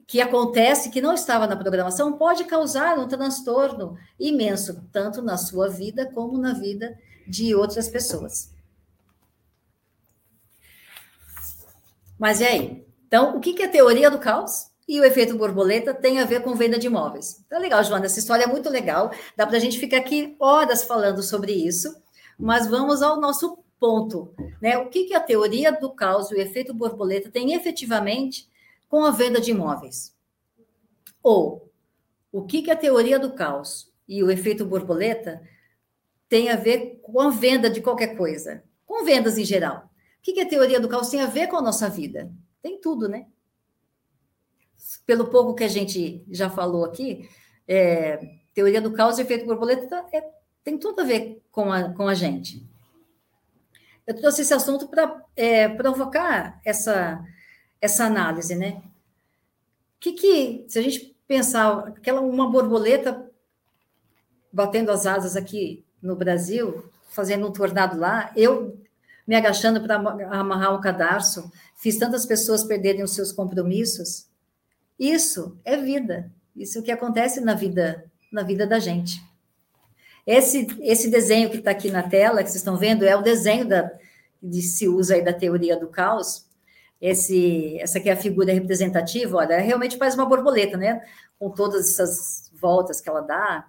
que 0.06 0.20
acontece 0.20 0.90
que 0.90 1.00
não 1.00 1.12
estava 1.12 1.46
na 1.46 1.56
programação 1.56 2.12
pode 2.12 2.44
causar 2.44 2.96
um 2.96 3.08
transtorno 3.08 3.98
imenso, 4.18 4.88
tanto 4.92 5.20
na 5.20 5.36
sua 5.36 5.68
vida 5.68 6.06
como 6.06 6.38
na 6.38 6.52
vida 6.52 6.96
de 7.26 7.54
outras 7.54 7.88
pessoas. 7.88 8.54
Mas 12.16 12.40
e 12.40 12.44
aí? 12.44 12.86
Então, 13.06 13.36
o 13.36 13.40
que 13.40 13.60
é 13.60 13.66
a 13.66 13.70
teoria 13.70 14.10
do 14.10 14.18
caos? 14.18 14.70
E 14.88 15.00
o 15.00 15.04
efeito 15.04 15.36
borboleta 15.36 15.92
tem 15.92 16.20
a 16.20 16.24
ver 16.24 16.42
com 16.42 16.54
venda 16.54 16.78
de 16.78 16.86
imóveis. 16.86 17.42
Então, 17.44 17.60
legal, 17.60 17.82
Joana, 17.82 18.06
essa 18.06 18.20
história 18.20 18.44
é 18.44 18.46
muito 18.46 18.70
legal. 18.70 19.10
Dá 19.36 19.44
para 19.44 19.56
a 19.56 19.60
gente 19.60 19.80
ficar 19.80 19.98
aqui 19.98 20.36
horas 20.38 20.84
falando 20.84 21.22
sobre 21.24 21.52
isso, 21.52 21.92
mas 22.38 22.66
vamos 22.66 23.02
ao 23.02 23.20
nosso 23.20 23.58
ponto. 23.78 24.34
Né? 24.60 24.76
O 24.78 24.88
que, 24.88 25.04
que 25.04 25.14
a 25.14 25.20
teoria 25.20 25.72
do 25.72 25.90
caos 25.90 26.30
e 26.30 26.34
o 26.34 26.40
efeito 26.40 26.74
borboleta 26.74 27.30
tem 27.30 27.54
efetivamente 27.54 28.48
com 28.88 29.04
a 29.04 29.10
venda 29.10 29.40
de 29.40 29.50
imóveis? 29.50 30.14
Ou 31.22 31.72
o 32.30 32.44
que, 32.44 32.62
que 32.62 32.70
a 32.70 32.76
teoria 32.76 33.18
do 33.18 33.32
caos 33.32 33.92
e 34.08 34.22
o 34.22 34.30
efeito 34.30 34.64
borboleta 34.64 35.42
tem 36.28 36.50
a 36.50 36.56
ver 36.56 37.00
com 37.02 37.20
a 37.20 37.30
venda 37.30 37.70
de 37.70 37.80
qualquer 37.80 38.16
coisa? 38.16 38.62
Com 38.84 39.04
vendas 39.04 39.38
em 39.38 39.44
geral. 39.44 39.90
O 40.18 40.22
que, 40.22 40.32
que 40.32 40.40
a 40.40 40.48
teoria 40.48 40.80
do 40.80 40.88
caos 40.88 41.08
tem 41.08 41.20
a 41.20 41.26
ver 41.26 41.46
com 41.48 41.56
a 41.56 41.62
nossa 41.62 41.88
vida? 41.88 42.30
Tem 42.62 42.80
tudo, 42.80 43.08
né? 43.08 43.26
Pelo 45.04 45.28
pouco 45.28 45.54
que 45.54 45.64
a 45.64 45.68
gente 45.68 46.24
já 46.30 46.50
falou 46.50 46.84
aqui, 46.84 47.28
é, 47.66 48.38
teoria 48.54 48.80
do 48.80 48.92
caos 48.92 49.18
e 49.18 49.22
efeito 49.22 49.46
borboleta 49.46 50.04
é, 50.12 50.24
tem 50.66 50.76
tudo 50.76 51.00
a 51.00 51.04
ver 51.04 51.40
com 51.52 51.72
a, 51.72 51.92
com 51.92 52.08
a 52.08 52.14
gente. 52.14 52.60
Eu 54.04 54.16
trouxe 54.16 54.42
esse 54.42 54.52
assunto 54.52 54.88
para 54.88 55.22
é, 55.36 55.68
provocar 55.68 56.60
essa, 56.64 57.24
essa 57.80 58.04
análise, 58.04 58.56
né? 58.56 58.82
Que 60.00 60.12
que, 60.12 60.64
se 60.66 60.76
a 60.76 60.82
gente 60.82 61.16
pensar, 61.28 61.86
aquela 61.86 62.20
uma 62.20 62.50
borboleta 62.50 63.30
batendo 64.52 64.90
as 64.90 65.06
asas 65.06 65.36
aqui 65.36 65.84
no 66.02 66.16
Brasil, 66.16 66.90
fazendo 67.10 67.46
um 67.46 67.52
tornado 67.52 67.96
lá, 67.96 68.32
eu 68.34 68.76
me 69.24 69.36
agachando 69.36 69.80
para 69.80 69.94
amarrar 70.32 70.74
um 70.74 70.80
cadarço, 70.80 71.48
fiz 71.76 71.96
tantas 71.96 72.26
pessoas 72.26 72.64
perderem 72.64 73.04
os 73.04 73.14
seus 73.14 73.30
compromissos. 73.30 74.26
Isso 74.98 75.56
é 75.64 75.76
vida. 75.76 76.28
Isso 76.56 76.78
é 76.78 76.80
o 76.80 76.84
que 76.84 76.90
acontece 76.90 77.40
na 77.40 77.54
vida, 77.54 78.10
na 78.32 78.42
vida 78.42 78.66
da 78.66 78.80
gente. 78.80 79.24
Esse, 80.26 80.66
esse 80.80 81.08
desenho 81.08 81.48
que 81.48 81.58
está 81.58 81.70
aqui 81.70 81.90
na 81.90 82.02
tela, 82.02 82.42
que 82.42 82.50
vocês 82.50 82.56
estão 82.56 82.76
vendo, 82.76 83.04
é 83.04 83.14
o 83.16 83.22
desenho 83.22 83.68
da, 83.68 83.90
que 84.40 84.60
se 84.60 84.88
usa 84.88 85.14
aí 85.14 85.22
da 85.22 85.32
teoria 85.32 85.78
do 85.78 85.88
caos. 85.88 86.44
Esse, 87.00 87.78
essa 87.78 87.98
aqui 87.98 88.08
é 88.08 88.12
a 88.12 88.16
figura 88.16 88.52
representativa, 88.52 89.36
olha, 89.36 89.58
realmente 89.58 89.96
faz 89.96 90.14
uma 90.14 90.26
borboleta, 90.26 90.76
né? 90.76 91.00
Com 91.38 91.50
todas 91.50 91.90
essas 91.90 92.50
voltas 92.60 93.00
que 93.00 93.08
ela 93.08 93.20
dá. 93.20 93.66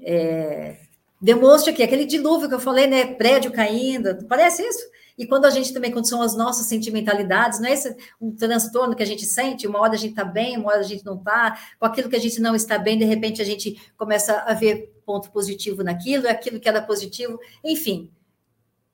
É, 0.00 0.76
demonstra 1.20 1.72
que 1.72 1.82
aquele 1.82 2.06
dilúvio 2.06 2.48
que 2.48 2.54
eu 2.54 2.60
falei, 2.60 2.86
né? 2.86 3.14
Prédio 3.14 3.52
caindo, 3.52 4.26
parece 4.26 4.62
isso? 4.62 4.90
E 5.18 5.26
quando 5.26 5.44
a 5.44 5.50
gente 5.50 5.74
também, 5.74 5.92
quando 5.92 6.08
são 6.08 6.22
as 6.22 6.34
nossas 6.34 6.64
sentimentalidades, 6.64 7.60
não 7.60 7.68
é 7.68 7.74
esse 7.74 7.94
um 8.18 8.34
transtorno 8.34 8.96
que 8.96 9.02
a 9.02 9.06
gente 9.06 9.26
sente, 9.26 9.66
uma 9.66 9.78
hora 9.78 9.92
a 9.92 9.98
gente 9.98 10.12
está 10.12 10.24
bem, 10.24 10.56
uma 10.56 10.70
hora 10.70 10.80
a 10.80 10.82
gente 10.82 11.04
não 11.04 11.16
está, 11.16 11.58
com 11.78 11.84
aquilo 11.84 12.08
que 12.08 12.16
a 12.16 12.20
gente 12.20 12.40
não 12.40 12.54
está 12.54 12.78
bem, 12.78 12.96
de 12.96 13.04
repente 13.04 13.42
a 13.42 13.44
gente 13.44 13.78
começa 13.98 14.32
a 14.46 14.54
ver 14.54 14.90
ponto 15.10 15.32
positivo 15.32 15.82
naquilo, 15.82 16.28
é 16.28 16.30
aquilo 16.30 16.60
que 16.60 16.68
era 16.68 16.80
positivo, 16.80 17.40
enfim. 17.64 18.08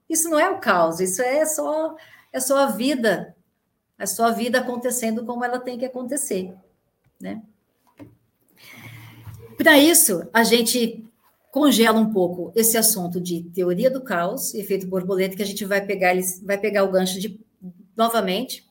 Isso 0.09 0.31
não 0.31 0.38
é 0.38 0.48
o 0.48 0.59
caos, 0.59 0.98
isso 0.98 1.20
é 1.20 1.44
só 1.44 1.94
é 2.33 2.40
só 2.40 2.57
a 2.57 2.66
vida, 2.68 3.37
é 3.98 4.07
só 4.07 4.24
a 4.24 4.31
vida 4.31 4.59
acontecendo 4.59 5.26
como 5.26 5.44
ela 5.44 5.59
tem 5.59 5.79
que 5.79 5.85
acontecer, 5.85 6.55
né? 7.20 7.42
Para 9.59 9.76
isso, 9.79 10.26
a 10.33 10.42
gente 10.42 11.05
congela 11.50 11.98
um 11.98 12.11
pouco 12.11 12.50
esse 12.55 12.79
assunto 12.79 13.20
de 13.20 13.42
teoria 13.42 13.90
do 13.90 14.00
caos, 14.00 14.55
efeito 14.55 14.87
borboleta, 14.87 15.37
que 15.37 15.42
a 15.42 15.46
gente 15.46 15.66
vai 15.66 15.85
pegar, 15.85 16.14
vai 16.42 16.57
pegar 16.57 16.85
o 16.85 16.90
gancho 16.90 17.20
de 17.20 17.38
novamente. 17.94 18.66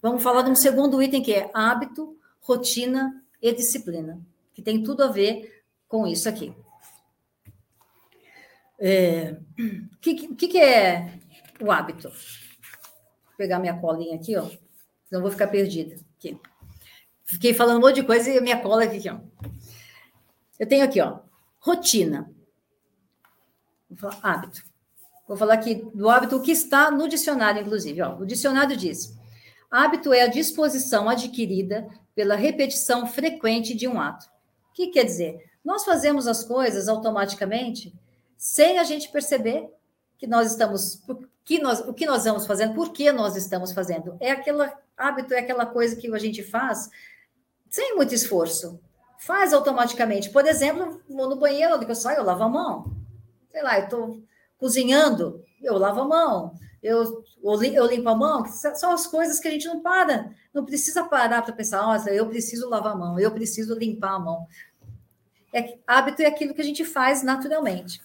Vamos 0.00 0.22
falar 0.22 0.42
de 0.42 0.50
um 0.50 0.54
segundo 0.54 1.02
item 1.02 1.22
que 1.22 1.32
é 1.32 1.50
hábito, 1.52 2.16
rotina 2.40 3.24
e 3.42 3.52
disciplina, 3.52 4.20
que 4.54 4.62
tem 4.62 4.84
tudo 4.84 5.02
a 5.02 5.08
ver 5.08 5.62
com 5.88 6.06
isso 6.06 6.28
aqui. 6.28 6.54
O 8.78 8.84
é, 8.84 9.38
que, 10.02 10.28
que, 10.34 10.48
que, 10.48 10.58
é 10.58 11.18
o 11.60 11.70
hábito? 11.72 12.10
Vou 12.10 13.36
pegar 13.38 13.58
minha 13.58 13.78
colinha 13.78 14.16
aqui, 14.16 14.36
ó. 14.36 14.48
Não 15.10 15.22
vou 15.22 15.30
ficar 15.30 15.46
perdida. 15.48 15.96
Aqui. 16.18 16.38
Fiquei 17.24 17.54
falando 17.54 17.78
um 17.78 17.80
monte 17.80 17.96
de 17.96 18.02
coisa 18.04 18.30
e 18.30 18.40
minha 18.40 18.60
cola 18.60 18.84
aqui, 18.84 19.08
ó. 19.08 19.18
Eu 20.58 20.66
tenho 20.66 20.84
aqui, 20.84 21.00
ó, 21.00 21.20
Rotina. 21.58 22.30
Vou 23.88 23.98
falar 23.98 24.18
hábito. 24.22 24.62
Vou 25.26 25.36
falar 25.36 25.54
aqui 25.54 25.74
do 25.94 26.08
hábito, 26.08 26.36
o 26.36 26.42
que 26.42 26.52
está 26.52 26.90
no 26.90 27.08
dicionário, 27.08 27.62
inclusive. 27.62 28.00
Ó, 28.02 28.18
o 28.18 28.26
dicionário 28.26 28.76
diz: 28.76 29.16
hábito 29.70 30.12
é 30.12 30.22
a 30.22 30.28
disposição 30.28 31.08
adquirida 31.08 31.88
pela 32.14 32.36
repetição 32.36 33.06
frequente 33.06 33.74
de 33.74 33.88
um 33.88 34.00
ato. 34.00 34.26
O 34.70 34.74
que 34.74 34.88
quer 34.88 35.04
dizer? 35.04 35.42
Nós 35.64 35.84
fazemos 35.84 36.26
as 36.26 36.44
coisas 36.44 36.88
automaticamente 36.88 37.92
sem 38.36 38.78
a 38.78 38.84
gente 38.84 39.08
perceber 39.10 39.70
que 40.18 40.26
nós 40.26 40.50
estamos, 40.50 41.02
que 41.44 41.58
nós, 41.58 41.80
o 41.80 41.92
que 41.92 42.06
nós 42.06 42.24
vamos 42.24 42.46
fazendo, 42.46 42.74
por 42.74 42.92
que 42.92 43.10
nós 43.12 43.36
estamos 43.36 43.72
fazendo. 43.72 44.16
É 44.20 44.30
aquela 44.30 44.72
hábito, 44.96 45.34
é 45.34 45.38
aquela 45.38 45.66
coisa 45.66 45.96
que 45.96 46.12
a 46.12 46.18
gente 46.18 46.42
faz 46.42 46.90
sem 47.68 47.94
muito 47.94 48.14
esforço 48.14 48.80
faz 49.18 49.52
automaticamente. 49.52 50.30
Por 50.30 50.46
exemplo, 50.46 51.02
vou 51.08 51.28
no 51.28 51.36
banheiro, 51.36 51.74
eu 51.82 51.94
saio, 51.94 52.18
eu 52.18 52.24
lavo 52.24 52.44
a 52.44 52.48
mão. 52.48 52.96
Sei 53.50 53.62
lá, 53.62 53.78
eu 53.78 53.84
estou 53.84 54.22
cozinhando, 54.58 55.42
eu 55.62 55.76
lavo 55.76 56.00
a 56.00 56.04
mão. 56.04 56.54
Eu, 56.82 57.24
eu 57.42 57.86
limpo 57.86 58.08
a 58.08 58.14
mão. 58.14 58.44
São 58.46 58.92
as 58.92 59.06
coisas 59.06 59.40
que 59.40 59.48
a 59.48 59.50
gente 59.50 59.66
não 59.66 59.80
para. 59.80 60.30
Não 60.52 60.64
precisa 60.64 61.04
parar 61.04 61.42
para 61.42 61.52
pensar, 61.52 61.82
nossa, 61.82 62.10
eu 62.10 62.28
preciso 62.28 62.68
lavar 62.68 62.92
a 62.92 62.96
mão, 62.96 63.18
eu 63.18 63.30
preciso 63.32 63.74
limpar 63.74 64.14
a 64.14 64.18
mão. 64.18 64.46
É, 65.52 65.78
hábito 65.86 66.22
é 66.22 66.26
aquilo 66.26 66.54
que 66.54 66.60
a 66.60 66.64
gente 66.64 66.84
faz 66.84 67.22
naturalmente. 67.22 68.00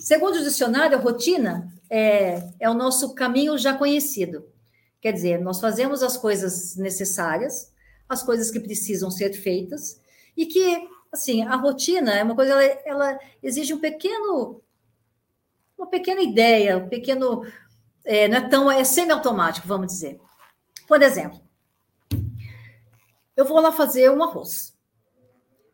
Segundo 0.00 0.36
o 0.36 0.42
dicionário, 0.42 0.96
a 0.96 1.00
rotina 1.00 1.70
é, 1.90 2.48
é 2.58 2.70
o 2.70 2.74
nosso 2.74 3.14
caminho 3.14 3.58
já 3.58 3.74
conhecido. 3.74 4.48
Quer 4.98 5.12
dizer, 5.12 5.38
nós 5.40 5.60
fazemos 5.60 6.02
as 6.02 6.16
coisas 6.16 6.74
necessárias, 6.76 7.70
as 8.08 8.22
coisas 8.22 8.50
que 8.50 8.58
precisam 8.58 9.10
ser 9.10 9.34
feitas, 9.34 10.00
e 10.34 10.46
que, 10.46 10.88
assim, 11.12 11.42
a 11.42 11.54
rotina 11.54 12.14
é 12.14 12.24
uma 12.24 12.34
coisa, 12.34 12.52
ela, 12.52 12.80
ela 12.86 13.20
exige 13.42 13.74
um 13.74 13.78
pequeno, 13.78 14.62
uma 15.76 15.86
pequena 15.86 16.22
ideia, 16.22 16.78
um 16.78 16.88
pequeno, 16.88 17.44
é, 18.02 18.26
não 18.26 18.38
é 18.38 18.48
tão, 18.48 18.70
é 18.70 18.82
semi-automático, 18.84 19.68
vamos 19.68 19.88
dizer. 19.88 20.18
Por 20.88 21.02
exemplo, 21.02 21.40
eu 23.36 23.44
vou 23.44 23.60
lá 23.60 23.70
fazer 23.70 24.10
um 24.10 24.22
arroz. 24.22 24.74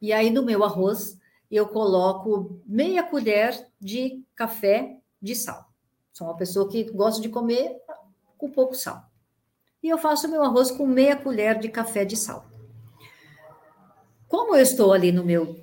E 0.03 0.13
aí, 0.13 0.31
no 0.31 0.45
meu 0.45 0.65
arroz, 0.65 1.17
eu 1.51 1.67
coloco 1.69 2.61
meia 2.67 3.03
colher 3.03 3.67
de 3.81 4.25
café 4.35 4.99
de 5.21 5.35
sal. 5.35 5.67
Sou 6.13 6.27
uma 6.27 6.37
pessoa 6.37 6.69
que 6.69 6.85
gosta 6.85 7.21
de 7.21 7.29
comer 7.29 7.77
com 8.39 8.51
pouco 8.51 8.75
sal. 8.75 9.05
E 9.83 9.89
eu 9.89 9.99
faço 9.99 10.29
meu 10.29 10.43
arroz 10.43 10.71
com 10.71 10.87
meia 10.87 11.17
colher 11.17 11.59
de 11.59 11.69
café 11.69 12.05
de 12.05 12.17
sal. 12.17 12.47
Como 14.29 14.57
eu 14.57 14.63
estou 14.63 14.93
ali 14.93 15.13
no 15.13 15.25
meu, 15.25 15.61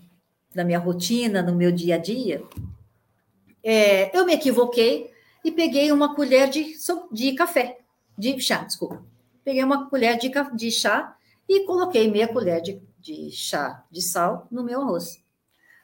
na 0.55 0.63
minha 0.63 0.79
rotina, 0.79 1.41
no 1.41 1.55
meu 1.55 1.71
dia 1.71 1.95
a 1.95 1.97
dia, 1.97 2.43
é, 3.63 4.15
eu 4.17 4.25
me 4.25 4.33
equivoquei 4.33 5.11
e 5.43 5.51
peguei 5.51 5.91
uma 5.91 6.15
colher 6.15 6.49
de, 6.49 6.73
de 7.11 7.33
café, 7.33 7.79
de 8.17 8.39
chá, 8.39 8.63
desculpa. 8.63 9.03
Peguei 9.43 9.63
uma 9.63 9.89
colher 9.89 10.17
de, 10.17 10.31
de 10.55 10.71
chá 10.71 11.15
e 11.47 11.65
coloquei 11.65 12.09
meia 12.09 12.27
colher 12.27 12.61
de, 12.61 12.81
de 12.99 13.31
chá 13.31 13.83
de 13.91 14.01
sal 14.01 14.47
no 14.49 14.63
meu 14.63 14.81
arroz. 14.81 15.22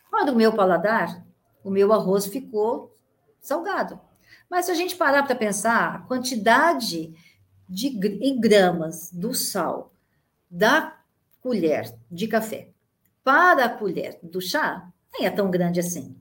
Para 0.09 0.31
o 0.31 0.35
meu 0.35 0.53
paladar, 0.53 1.25
o 1.63 1.69
meu 1.69 1.93
arroz 1.93 2.25
ficou 2.25 2.93
salgado. 3.39 3.99
Mas 4.49 4.65
se 4.65 4.71
a 4.71 4.75
gente 4.75 4.95
parar 4.95 5.23
para 5.23 5.35
pensar, 5.35 5.95
a 5.95 5.99
quantidade 5.99 7.13
de, 7.67 7.87
em 8.21 8.39
gramas 8.39 9.11
do 9.11 9.33
sal 9.33 9.93
da 10.49 10.97
colher 11.41 11.95
de 12.09 12.27
café 12.27 12.69
para 13.23 13.65
a 13.65 13.69
colher 13.69 14.17
do 14.23 14.41
chá, 14.41 14.91
nem 15.13 15.27
é 15.27 15.29
tão 15.29 15.51
grande 15.51 15.79
assim. 15.79 16.15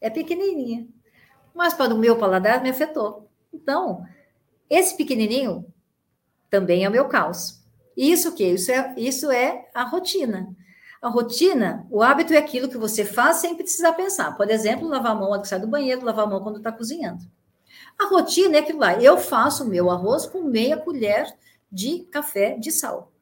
É 0.00 0.10
pequenininha. 0.10 0.88
Mas 1.54 1.72
para 1.72 1.94
o 1.94 1.98
meu 1.98 2.18
paladar 2.18 2.62
me 2.62 2.68
afetou. 2.68 3.30
Então, 3.52 4.04
esse 4.68 4.96
pequenininho 4.96 5.64
também 6.50 6.84
é 6.84 6.88
o 6.88 6.92
meu 6.92 7.06
caos. 7.06 7.62
Isso 7.96 8.34
que 8.34 8.44
isso 8.44 8.70
é 8.72 8.94
isso 8.96 9.30
é 9.30 9.68
a 9.72 9.84
rotina. 9.84 10.54
A 11.02 11.08
rotina, 11.08 11.86
o 11.90 12.02
hábito 12.02 12.32
é 12.32 12.38
aquilo 12.38 12.68
que 12.68 12.78
você 12.78 13.04
faz 13.04 13.36
sem 13.36 13.54
precisar 13.54 13.92
pensar. 13.92 14.36
Por 14.36 14.50
exemplo, 14.50 14.88
lavar 14.88 15.12
a 15.12 15.14
mão 15.14 15.28
quando 15.28 15.46
sai 15.46 15.60
do 15.60 15.66
banheiro, 15.66 16.04
lavar 16.04 16.24
a 16.24 16.28
mão 16.28 16.42
quando 16.42 16.56
está 16.56 16.72
cozinhando. 16.72 17.24
A 17.98 18.06
rotina 18.06 18.56
é 18.56 18.60
aquilo 18.60 18.80
lá. 18.80 19.00
Eu 19.00 19.18
faço 19.18 19.64
o 19.64 19.68
meu 19.68 19.90
arroz 19.90 20.26
com 20.26 20.42
meia 20.42 20.76
colher 20.76 21.26
de 21.70 22.00
café 22.10 22.56
de 22.58 22.70
sal. 22.70 23.12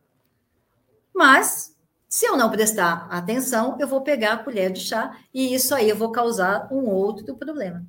Mas, 1.15 1.77
se 2.09 2.27
eu 2.27 2.37
não 2.37 2.51
prestar 2.51 3.07
atenção, 3.11 3.77
eu 3.81 3.87
vou 3.87 4.03
pegar 4.03 4.33
a 4.35 4.39
colher 4.39 4.71
de 4.73 4.81
chá 4.81 5.17
e 5.33 5.55
isso 5.55 5.75
aí 5.75 5.89
eu 5.89 5.97
vou 5.97 6.11
causar 6.11 6.69
um 6.73 6.89
outro 6.89 7.37
problema. 7.37 7.85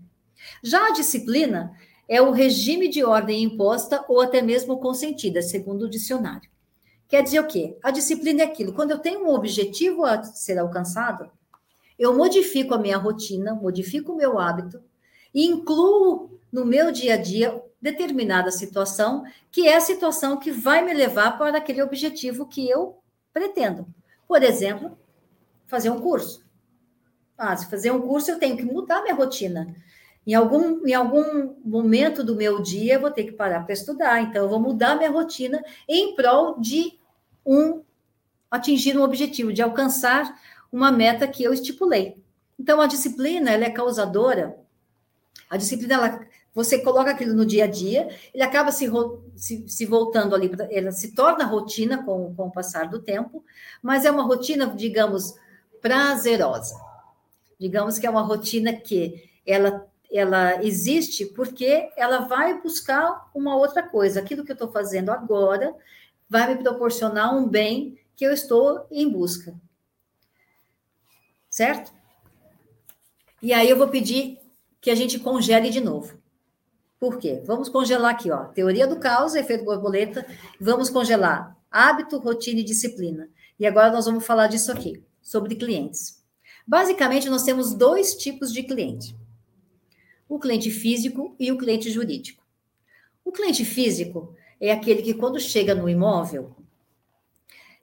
Já 0.64 0.88
a 0.88 0.92
disciplina 0.92 1.74
é 2.08 2.22
o 2.22 2.32
regime 2.32 2.88
de 2.88 3.04
ordem 3.04 3.44
imposta 3.44 4.04
ou 4.08 4.22
até 4.22 4.42
mesmo 4.42 4.80
consentida, 4.80 5.42
segundo 5.42 5.84
o 5.84 5.90
dicionário. 5.90 6.50
Quer 7.08 7.24
dizer 7.24 7.40
o 7.40 7.48
quê? 7.48 7.78
A 7.84 7.92
disciplina 7.92 8.42
é 8.42 8.46
aquilo. 8.46 8.74
Quando 8.74 8.92
eu 8.92 9.00
tenho 9.00 9.26
um 9.26 9.34
objetivo 9.34 10.04
a 10.04 10.24
ser 10.24 10.58
alcançado, 10.58 11.30
eu 11.98 12.16
modifico 12.16 12.74
a 12.74 12.78
minha 12.78 12.98
rotina, 12.98 13.54
modifico 13.54 14.12
o 14.12 14.16
meu 14.16 14.40
hábito 14.40 14.82
e 15.34 15.46
incluo 15.46 16.40
no 16.52 16.66
meu 16.66 16.92
dia 16.92 17.14
a 17.14 17.18
dia 17.18 17.62
determinada 17.82 18.52
situação, 18.52 19.24
que 19.52 19.68
é 19.68 19.76
a 19.76 19.82
situação 19.82 20.38
que 20.38 20.52
vai 20.52 20.84
me 20.84 20.94
levar 20.94 21.38
para 21.38 21.58
aquele 21.58 21.84
objetivo 21.84 22.48
que 22.48 22.68
eu 22.68 22.98
pretendo. 23.32 23.86
Por 24.28 24.42
exemplo, 24.42 24.98
fazer 25.68 25.90
um 25.90 26.02
curso. 26.02 26.44
Ah, 27.38 27.56
se 27.56 27.70
fazer 27.70 27.92
um 27.92 28.02
curso, 28.02 28.32
eu 28.32 28.40
tenho 28.40 28.58
que 28.58 28.64
mudar 28.64 29.04
minha 29.04 29.14
rotina. 29.14 29.76
Em 30.26 30.34
algum, 30.34 30.86
em 30.88 30.94
algum 30.94 31.56
momento 31.64 32.24
do 32.24 32.36
meu 32.36 32.62
dia, 32.62 32.96
eu 32.96 33.02
vou 33.02 33.12
ter 33.12 33.26
que 33.26 33.32
parar 33.32 33.64
para 33.64 33.74
estudar. 33.74 34.22
Então, 34.22 34.44
eu 34.44 34.50
vou 34.50 34.60
mudar 34.60 34.96
minha 34.96 35.12
rotina 35.12 35.64
em 35.88 36.16
prol 36.16 36.60
de 36.60 36.98
um 37.46 37.84
atingir 38.50 38.98
um 38.98 39.04
objetivo, 39.04 39.54
de 39.54 39.62
alcançar 39.62 40.40
uma 40.72 40.92
meta 40.92 41.28
que 41.28 41.44
eu 41.44 41.54
estipulei. 41.54 42.18
Então, 42.60 42.82
a 42.82 42.88
disciplina, 42.88 43.52
ela 43.52 43.66
é 43.66 43.70
causadora. 43.70 44.58
A 45.50 45.58
disciplina, 45.58 45.94
ela, 45.94 46.28
você 46.56 46.80
coloca 46.80 47.12
aquilo 47.12 47.34
no 47.34 47.46
dia 47.46 47.66
a 47.66 47.68
dia, 47.68 48.10
ele 48.34 48.42
acaba 48.42 48.72
se, 48.72 48.90
se, 49.36 49.68
se 49.68 49.86
voltando 49.86 50.34
ali, 50.34 50.50
ela 50.72 50.92
se 50.92 51.12
torna 51.14 51.46
rotina 51.46 52.04
com, 52.04 52.34
com 52.34 52.48
o 52.48 52.52
passar 52.52 52.90
do 52.90 53.02
tempo, 53.02 53.44
mas 53.84 54.06
é 54.06 54.12
uma 54.12 54.24
rotina, 54.24 54.68
digamos, 54.68 55.36
prazerosa. 55.82 56.76
Digamos 57.60 58.00
que 58.00 58.08
é 58.08 58.10
uma 58.10 58.22
rotina 58.22 58.74
que 58.74 59.30
ela, 59.46 59.86
ela 60.18 60.64
existe 60.64 61.26
porque 61.26 61.90
ela 61.98 62.20
vai 62.20 62.62
buscar 62.62 63.30
uma 63.34 63.56
outra 63.56 63.84
coisa. 63.84 64.20
Aquilo 64.20 64.44
que 64.44 64.52
eu 64.52 64.56
estou 64.56 64.72
fazendo 64.72 65.10
agora 65.10 65.76
vai 66.30 66.54
me 66.54 66.62
proporcionar 66.62 67.36
um 67.36 67.48
bem 67.48 68.00
que 68.16 68.26
eu 68.26 68.32
estou 68.32 68.88
em 68.92 69.10
busca. 69.10 69.54
Certo? 71.50 71.94
E 73.42 73.54
aí 73.54 73.70
eu 73.70 73.78
vou 73.78 73.88
pedir 73.88 74.40
que 74.82 74.90
a 74.90 74.96
gente 74.96 75.20
congele 75.20 75.70
de 75.70 75.82
novo. 75.82 76.18
Por 77.00 77.18
quê? 77.18 77.42
Vamos 77.46 77.70
congelar 77.70 78.12
aqui, 78.12 78.32
ó. 78.32 78.46
Teoria 78.46 78.88
do 78.88 79.00
caos, 79.00 79.36
efeito 79.36 79.66
borboleta. 79.66 80.26
Vamos 80.60 80.90
congelar 80.90 81.56
hábito, 81.70 82.18
rotina 82.18 82.62
e 82.62 82.64
disciplina. 82.64 83.30
E 83.60 83.68
agora 83.68 83.92
nós 83.92 84.06
vamos 84.06 84.26
falar 84.26 84.48
disso 84.48 84.72
aqui, 84.72 85.04
sobre 85.22 85.56
clientes. 85.56 86.24
Basicamente, 86.66 87.30
nós 87.30 87.44
temos 87.44 87.74
dois 87.74 88.16
tipos 88.16 88.52
de 88.52 88.64
cliente: 88.64 89.16
o 90.28 90.40
cliente 90.40 90.72
físico 90.72 91.36
e 91.40 91.52
o 91.52 91.58
cliente 91.58 91.90
jurídico. 91.92 92.44
O 93.24 93.32
cliente 93.32 93.64
físico 93.66 94.36
é 94.60 94.72
aquele 94.72 95.02
que, 95.02 95.14
quando 95.14 95.40
chega 95.40 95.76
no 95.76 95.90
imóvel, 95.90 96.56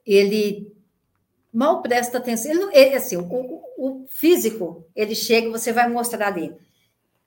ele 0.06 0.72
mal 1.52 1.82
presta 1.82 2.18
atenção. 2.18 2.50
Ele, 2.50 2.76
ele 2.76 2.96
assim, 2.96 3.16
o, 3.16 3.26
o, 3.76 4.06
físico, 4.08 4.86
ele 4.94 5.14
chega, 5.14 5.50
você 5.50 5.72
vai 5.72 5.88
mostrar 5.88 6.28
ali 6.28 6.56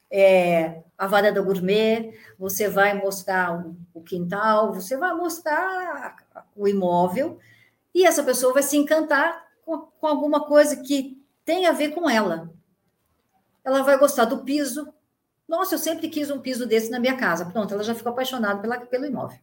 é, 0.10 0.82
a 0.97 1.08
varanda 1.08 1.41
gourmet, 1.41 2.17
você 2.38 2.67
vai 2.69 2.93
mostrar 2.93 3.65
o, 3.65 3.75
o 3.93 4.01
quintal, 4.01 4.73
você 4.73 4.97
vai 4.97 5.13
mostrar 5.13 6.15
o 6.56 6.67
imóvel, 6.67 7.39
e 7.93 8.06
essa 8.06 8.23
pessoa 8.23 8.54
vai 8.54 8.63
se 8.63 8.78
encantar 8.78 9.45
com, 9.63 9.80
com 9.80 10.08
alguma 10.08 10.45
coisa 10.45 10.78
que 10.78 11.21
tem 11.43 11.65
a 11.65 11.71
ver 11.71 11.89
com 11.89 12.10
ela. 12.10 12.49
Ela 13.63 13.82
vai 13.82 13.97
gostar 13.97 14.25
do 14.25 14.43
piso. 14.43 14.93
Nossa, 15.47 15.75
eu 15.75 15.79
sempre 15.79 16.10
quis 16.10 16.31
um 16.31 16.39
piso 16.39 16.65
desse 16.65 16.89
na 16.89 16.99
minha 16.99 17.15
casa. 17.15 17.45
Pronto, 17.45 17.73
ela 17.73 17.84
já 17.84 17.93
ficou 17.93 18.12
apaixonada 18.12 18.60
pela, 18.60 18.79
pelo 18.79 19.05
imóvel. 19.05 19.39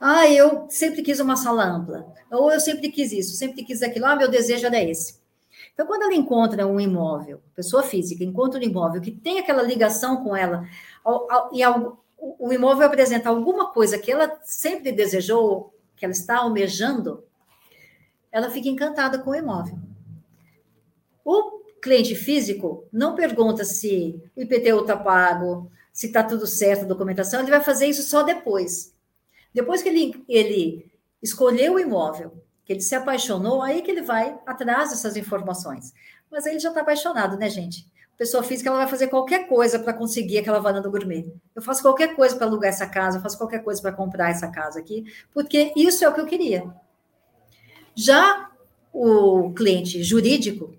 Ah, 0.00 0.28
eu 0.28 0.66
sempre 0.68 1.02
quis 1.02 1.20
uma 1.20 1.36
sala 1.36 1.64
ampla. 1.64 2.06
Ou 2.30 2.52
eu 2.52 2.60
sempre 2.60 2.90
quis 2.90 3.12
isso, 3.12 3.34
sempre 3.34 3.64
quis 3.64 3.82
aquilo. 3.82 4.06
Ah, 4.06 4.16
meu 4.16 4.30
desejo 4.30 4.66
era 4.66 4.82
esse. 4.82 5.20
Então, 5.72 5.86
quando 5.86 6.02
ela 6.02 6.14
encontra 6.14 6.66
um 6.66 6.80
imóvel, 6.80 7.42
pessoa 7.54 7.82
física, 7.82 8.24
encontra 8.24 8.58
um 8.58 8.62
imóvel 8.62 9.00
que 9.00 9.10
tem 9.10 9.38
aquela 9.38 9.62
ligação 9.62 10.22
com 10.22 10.34
ela, 10.34 10.66
e 11.52 11.60
o 12.18 12.52
imóvel 12.52 12.86
apresenta 12.86 13.28
alguma 13.28 13.72
coisa 13.72 13.98
que 13.98 14.10
ela 14.10 14.38
sempre 14.42 14.90
desejou, 14.90 15.74
que 15.94 16.04
ela 16.04 16.12
está 16.12 16.38
almejando, 16.38 17.24
ela 18.32 18.50
fica 18.50 18.68
encantada 18.68 19.18
com 19.18 19.30
o 19.30 19.34
imóvel. 19.34 19.78
O 21.24 21.55
cliente 21.80 22.14
físico 22.14 22.86
não 22.92 23.14
pergunta 23.14 23.64
se 23.64 24.20
o 24.36 24.40
IPTU 24.40 24.80
está 24.80 24.96
pago, 24.96 25.70
se 25.92 26.08
está 26.08 26.22
tudo 26.22 26.46
certo 26.46 26.82
a 26.82 26.88
documentação, 26.88 27.40
ele 27.40 27.50
vai 27.50 27.62
fazer 27.62 27.86
isso 27.86 28.02
só 28.02 28.22
depois. 28.22 28.94
Depois 29.52 29.82
que 29.82 29.88
ele, 29.88 30.24
ele 30.28 30.90
escolheu 31.22 31.74
o 31.74 31.80
imóvel, 31.80 32.32
que 32.64 32.72
ele 32.72 32.80
se 32.80 32.94
apaixonou, 32.94 33.62
aí 33.62 33.80
que 33.80 33.90
ele 33.90 34.02
vai 34.02 34.38
atrás 34.44 34.90
dessas 34.90 35.16
informações. 35.16 35.94
Mas 36.30 36.44
ele 36.44 36.58
já 36.58 36.68
está 36.68 36.82
apaixonado, 36.82 37.38
né, 37.38 37.48
gente? 37.48 37.86
Pessoa 38.18 38.42
física, 38.42 38.68
ela 38.68 38.78
vai 38.78 38.88
fazer 38.88 39.08
qualquer 39.08 39.46
coisa 39.46 39.78
para 39.78 39.92
conseguir 39.92 40.38
aquela 40.38 40.58
varanda 40.58 40.88
gourmet. 40.88 41.32
Eu 41.54 41.62
faço 41.62 41.82
qualquer 41.82 42.14
coisa 42.16 42.34
para 42.34 42.46
alugar 42.46 42.70
essa 42.70 42.86
casa, 42.86 43.18
eu 43.18 43.22
faço 43.22 43.38
qualquer 43.38 43.62
coisa 43.62 43.80
para 43.80 43.92
comprar 43.92 44.30
essa 44.30 44.48
casa 44.48 44.78
aqui, 44.78 45.04
porque 45.32 45.72
isso 45.76 46.04
é 46.04 46.08
o 46.08 46.14
que 46.14 46.20
eu 46.20 46.26
queria. 46.26 46.64
Já 47.94 48.50
o 48.92 49.52
cliente 49.52 50.02
jurídico, 50.02 50.74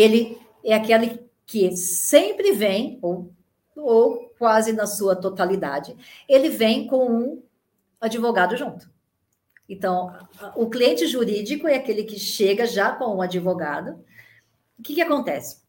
ele 0.00 0.38
é 0.64 0.74
aquele 0.74 1.28
que 1.46 1.76
sempre 1.76 2.52
vem, 2.52 2.98
ou, 3.00 3.32
ou 3.74 4.32
quase 4.38 4.72
na 4.72 4.86
sua 4.86 5.16
totalidade, 5.16 5.96
ele 6.28 6.48
vem 6.48 6.86
com 6.86 7.06
um 7.08 7.42
advogado 8.00 8.56
junto. 8.56 8.90
Então, 9.68 10.14
o 10.56 10.70
cliente 10.70 11.06
jurídico 11.06 11.68
é 11.68 11.76
aquele 11.76 12.04
que 12.04 12.18
chega 12.18 12.66
já 12.66 12.92
com 12.92 13.16
o 13.16 13.22
advogado. 13.22 14.02
O 14.78 14.82
que, 14.82 14.94
que 14.94 15.02
acontece? 15.02 15.62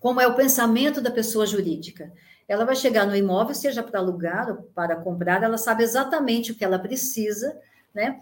Como 0.00 0.20
é 0.20 0.26
o 0.26 0.34
pensamento 0.34 1.00
da 1.00 1.10
pessoa 1.10 1.46
jurídica? 1.46 2.12
Ela 2.48 2.64
vai 2.64 2.74
chegar 2.74 3.06
no 3.06 3.14
imóvel, 3.14 3.54
seja 3.54 3.82
para 3.82 4.00
alugar 4.00 4.50
ou 4.50 4.56
para 4.74 4.96
comprar, 4.96 5.42
ela 5.42 5.56
sabe 5.56 5.84
exatamente 5.84 6.50
o 6.50 6.54
que 6.56 6.64
ela 6.64 6.78
precisa, 6.78 7.56
né? 7.94 8.20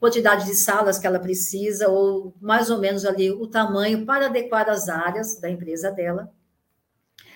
Quantidade 0.00 0.46
de 0.46 0.54
salas 0.54 0.98
que 0.98 1.06
ela 1.06 1.18
precisa, 1.18 1.88
ou 1.88 2.34
mais 2.40 2.70
ou 2.70 2.78
menos 2.78 3.04
ali 3.04 3.30
o 3.30 3.46
tamanho 3.46 4.06
para 4.06 4.26
adequar 4.26 4.68
as 4.68 4.88
áreas 4.88 5.40
da 5.40 5.50
empresa 5.50 5.90
dela. 5.90 6.32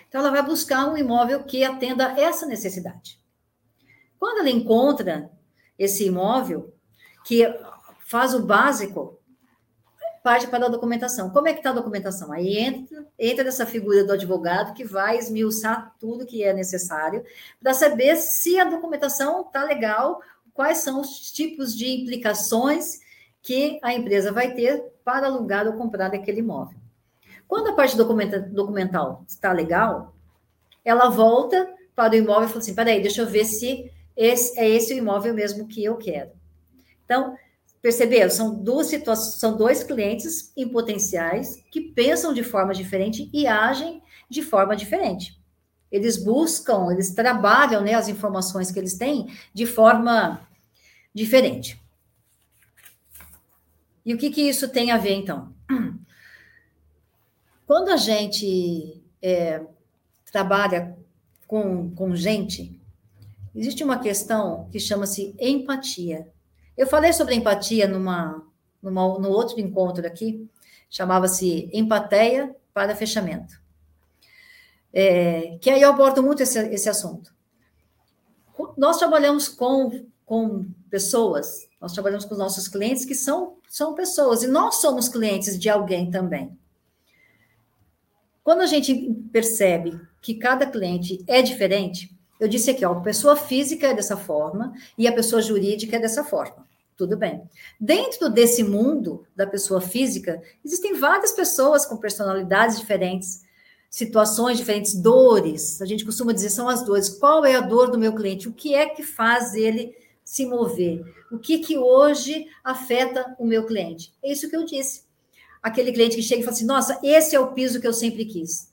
Então, 0.09 0.21
ela 0.21 0.31
vai 0.31 0.43
buscar 0.43 0.87
um 0.87 0.97
imóvel 0.97 1.43
que 1.45 1.65
atenda 1.65 2.21
essa 2.21 2.47
necessidade. 2.47 3.19
Quando 4.19 4.39
ela 4.39 4.51
encontra 4.51 5.31
esse 5.79 6.05
imóvel, 6.05 6.73
que 7.25 7.43
faz 8.05 8.35
o 8.35 8.45
básico, 8.45 9.19
parte 10.23 10.47
para 10.47 10.67
a 10.67 10.69
documentação. 10.69 11.31
Como 11.31 11.49
é 11.49 11.53
que 11.53 11.59
está 11.59 11.71
a 11.71 11.75
documentação? 11.75 12.33
Aí 12.33 12.57
entra, 12.57 13.07
entra 13.19 13.49
essa 13.49 13.67
figura 13.67 14.05
do 14.05 14.13
advogado 14.13 14.73
que 14.75 14.85
vai 14.85 15.19
esmiuçar 15.19 15.95
tudo 15.99 16.27
que 16.27 16.45
é 16.45 16.53
necessário 16.53 17.25
para 17.61 17.75
saber 17.75 18.17
se 18.17 18.59
a 18.59 18.65
documentação 18.65 19.43
está 19.43 19.65
legal, 19.65 20.21
quais 20.55 20.79
são 20.79 21.01
os 21.01 21.33
tipos 21.33 21.77
de 21.77 21.89
implicações 21.89 23.01
que 23.43 23.79
a 23.83 23.93
empresa 23.93 24.31
vai 24.31 24.55
ter 24.55 24.83
para 25.05 25.27
alugar 25.27 25.67
ou 25.67 25.75
comprar 25.75 26.15
aquele 26.15 26.41
imóvel. 26.41 26.79
Quando 27.49 27.69
a 27.69 27.75
parte 27.75 27.97
documental 27.97 29.25
está 29.27 29.53
legal, 29.53 30.15
ela 30.85 31.09
volta 31.11 31.69
para 31.95 32.15
o 32.15 32.17
imóvel 32.17 32.45
e 32.45 32.49
fala 32.49 32.59
assim: 32.61 32.75
peraí, 32.75 33.03
deixa 33.03 33.23
eu 33.23 33.27
ver 33.27 33.45
se 33.45 33.91
esse, 34.17 34.59
é 34.59 34.69
esse 34.69 34.95
o 34.95 34.97
imóvel 34.97 35.35
mesmo 35.35 35.67
que 35.67 35.85
eu 35.85 35.97
quero. 35.97 36.31
Então, 37.05 37.37
perceberam? 37.81 38.31
São 38.31 38.55
duas 38.63 38.87
situações, 38.87 39.41
são 39.41 39.57
dois 39.57 39.83
clientes 39.83 40.53
em 40.57 40.69
potenciais 40.69 41.63
que 41.71 41.81
pensam 41.81 42.33
de 42.33 42.43
forma 42.43 42.73
diferente 42.73 43.29
e 43.33 43.47
agem 43.47 44.03
de 44.31 44.43
forma 44.43 44.77
diferente. 44.77 45.42
Eles 45.93 46.17
buscam, 46.17 46.91
eles 46.91 47.15
trabalham 47.15 47.83
né, 47.83 47.95
as 47.95 48.09
informações 48.09 48.73
que 48.73 48.79
eles 48.79 48.97
têm 48.97 49.33
de 49.53 49.67
forma 49.67 50.49
diferente. 51.15 51.79
E 54.05 54.15
o 54.15 54.19
que, 54.19 54.31
que 54.31 54.41
isso 54.41 54.69
tem 54.71 54.91
a 54.91 54.97
ver, 54.97 55.13
então? 55.13 55.53
Quando 57.67 57.91
a 57.91 57.97
gente 57.97 59.01
é, 59.21 59.63
trabalha 60.33 60.97
com, 61.47 61.95
com 61.95 62.17
gente, 62.17 62.81
existe 63.55 63.85
uma 63.85 63.99
questão 63.99 64.69
que 64.73 64.81
chama-se 64.81 65.37
empatia. 65.39 66.27
Eu 66.77 66.87
falei 66.87 67.13
sobre 67.13 67.35
empatia 67.35 67.87
numa, 67.87 68.43
numa, 68.83 69.19
no 69.19 69.29
outro 69.29 69.61
encontro 69.61 70.05
aqui, 70.07 70.49
chamava-se 70.91 71.71
Empatia 71.73 72.55
para 72.75 72.97
Fechamento. 72.97 73.62
É, 74.93 75.59
que 75.61 75.71
aí 75.71 75.81
eu 75.81 75.91
abordo 75.91 76.23
muito 76.23 76.43
esse, 76.43 76.59
esse 76.69 76.89
assunto. 76.89 77.35
Nós 78.77 78.99
trabalhamos 78.99 79.49
com, 79.49 80.05
com 80.25 80.67
pessoas, 80.91 81.69
nós 81.81 81.93
trabalhamos 81.93 82.25
com 82.25 82.33
os 82.35 82.39
nossos 82.39 82.69
clientes 82.69 83.05
que 83.05 83.15
são, 83.15 83.57
são 83.69 83.95
pessoas, 83.95 84.43
e 84.43 84.47
nós 84.47 84.77
somos 84.77 85.09
clientes 85.09 85.59
de 85.59 85.69
alguém 85.69 86.11
também. 86.11 86.57
Quando 88.45 88.61
a 88.61 88.67
gente 88.67 89.15
percebe 89.33 90.01
que 90.21 90.35
cada 90.35 90.67
cliente 90.67 91.25
é 91.27 91.43
diferente, 91.43 92.15
eu 92.39 92.49
disse 92.49 92.71
aqui, 92.71 92.85
ó, 92.85 92.93
a 92.93 93.01
pessoa 93.01 93.37
física 93.37 93.87
é 93.87 93.95
dessa 93.95 94.17
forma 94.17 94.73
e 94.99 95.07
a 95.07 95.13
pessoa 95.13 95.41
jurídica 95.41 95.97
é 95.97 96.01
dessa 96.01 96.25
forma. 96.25 96.67
Tudo 96.97 97.17
bem. 97.17 97.43
Dentro 97.81 98.29
desse 98.29 98.63
mundo 98.63 99.25
da 99.35 99.47
pessoa 99.47 99.81
física, 99.81 100.43
existem 100.65 100.95
várias 100.95 101.33
pessoas 101.33 101.87
com 101.87 101.97
personalidades 101.97 102.79
diferentes, 102.79 103.43
situações 103.93 104.57
diferentes, 104.57 104.95
dores. 104.95 105.81
A 105.83 105.87
gente 105.87 106.05
costuma 106.05 106.33
dizer 106.33 106.49
são 106.51 106.69
as 106.69 106.83
dores. 106.83 107.11
Qual 107.11 107.45
é 107.45 107.55
a 107.55 107.61
dor 107.61 107.91
do 107.91 107.99
meu 107.99 108.15
cliente? 108.15 108.49
O 108.49 108.53
que 108.53 108.75
é 108.75 108.87
que 108.89 109.03
faz 109.03 109.55
ele 109.55 109.95
se 110.25 110.47
mover? 110.47 111.05
O 111.31 111.39
que 111.39 111.59
que 111.59 111.77
hoje 111.77 112.47
afeta 112.65 113.37
o 113.39 113.47
meu 113.47 113.67
cliente? 113.67 114.15
É 114.25 114.33
isso 114.33 114.49
que 114.49 114.57
eu 114.57 114.65
disse. 114.65 115.05
Aquele 115.63 115.93
cliente 115.93 116.17
que 116.17 116.23
chega 116.23 116.41
e 116.41 116.45
fala 116.45 116.57
assim: 116.57 116.65
"Nossa, 116.65 116.99
esse 117.05 117.37
é 117.37 117.39
o 117.39 117.53
piso 117.53 117.81
que 117.81 117.87
eu 117.87 117.93
sempre 117.93 118.25
quis" 118.25 118.73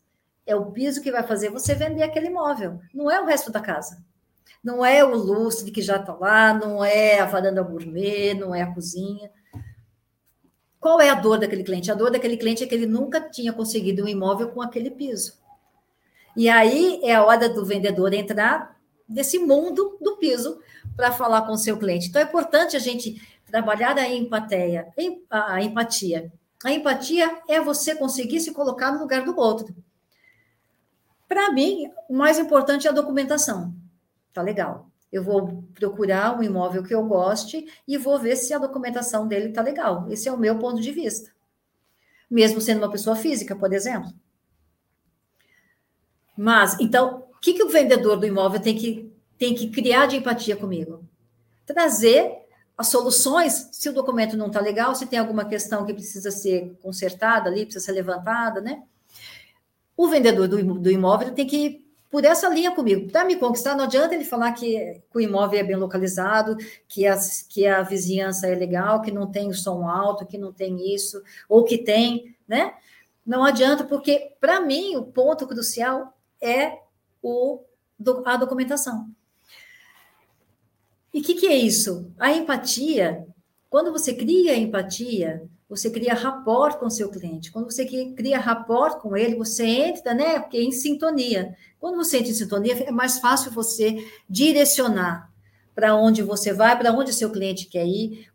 é 0.49 0.55
o 0.55 0.71
piso 0.71 1.01
que 1.01 1.11
vai 1.11 1.21
fazer 1.21 1.51
você 1.51 1.75
vender 1.75 2.01
aquele 2.01 2.25
imóvel, 2.25 2.81
não 2.91 3.09
é 3.09 3.21
o 3.21 3.25
resto 3.25 3.51
da 3.51 3.59
casa. 3.59 4.03
Não 4.63 4.83
é 4.83 5.05
o 5.05 5.15
lustre 5.15 5.71
que 5.71 5.81
já 5.81 5.97
está 5.97 6.13
lá, 6.13 6.53
não 6.53 6.83
é 6.83 7.19
a 7.19 7.25
varanda 7.25 7.61
gourmet, 7.61 8.33
não 8.33 8.53
é 8.53 8.63
a 8.63 8.73
cozinha. 8.73 9.31
Qual 10.79 11.01
é 11.01 11.09
a 11.09 11.15
dor 11.15 11.39
daquele 11.39 11.63
cliente? 11.63 11.91
A 11.91 11.95
dor 11.95 12.09
daquele 12.09 12.37
cliente 12.37 12.63
é 12.63 12.67
que 12.67 12.73
ele 12.73 12.85
nunca 12.85 13.19
tinha 13.19 13.51
conseguido 13.51 14.03
um 14.03 14.07
imóvel 14.07 14.49
com 14.49 14.61
aquele 14.61 14.89
piso. 14.89 15.37
E 16.35 16.47
aí 16.47 17.01
é 17.03 17.15
a 17.15 17.25
hora 17.25 17.49
do 17.49 17.65
vendedor 17.65 18.13
entrar 18.13 18.79
nesse 19.07 19.39
mundo 19.39 19.97
do 19.99 20.17
piso 20.17 20.61
para 20.95 21.11
falar 21.11 21.41
com 21.41 21.53
o 21.53 21.57
seu 21.57 21.77
cliente. 21.77 22.07
Então 22.07 22.21
é 22.21 22.25
importante 22.25 22.77
a 22.77 22.79
gente 22.79 23.21
trabalhar 23.45 23.97
a 23.97 24.07
empatia, 24.07 24.87
a 25.29 25.61
empatia. 25.61 26.31
A 26.63 26.71
empatia 26.71 27.41
é 27.47 27.59
você 27.59 27.95
conseguir 27.95 28.39
se 28.39 28.53
colocar 28.53 28.91
no 28.91 28.99
lugar 28.99 29.23
do 29.23 29.37
outro. 29.37 29.75
Para 31.27 31.51
mim, 31.51 31.91
o 32.09 32.13
mais 32.13 32.39
importante 32.39 32.87
é 32.87 32.89
a 32.89 32.93
documentação. 32.93 33.73
Tá 34.33 34.41
legal. 34.41 34.88
Eu 35.11 35.23
vou 35.23 35.63
procurar 35.73 36.37
um 36.37 36.43
imóvel 36.43 36.83
que 36.83 36.93
eu 36.93 37.03
goste 37.03 37.65
e 37.87 37.97
vou 37.97 38.19
ver 38.19 38.35
se 38.35 38.53
a 38.53 38.59
documentação 38.59 39.27
dele 39.27 39.51
tá 39.51 39.61
legal. 39.61 40.05
Esse 40.11 40.29
é 40.29 40.31
o 40.31 40.37
meu 40.37 40.59
ponto 40.59 40.81
de 40.81 40.91
vista. 40.91 41.31
Mesmo 42.29 42.61
sendo 42.61 42.77
uma 42.79 42.91
pessoa 42.91 43.15
física, 43.15 43.55
por 43.55 43.73
exemplo. 43.73 44.13
Mas, 46.37 46.79
então, 46.79 47.27
o 47.35 47.39
que, 47.39 47.53
que 47.53 47.63
o 47.63 47.69
vendedor 47.69 48.17
do 48.17 48.25
imóvel 48.25 48.61
tem 48.61 48.77
que, 48.77 49.11
tem 49.37 49.55
que 49.55 49.69
criar 49.69 50.05
de 50.05 50.17
empatia 50.17 50.55
comigo? 50.55 51.03
Trazer 51.65 52.39
as 52.77 52.87
soluções, 52.87 53.67
se 53.73 53.89
o 53.89 53.93
documento 53.93 54.37
não 54.37 54.47
está 54.47 54.61
legal, 54.61 54.95
se 54.95 55.05
tem 55.05 55.19
alguma 55.19 55.43
questão 55.43 55.85
que 55.85 55.93
precisa 55.93 56.31
ser 56.31 56.77
consertada 56.81 57.49
ali, 57.49 57.65
precisa 57.65 57.83
ser 57.83 57.91
levantada, 57.91 58.61
né? 58.61 58.83
O 59.97 60.07
vendedor 60.07 60.47
do, 60.47 60.79
do 60.79 60.89
imóvel 60.89 61.33
tem 61.33 61.45
que 61.45 61.88
por 62.09 62.25
essa 62.25 62.49
linha 62.49 62.71
comigo. 62.71 63.11
Para 63.11 63.25
me 63.25 63.35
conquistar, 63.35 63.75
não 63.75 63.85
adianta 63.85 64.15
ele 64.15 64.25
falar 64.25 64.51
que, 64.53 65.01
que, 65.11 65.17
o 65.17 65.21
imóvel 65.21 65.59
é 65.59 65.63
bem 65.63 65.75
localizado, 65.75 66.57
que 66.87 67.05
a, 67.05 67.17
que 67.47 67.67
a 67.67 67.81
vizinhança 67.83 68.47
é 68.47 68.55
legal, 68.55 69.01
que 69.01 69.11
não 69.11 69.27
tem 69.27 69.53
som 69.53 69.87
alto, 69.87 70.25
que 70.25 70.37
não 70.37 70.51
tem 70.51 70.93
isso, 70.93 71.21
ou 71.47 71.63
que 71.63 71.77
tem, 71.77 72.35
né? 72.47 72.73
Não 73.25 73.43
adianta, 73.43 73.83
porque 73.83 74.33
para 74.41 74.59
mim 74.59 74.95
o 74.95 75.03
ponto 75.03 75.47
crucial 75.47 76.17
é 76.41 76.79
o, 77.21 77.61
a 78.25 78.37
documentação. 78.37 79.09
E 81.13 81.19
o 81.19 81.23
que, 81.23 81.35
que 81.35 81.47
é 81.47 81.55
isso? 81.55 82.11
A 82.17 82.33
empatia, 82.33 83.27
quando 83.69 83.91
você 83.91 84.13
cria 84.13 84.57
empatia, 84.57 85.47
você 85.69 85.91
cria 85.91 86.15
rapport 86.15 86.79
com 86.79 86.89
seu 86.89 87.09
cliente. 87.09 87.51
Quando 87.51 87.71
você 87.71 87.85
cria 87.85 88.39
rapport 88.39 88.99
com 88.99 89.15
ele, 89.15 89.35
você 89.35 89.63
entra, 89.63 90.15
né? 90.15 90.39
Porque 90.39 90.57
é 90.57 90.63
em 90.63 90.71
sintonia. 90.71 91.55
Quando 91.79 91.95
você 91.95 92.17
entra 92.17 92.31
em 92.31 92.33
sintonia, 92.33 92.73
é 92.85 92.91
mais 92.91 93.19
fácil 93.19 93.51
você 93.51 94.03
direcionar 94.27 95.31
para 95.75 95.95
onde 95.95 96.23
você 96.23 96.51
vai, 96.51 96.77
para 96.77 96.91
onde 96.91 97.13
seu 97.13 97.29
cliente 97.31 97.67
quer 97.67 97.85
ir, 97.85 98.27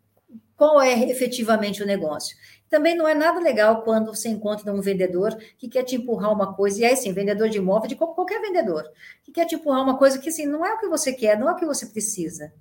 qual 0.55 0.81
é 0.81 1.09
efetivamente 1.09 1.83
o 1.83 1.85
negócio. 1.85 2.37
Também 2.69 2.95
não 2.95 3.07
é 3.07 3.13
nada 3.13 3.39
legal 3.39 3.83
quando 3.83 4.15
você 4.15 4.29
encontra 4.29 4.73
um 4.73 4.81
vendedor 4.81 5.37
que 5.57 5.67
quer 5.67 5.83
te 5.83 5.95
empurrar 5.95 6.31
uma 6.31 6.53
coisa, 6.53 6.79
e 6.79 6.83
é 6.85 6.93
assim, 6.93 7.13
vendedor 7.13 7.49
de 7.49 7.57
imóvel, 7.57 7.87
de 7.87 7.95
qualquer 7.95 8.41
vendedor, 8.41 8.89
que 9.23 9.31
quer 9.31 9.45
te 9.45 9.55
empurrar 9.55 9.83
uma 9.83 9.97
coisa 9.97 10.17
que 10.17 10.29
assim, 10.29 10.45
não 10.45 10.65
é 10.65 10.73
o 10.73 10.79
que 10.79 10.87
você 10.87 11.13
quer, 11.13 11.37
não 11.37 11.49
é 11.49 11.51
o 11.51 11.55
que 11.55 11.65
você 11.65 11.85
precisa. 11.85 12.51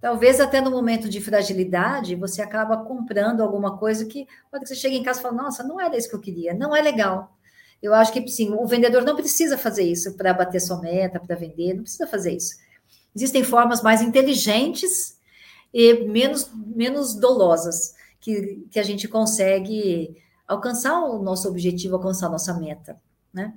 Talvez 0.00 0.38
até 0.38 0.60
no 0.60 0.70
momento 0.70 1.08
de 1.08 1.20
fragilidade, 1.20 2.14
você 2.14 2.40
acaba 2.40 2.84
comprando 2.84 3.42
alguma 3.42 3.76
coisa 3.76 4.06
que, 4.06 4.28
quando 4.50 4.66
você 4.66 4.74
chega 4.74 4.94
em 4.94 5.02
casa 5.02 5.18
e 5.18 5.22
fala, 5.22 5.42
nossa, 5.42 5.64
não 5.64 5.80
era 5.80 5.96
isso 5.96 6.08
que 6.08 6.14
eu 6.14 6.20
queria, 6.20 6.54
não 6.54 6.74
é 6.74 6.80
legal. 6.80 7.36
Eu 7.82 7.94
acho 7.94 8.12
que, 8.12 8.26
sim, 8.28 8.52
o 8.54 8.66
vendedor 8.66 9.02
não 9.02 9.16
precisa 9.16 9.58
fazer 9.58 9.82
isso 9.82 10.16
para 10.16 10.32
bater 10.32 10.60
sua 10.60 10.80
meta, 10.80 11.18
para 11.18 11.36
vender, 11.36 11.74
não 11.74 11.82
precisa 11.82 12.06
fazer 12.06 12.36
isso. 12.36 12.56
Existem 13.14 13.42
formas 13.42 13.82
mais 13.82 14.00
inteligentes 14.00 15.18
e 15.72 16.04
menos, 16.06 16.50
menos 16.54 17.14
dolosas 17.14 17.94
que, 18.20 18.66
que 18.70 18.78
a 18.78 18.82
gente 18.82 19.08
consegue 19.08 20.16
alcançar 20.46 21.00
o 21.00 21.22
nosso 21.22 21.48
objetivo, 21.48 21.96
alcançar 21.96 22.26
a 22.26 22.30
nossa 22.30 22.54
meta, 22.54 23.00
né? 23.32 23.54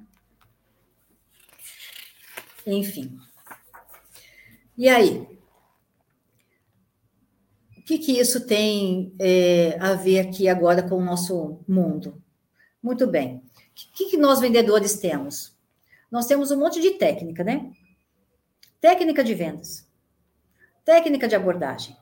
Enfim. 2.65 3.17
E 4.77 4.89
aí? 4.89 5.27
Que, 7.91 7.97
que 7.97 8.19
isso 8.21 8.47
tem 8.47 9.13
é, 9.19 9.75
a 9.77 9.95
ver 9.95 10.19
aqui 10.19 10.47
agora 10.47 10.82
com 10.82 10.95
o 10.95 11.04
nosso 11.04 11.60
mundo? 11.67 12.23
Muito 12.82 13.06
bem. 13.06 13.36
O 13.36 13.41
que, 13.93 14.06
que 14.12 14.15
nós 14.15 14.39
vendedores 14.39 14.97
temos? 14.97 15.54
Nós 16.10 16.25
temos 16.25 16.51
um 16.51 16.58
monte 16.58 16.80
de 16.80 16.91
técnica, 16.91 17.43
né? 17.43 17.69
Técnica 18.80 19.21
de 19.21 19.36
vendas, 19.36 19.86
técnica 20.86 21.27
de 21.27 21.36
abordagem, 21.36 21.97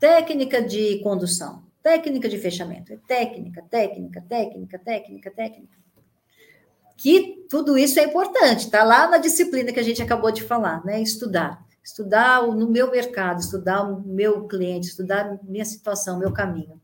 técnica 0.00 0.60
de 0.60 0.98
condução, 1.04 1.62
técnica 1.84 2.28
de 2.28 2.38
fechamento. 2.38 2.92
É 2.92 2.96
técnica, 3.06 3.62
técnica, 3.70 4.20
técnica, 4.28 4.78
técnica, 4.80 5.30
técnica. 5.30 5.78
Que 6.96 7.46
tudo 7.48 7.78
isso 7.78 8.00
é 8.00 8.04
importante, 8.06 8.68
tá 8.68 8.82
lá 8.82 9.08
na 9.08 9.18
disciplina 9.18 9.72
que 9.72 9.78
a 9.78 9.84
gente 9.84 10.02
acabou 10.02 10.32
de 10.32 10.42
falar, 10.42 10.84
né? 10.84 11.00
Estudar 11.00 11.64
estudar 11.82 12.46
no 12.46 12.70
meu 12.70 12.90
mercado, 12.90 13.40
estudar 13.40 13.82
o 13.82 14.00
meu 14.00 14.46
cliente, 14.46 14.88
estudar 14.88 15.38
minha 15.42 15.64
situação, 15.64 16.18
meu 16.18 16.32
caminho. 16.32 16.80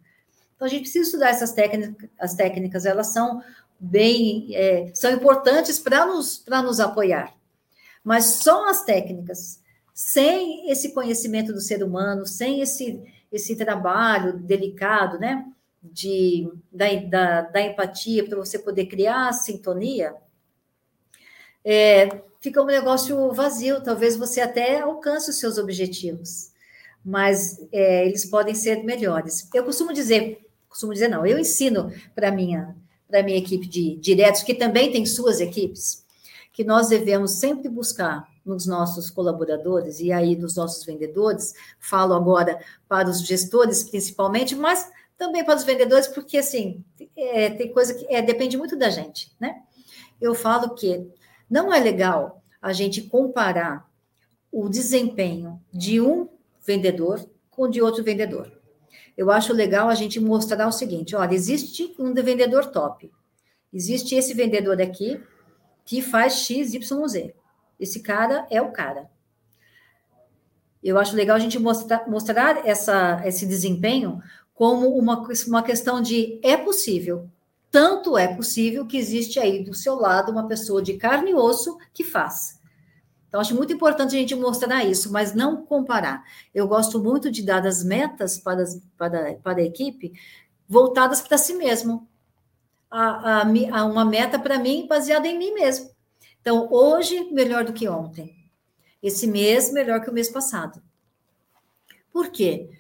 Então 0.54 0.66
a 0.66 0.68
gente 0.68 0.82
precisa 0.82 1.04
estudar 1.04 1.28
essas 1.28 1.52
técnicas, 1.52 2.10
as 2.18 2.34
técnicas, 2.34 2.84
elas 2.84 3.08
são 3.08 3.40
bem, 3.78 4.54
é, 4.54 4.90
são 4.94 5.12
importantes 5.12 5.78
para 5.78 6.04
nos, 6.04 6.38
para 6.38 6.62
nos 6.62 6.80
apoiar. 6.80 7.32
Mas 8.02 8.24
só 8.24 8.68
as 8.68 8.84
técnicas, 8.84 9.62
sem 9.94 10.70
esse 10.70 10.92
conhecimento 10.92 11.52
do 11.52 11.60
ser 11.60 11.82
humano, 11.84 12.26
sem 12.26 12.60
esse, 12.60 13.00
esse 13.30 13.54
trabalho 13.54 14.32
delicado, 14.38 15.18
né, 15.18 15.46
de, 15.82 16.50
da, 16.72 16.86
da, 16.94 17.40
da 17.42 17.60
empatia, 17.62 18.26
para 18.28 18.38
você 18.38 18.58
poder 18.58 18.86
criar 18.86 19.28
a 19.28 19.32
sintonia, 19.32 20.14
é, 21.64 22.22
fica 22.40 22.62
um 22.62 22.66
negócio 22.66 23.32
vazio. 23.32 23.82
Talvez 23.82 24.16
você 24.16 24.40
até 24.40 24.80
alcance 24.80 25.30
os 25.30 25.38
seus 25.38 25.58
objetivos, 25.58 26.50
mas 27.04 27.60
é, 27.72 28.06
eles 28.06 28.24
podem 28.24 28.54
ser 28.54 28.82
melhores. 28.84 29.48
Eu 29.54 29.64
costumo 29.64 29.92
dizer, 29.92 30.46
costumo 30.68 30.92
dizer 30.92 31.08
não, 31.08 31.26
eu 31.26 31.38
ensino 31.38 31.92
para 32.14 32.30
minha 32.30 32.76
para 33.08 33.22
minha 33.22 33.38
equipe 33.38 33.66
de 33.66 33.96
diretos, 33.96 34.42
que 34.42 34.54
também 34.54 34.92
tem 34.92 35.06
suas 35.06 35.40
equipes, 35.40 36.04
que 36.52 36.62
nós 36.62 36.88
devemos 36.88 37.32
sempre 37.32 37.68
buscar 37.68 38.28
nos 38.44 38.66
nossos 38.66 39.10
colaboradores 39.10 39.98
e 40.00 40.12
aí 40.12 40.36
dos 40.36 40.56
nossos 40.56 40.84
vendedores, 40.84 41.54
falo 41.80 42.14
agora 42.14 42.60
para 42.86 43.08
os 43.08 43.26
gestores 43.26 43.82
principalmente, 43.82 44.54
mas 44.54 44.90
também 45.16 45.44
para 45.44 45.56
os 45.56 45.64
vendedores, 45.64 46.06
porque 46.06 46.38
assim, 46.38 46.84
é, 47.16 47.50
tem 47.50 47.72
coisa 47.72 47.94
que 47.94 48.06
é, 48.08 48.22
depende 48.22 48.56
muito 48.56 48.76
da 48.76 48.90
gente, 48.90 49.32
né? 49.40 49.62
Eu 50.20 50.34
falo 50.34 50.74
que 50.74 51.06
não 51.48 51.72
é 51.72 51.78
legal 51.80 52.42
a 52.60 52.72
gente 52.72 53.02
comparar 53.02 53.88
o 54.50 54.68
desempenho 54.68 55.60
de 55.72 56.00
um 56.00 56.28
vendedor 56.64 57.28
com 57.50 57.68
de 57.68 57.80
outro 57.82 58.02
vendedor. 58.04 58.52
Eu 59.16 59.30
acho 59.30 59.52
legal 59.52 59.88
a 59.88 59.94
gente 59.94 60.20
mostrar 60.20 60.66
o 60.66 60.72
seguinte: 60.72 61.16
olha, 61.16 61.34
existe 61.34 61.94
um 61.98 62.14
vendedor 62.14 62.66
top. 62.66 63.10
Existe 63.72 64.14
esse 64.14 64.32
vendedor 64.32 64.80
aqui 64.80 65.20
que 65.84 66.00
faz 66.00 66.34
X, 66.34 66.74
Y, 66.74 67.08
Z. 67.08 67.34
Esse 67.78 68.00
cara 68.00 68.46
é 68.50 68.60
o 68.60 68.72
cara. 68.72 69.10
Eu 70.82 70.98
acho 70.98 71.16
legal 71.16 71.36
a 71.36 71.40
gente 71.40 71.58
mostrar, 71.58 72.08
mostrar 72.08 72.66
essa, 72.66 73.20
esse 73.24 73.46
desempenho 73.46 74.22
como 74.54 74.88
uma, 74.96 75.26
uma 75.46 75.62
questão 75.62 76.00
de 76.00 76.38
é 76.42 76.56
possível. 76.56 77.28
Tanto 77.70 78.16
é 78.16 78.34
possível 78.34 78.86
que 78.86 78.96
existe 78.96 79.38
aí 79.38 79.62
do 79.62 79.74
seu 79.74 79.94
lado 79.94 80.32
uma 80.32 80.46
pessoa 80.46 80.82
de 80.82 80.94
carne 80.94 81.32
e 81.32 81.34
osso 81.34 81.78
que 81.92 82.02
faz. 82.02 82.58
Então, 83.28 83.40
acho 83.40 83.54
muito 83.54 83.72
importante 83.72 84.16
a 84.16 84.18
gente 84.18 84.34
mostrar 84.34 84.84
isso, 84.84 85.12
mas 85.12 85.34
não 85.34 85.64
comparar. 85.64 86.24
Eu 86.54 86.66
gosto 86.66 86.98
muito 86.98 87.30
de 87.30 87.42
dar 87.42 87.66
as 87.66 87.84
metas 87.84 88.38
para, 88.38 88.64
para, 88.96 89.34
para 89.34 89.60
a 89.60 89.64
equipe 89.64 90.14
voltadas 90.66 91.20
para 91.20 91.36
si 91.36 91.54
mesmo. 91.54 92.08
A, 92.90 93.40
a, 93.40 93.42
a 93.42 93.84
uma 93.84 94.04
meta 94.04 94.38
para 94.38 94.58
mim 94.58 94.86
baseada 94.88 95.28
em 95.28 95.38
mim 95.38 95.52
mesmo. 95.52 95.90
Então, 96.40 96.68
hoje, 96.70 97.30
melhor 97.30 97.64
do 97.64 97.72
que 97.74 97.86
ontem. 97.86 98.34
Esse 99.02 99.26
mês, 99.26 99.70
melhor 99.72 100.00
que 100.00 100.08
o 100.08 100.12
mês 100.12 100.30
passado. 100.30 100.82
Por 102.10 102.30
quê? 102.30 102.70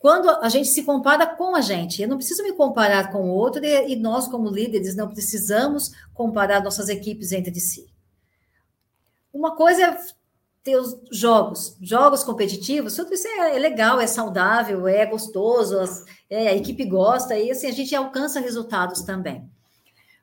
Quando 0.00 0.30
a 0.30 0.48
gente 0.48 0.68
se 0.68 0.82
compara 0.82 1.26
com 1.26 1.54
a 1.54 1.60
gente. 1.60 2.00
Eu 2.00 2.08
não 2.08 2.16
preciso 2.16 2.42
me 2.42 2.54
comparar 2.54 3.12
com 3.12 3.30
o 3.30 3.34
outro 3.34 3.62
e 3.64 3.94
nós, 3.94 4.26
como 4.26 4.48
líderes, 4.48 4.96
não 4.96 5.10
precisamos 5.10 5.92
comparar 6.14 6.64
nossas 6.64 6.88
equipes 6.88 7.32
entre 7.32 7.60
si. 7.60 7.86
Uma 9.32 9.54
coisa 9.54 9.82
é 9.82 9.98
ter 10.64 10.76
os 10.76 10.98
jogos, 11.12 11.76
jogos 11.82 12.24
competitivos, 12.24 12.96
tudo 12.96 13.12
isso 13.12 13.28
é, 13.28 13.56
é 13.56 13.58
legal, 13.58 14.00
é 14.00 14.06
saudável, 14.06 14.88
é 14.88 15.04
gostoso, 15.04 15.76
é, 16.28 16.48
a 16.48 16.56
equipe 16.56 16.84
gosta 16.86 17.38
e 17.38 17.50
assim 17.50 17.66
a 17.66 17.72
gente 17.72 17.94
alcança 17.94 18.40
resultados 18.40 19.02
também. 19.02 19.48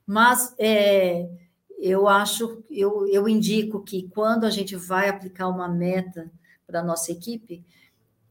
Mas 0.07 0.55
é, 0.57 1.29
eu 1.77 2.07
acho, 2.07 2.63
eu, 2.69 3.07
eu 3.07 3.29
indico 3.29 3.83
que 3.83 4.09
quando 4.09 4.45
a 4.45 4.49
gente 4.49 4.75
vai 4.75 5.07
aplicar 5.07 5.47
uma 5.47 5.67
meta 5.67 6.31
para 6.65 6.79
a 6.79 6.83
nossa 6.83 7.11
equipe, 7.11 7.63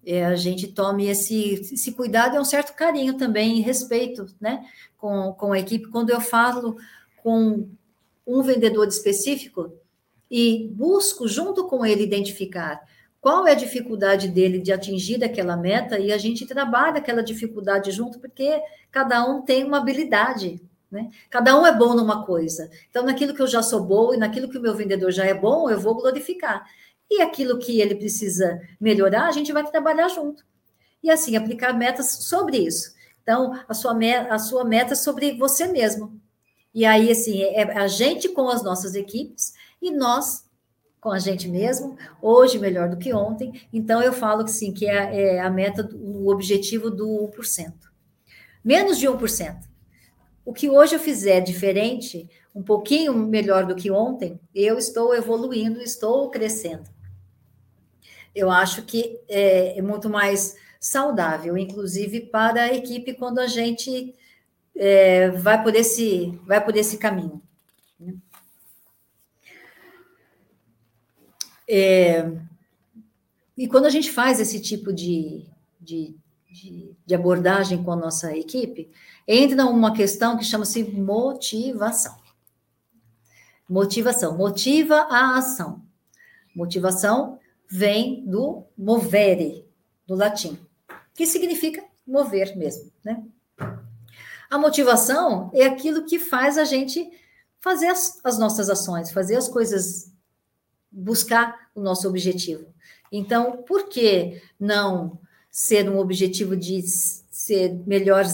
é, 0.06 0.24
a 0.24 0.36
gente 0.36 0.68
tome 0.68 1.08
esse, 1.08 1.54
esse 1.54 1.92
cuidado 1.92 2.36
e 2.36 2.38
um 2.38 2.44
certo 2.44 2.74
carinho 2.74 3.14
também 3.14 3.60
respeito 3.60 4.26
né, 4.40 4.64
com, 4.96 5.32
com 5.32 5.52
a 5.52 5.58
equipe. 5.58 5.88
Quando 5.88 6.10
eu 6.10 6.20
falo 6.20 6.76
com 7.16 7.68
um 8.24 8.42
vendedor 8.42 8.86
específico 8.86 9.72
e 10.30 10.70
busco 10.72 11.26
junto 11.26 11.66
com 11.66 11.84
ele 11.84 12.04
identificar 12.04 12.80
qual 13.20 13.44
é 13.48 13.52
a 13.52 13.56
dificuldade 13.56 14.28
dele 14.28 14.60
de 14.60 14.72
atingir 14.72 15.24
aquela 15.24 15.56
meta 15.56 15.98
e 15.98 16.12
a 16.12 16.18
gente 16.18 16.46
trabalha 16.46 16.98
aquela 16.98 17.24
dificuldade 17.24 17.90
junto, 17.90 18.20
porque 18.20 18.62
cada 18.92 19.28
um 19.28 19.42
tem 19.42 19.64
uma 19.64 19.78
habilidade, 19.78 20.62
né? 20.88 21.10
Cada 21.28 21.58
um 21.60 21.66
é 21.66 21.76
bom 21.76 21.94
numa 21.94 22.24
coisa. 22.24 22.70
Então, 22.88 23.04
naquilo 23.04 23.34
que 23.34 23.42
eu 23.42 23.48
já 23.48 23.64
sou 23.64 23.82
boa 23.82 24.14
e 24.14 24.18
naquilo 24.18 24.48
que 24.48 24.56
o 24.56 24.60
meu 24.60 24.76
vendedor 24.76 25.10
já 25.10 25.24
é 25.24 25.34
bom, 25.34 25.68
eu 25.68 25.80
vou 25.80 25.96
glorificar. 25.96 26.64
E 27.10 27.22
aquilo 27.22 27.58
que 27.58 27.80
ele 27.80 27.94
precisa 27.94 28.60
melhorar, 28.80 29.26
a 29.26 29.32
gente 29.32 29.52
vai 29.52 29.64
trabalhar 29.68 30.08
junto. 30.08 30.44
E 31.02 31.10
assim, 31.10 31.36
aplicar 31.36 31.72
metas 31.72 32.24
sobre 32.24 32.58
isso. 32.58 32.94
Então, 33.22 33.58
a 33.68 33.74
sua, 33.74 33.94
meta, 33.94 34.34
a 34.34 34.38
sua 34.38 34.64
meta 34.64 34.92
é 34.92 34.96
sobre 34.96 35.36
você 35.36 35.66
mesmo. 35.66 36.20
E 36.74 36.84
aí, 36.84 37.10
assim, 37.10 37.42
é 37.42 37.62
a 37.62 37.86
gente 37.86 38.28
com 38.28 38.48
as 38.48 38.62
nossas 38.62 38.94
equipes 38.94 39.54
e 39.80 39.90
nós 39.90 40.46
com 41.06 41.12
a 41.12 41.20
gente 41.20 41.48
mesmo, 41.48 41.96
hoje 42.20 42.58
melhor 42.58 42.88
do 42.88 42.96
que 42.96 43.14
ontem. 43.14 43.52
Então, 43.72 44.02
eu 44.02 44.12
falo 44.12 44.44
que 44.44 44.50
sim, 44.50 44.72
que 44.72 44.88
é, 44.88 45.36
é 45.36 45.40
a 45.40 45.48
meta, 45.48 45.88
o 45.94 46.28
objetivo 46.28 46.90
do 46.90 47.30
1%. 47.32 47.72
Menos 48.64 48.98
de 48.98 49.06
1%. 49.06 49.56
O 50.44 50.52
que 50.52 50.68
hoje 50.68 50.96
eu 50.96 50.98
fizer 50.98 51.40
diferente, 51.40 52.28
um 52.52 52.60
pouquinho 52.60 53.14
melhor 53.14 53.66
do 53.66 53.76
que 53.76 53.88
ontem, 53.88 54.40
eu 54.52 54.78
estou 54.78 55.14
evoluindo, 55.14 55.80
estou 55.80 56.28
crescendo. 56.28 56.90
Eu 58.36 58.50
acho 58.50 58.82
que 58.82 59.18
é, 59.30 59.78
é 59.78 59.82
muito 59.82 60.10
mais 60.10 60.58
saudável, 60.78 61.56
inclusive 61.56 62.20
para 62.20 62.64
a 62.64 62.74
equipe, 62.74 63.14
quando 63.14 63.38
a 63.38 63.46
gente 63.46 64.14
é, 64.76 65.30
vai, 65.30 65.62
por 65.62 65.74
esse, 65.74 66.38
vai 66.44 66.62
por 66.62 66.76
esse 66.76 66.98
caminho. 66.98 67.40
É, 71.66 72.30
e 73.56 73.66
quando 73.66 73.86
a 73.86 73.90
gente 73.90 74.12
faz 74.12 74.38
esse 74.38 74.60
tipo 74.60 74.92
de, 74.92 75.46
de, 75.80 76.14
de, 76.52 76.94
de 77.06 77.14
abordagem 77.14 77.82
com 77.82 77.90
a 77.90 77.96
nossa 77.96 78.36
equipe, 78.36 78.90
entra 79.26 79.64
uma 79.64 79.94
questão 79.94 80.36
que 80.36 80.44
chama-se 80.44 80.84
motivação. 80.84 82.18
Motivação, 83.66 84.36
motiva 84.36 85.06
a 85.10 85.38
ação. 85.38 85.82
Motivação 86.54 87.40
vem 87.68 88.24
do 88.24 88.64
movere, 88.76 89.66
do 90.06 90.14
latim, 90.14 90.58
que 91.14 91.26
significa 91.26 91.82
mover 92.06 92.56
mesmo, 92.56 92.90
né? 93.04 93.22
A 94.48 94.58
motivação 94.58 95.50
é 95.52 95.64
aquilo 95.64 96.04
que 96.04 96.18
faz 96.18 96.56
a 96.56 96.64
gente 96.64 97.10
fazer 97.60 97.88
as, 97.88 98.20
as 98.24 98.38
nossas 98.38 98.70
ações, 98.70 99.10
fazer 99.10 99.36
as 99.36 99.48
coisas, 99.48 100.12
buscar 100.90 101.68
o 101.74 101.80
nosso 101.80 102.08
objetivo. 102.08 102.66
Então, 103.10 103.62
por 103.62 103.88
que 103.88 104.40
não 104.58 105.18
ser 105.50 105.90
um 105.90 105.98
objetivo 105.98 106.56
de 106.56 106.82
ser 106.82 107.74
melhor, 107.86 108.24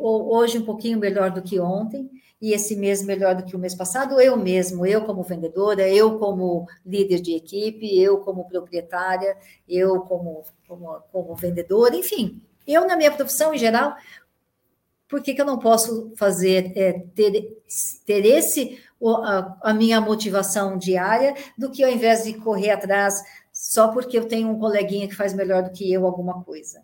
hoje 0.00 0.58
um 0.58 0.64
pouquinho 0.64 0.98
melhor 0.98 1.30
do 1.30 1.42
que 1.42 1.60
ontem, 1.60 2.10
e 2.42 2.52
esse 2.52 2.74
mês 2.74 3.04
melhor 3.04 3.36
do 3.36 3.44
que 3.44 3.54
o 3.54 3.58
mês 3.58 3.72
passado, 3.72 4.20
eu 4.20 4.36
mesmo, 4.36 4.84
eu 4.84 5.04
como 5.04 5.22
vendedora, 5.22 5.88
eu 5.88 6.18
como 6.18 6.66
líder 6.84 7.20
de 7.20 7.36
equipe, 7.36 7.96
eu 7.96 8.18
como 8.18 8.48
proprietária, 8.48 9.38
eu 9.68 10.00
como, 10.00 10.42
como, 10.66 11.00
como 11.12 11.36
vendedora, 11.36 11.94
enfim, 11.94 12.42
eu 12.66 12.84
na 12.84 12.96
minha 12.96 13.12
profissão 13.12 13.54
em 13.54 13.58
geral, 13.58 13.94
por 15.06 15.22
que, 15.22 15.34
que 15.34 15.40
eu 15.40 15.46
não 15.46 15.56
posso 15.56 16.12
fazer, 16.16 16.72
é, 16.76 17.04
ter, 17.14 17.62
ter 18.04 18.26
esse, 18.26 18.82
a, 19.00 19.70
a 19.70 19.72
minha 19.72 20.00
motivação 20.00 20.76
diária, 20.76 21.36
do 21.56 21.70
que 21.70 21.84
ao 21.84 21.90
invés 21.92 22.24
de 22.24 22.34
correr 22.34 22.70
atrás 22.70 23.22
só 23.52 23.92
porque 23.92 24.18
eu 24.18 24.26
tenho 24.26 24.48
um 24.48 24.58
coleguinha 24.58 25.06
que 25.06 25.14
faz 25.14 25.32
melhor 25.32 25.62
do 25.62 25.70
que 25.70 25.92
eu 25.92 26.04
alguma 26.04 26.42
coisa. 26.42 26.82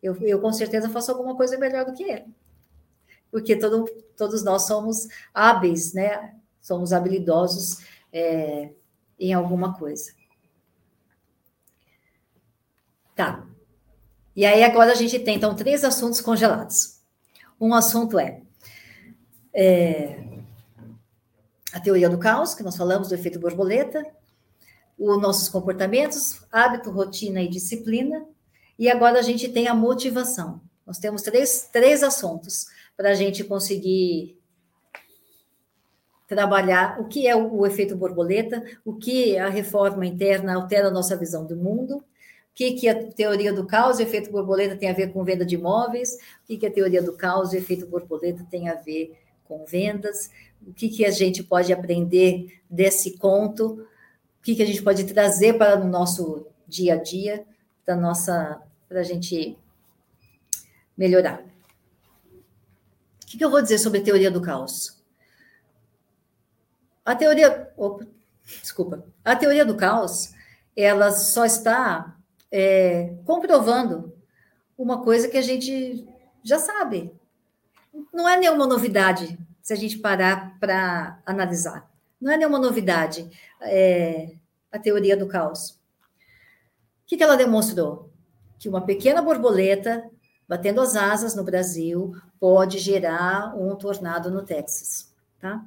Eu, 0.00 0.14
eu 0.20 0.40
com 0.40 0.52
certeza 0.52 0.88
faço 0.88 1.10
alguma 1.10 1.34
coisa 1.34 1.58
melhor 1.58 1.84
do 1.84 1.94
que 1.94 2.04
ele. 2.04 2.26
Porque 3.34 3.56
todo, 3.56 3.84
todos 4.16 4.44
nós 4.44 4.64
somos 4.64 5.08
hábeis, 5.34 5.92
né? 5.92 6.36
Somos 6.62 6.92
habilidosos 6.92 7.78
é, 8.12 8.70
em 9.18 9.34
alguma 9.34 9.76
coisa. 9.76 10.12
Tá. 13.16 13.44
E 14.36 14.46
aí 14.46 14.62
agora 14.62 14.92
a 14.92 14.94
gente 14.94 15.18
tem, 15.18 15.34
então, 15.34 15.52
três 15.52 15.82
assuntos 15.82 16.20
congelados. 16.20 17.00
Um 17.60 17.74
assunto 17.74 18.20
é, 18.20 18.40
é 19.52 20.22
a 21.72 21.80
teoria 21.80 22.08
do 22.08 22.18
caos, 22.18 22.54
que 22.54 22.62
nós 22.62 22.76
falamos 22.76 23.08
do 23.08 23.16
efeito 23.16 23.40
borboleta, 23.40 24.06
os 24.96 25.20
nossos 25.20 25.48
comportamentos, 25.48 26.40
hábito, 26.52 26.88
rotina 26.92 27.42
e 27.42 27.48
disciplina, 27.48 28.24
e 28.78 28.88
agora 28.88 29.18
a 29.18 29.22
gente 29.22 29.48
tem 29.48 29.66
a 29.66 29.74
motivação. 29.74 30.60
Nós 30.86 30.98
temos 30.98 31.22
três, 31.22 31.68
três 31.72 32.04
assuntos 32.04 32.68
para 32.96 33.10
a 33.10 33.14
gente 33.14 33.44
conseguir 33.44 34.38
trabalhar 36.26 37.00
o 37.00 37.04
que 37.04 37.26
é 37.26 37.36
o, 37.36 37.66
efeito 37.66 37.96
borboleta, 37.96 38.64
o 38.84 38.94
que 38.94 39.36
a 39.36 39.48
reforma 39.48 40.06
interna 40.06 40.54
altera 40.54 40.88
a 40.88 40.90
nossa 40.90 41.16
visão 41.16 41.44
do 41.44 41.56
mundo, 41.56 41.98
o 41.98 42.04
que, 42.54 42.72
que 42.72 42.88
a 42.88 43.12
teoria 43.12 43.52
do 43.52 43.66
caos 43.66 43.98
e 43.98 44.04
efeito 44.04 44.30
borboleta 44.30 44.76
tem 44.76 44.88
a 44.88 44.94
ver 44.94 45.12
com 45.12 45.24
venda 45.24 45.44
de 45.44 45.56
imóveis, 45.56 46.14
o 46.42 46.46
que, 46.46 46.56
que 46.56 46.66
a 46.66 46.70
teoria 46.70 47.02
do 47.02 47.12
caos 47.12 47.52
e 47.52 47.58
efeito 47.58 47.86
borboleta 47.86 48.46
tem 48.50 48.68
a 48.68 48.74
ver 48.74 49.18
com 49.44 49.64
vendas, 49.64 50.30
o 50.66 50.72
que, 50.72 50.88
que 50.88 51.04
a 51.04 51.10
gente 51.10 51.42
pode 51.42 51.72
aprender 51.72 52.60
desse 52.70 53.18
conto, 53.18 53.86
o 54.40 54.42
que, 54.42 54.54
que 54.54 54.62
a 54.62 54.66
gente 54.66 54.82
pode 54.82 55.04
trazer 55.04 55.54
para 55.58 55.80
o 55.80 55.86
nosso 55.86 56.46
dia 56.66 56.94
a 56.94 56.96
dia, 56.96 57.44
para 57.84 58.00
a 58.90 59.02
gente 59.02 59.58
melhorar. 60.96 61.53
Que, 63.34 63.38
que 63.38 63.44
eu 63.44 63.50
vou 63.50 63.60
dizer 63.60 63.78
sobre 63.78 63.98
a 63.98 64.04
teoria 64.04 64.30
do 64.30 64.40
caos? 64.40 65.02
A 67.04 67.16
teoria, 67.16 67.68
opa, 67.76 68.06
desculpa, 68.62 69.04
a 69.24 69.34
teoria 69.34 69.64
do 69.64 69.76
caos, 69.76 70.32
ela 70.76 71.10
só 71.10 71.44
está 71.44 72.16
é, 72.48 73.12
comprovando 73.24 74.16
uma 74.78 75.02
coisa 75.02 75.26
que 75.26 75.36
a 75.36 75.42
gente 75.42 76.06
já 76.44 76.60
sabe. 76.60 77.12
Não 78.12 78.28
é 78.28 78.36
nenhuma 78.36 78.68
novidade 78.68 79.36
se 79.60 79.72
a 79.72 79.76
gente 79.76 79.98
parar 79.98 80.56
para 80.60 81.20
analisar. 81.26 81.90
Não 82.20 82.30
é 82.30 82.36
nenhuma 82.36 82.60
novidade 82.60 83.28
é, 83.62 84.36
a 84.70 84.78
teoria 84.78 85.16
do 85.16 85.26
caos. 85.26 85.70
O 85.70 87.06
que, 87.06 87.16
que 87.16 87.24
ela 87.24 87.36
demonstrou? 87.36 88.12
Que 88.60 88.68
uma 88.68 88.86
pequena 88.86 89.20
borboleta 89.20 90.08
batendo 90.48 90.80
as 90.80 90.94
asas 90.94 91.34
no 91.34 91.42
Brasil 91.42 92.14
pode 92.44 92.78
gerar 92.78 93.56
um 93.56 93.74
tornado 93.74 94.30
no 94.30 94.44
Texas, 94.44 95.10
tá? 95.40 95.64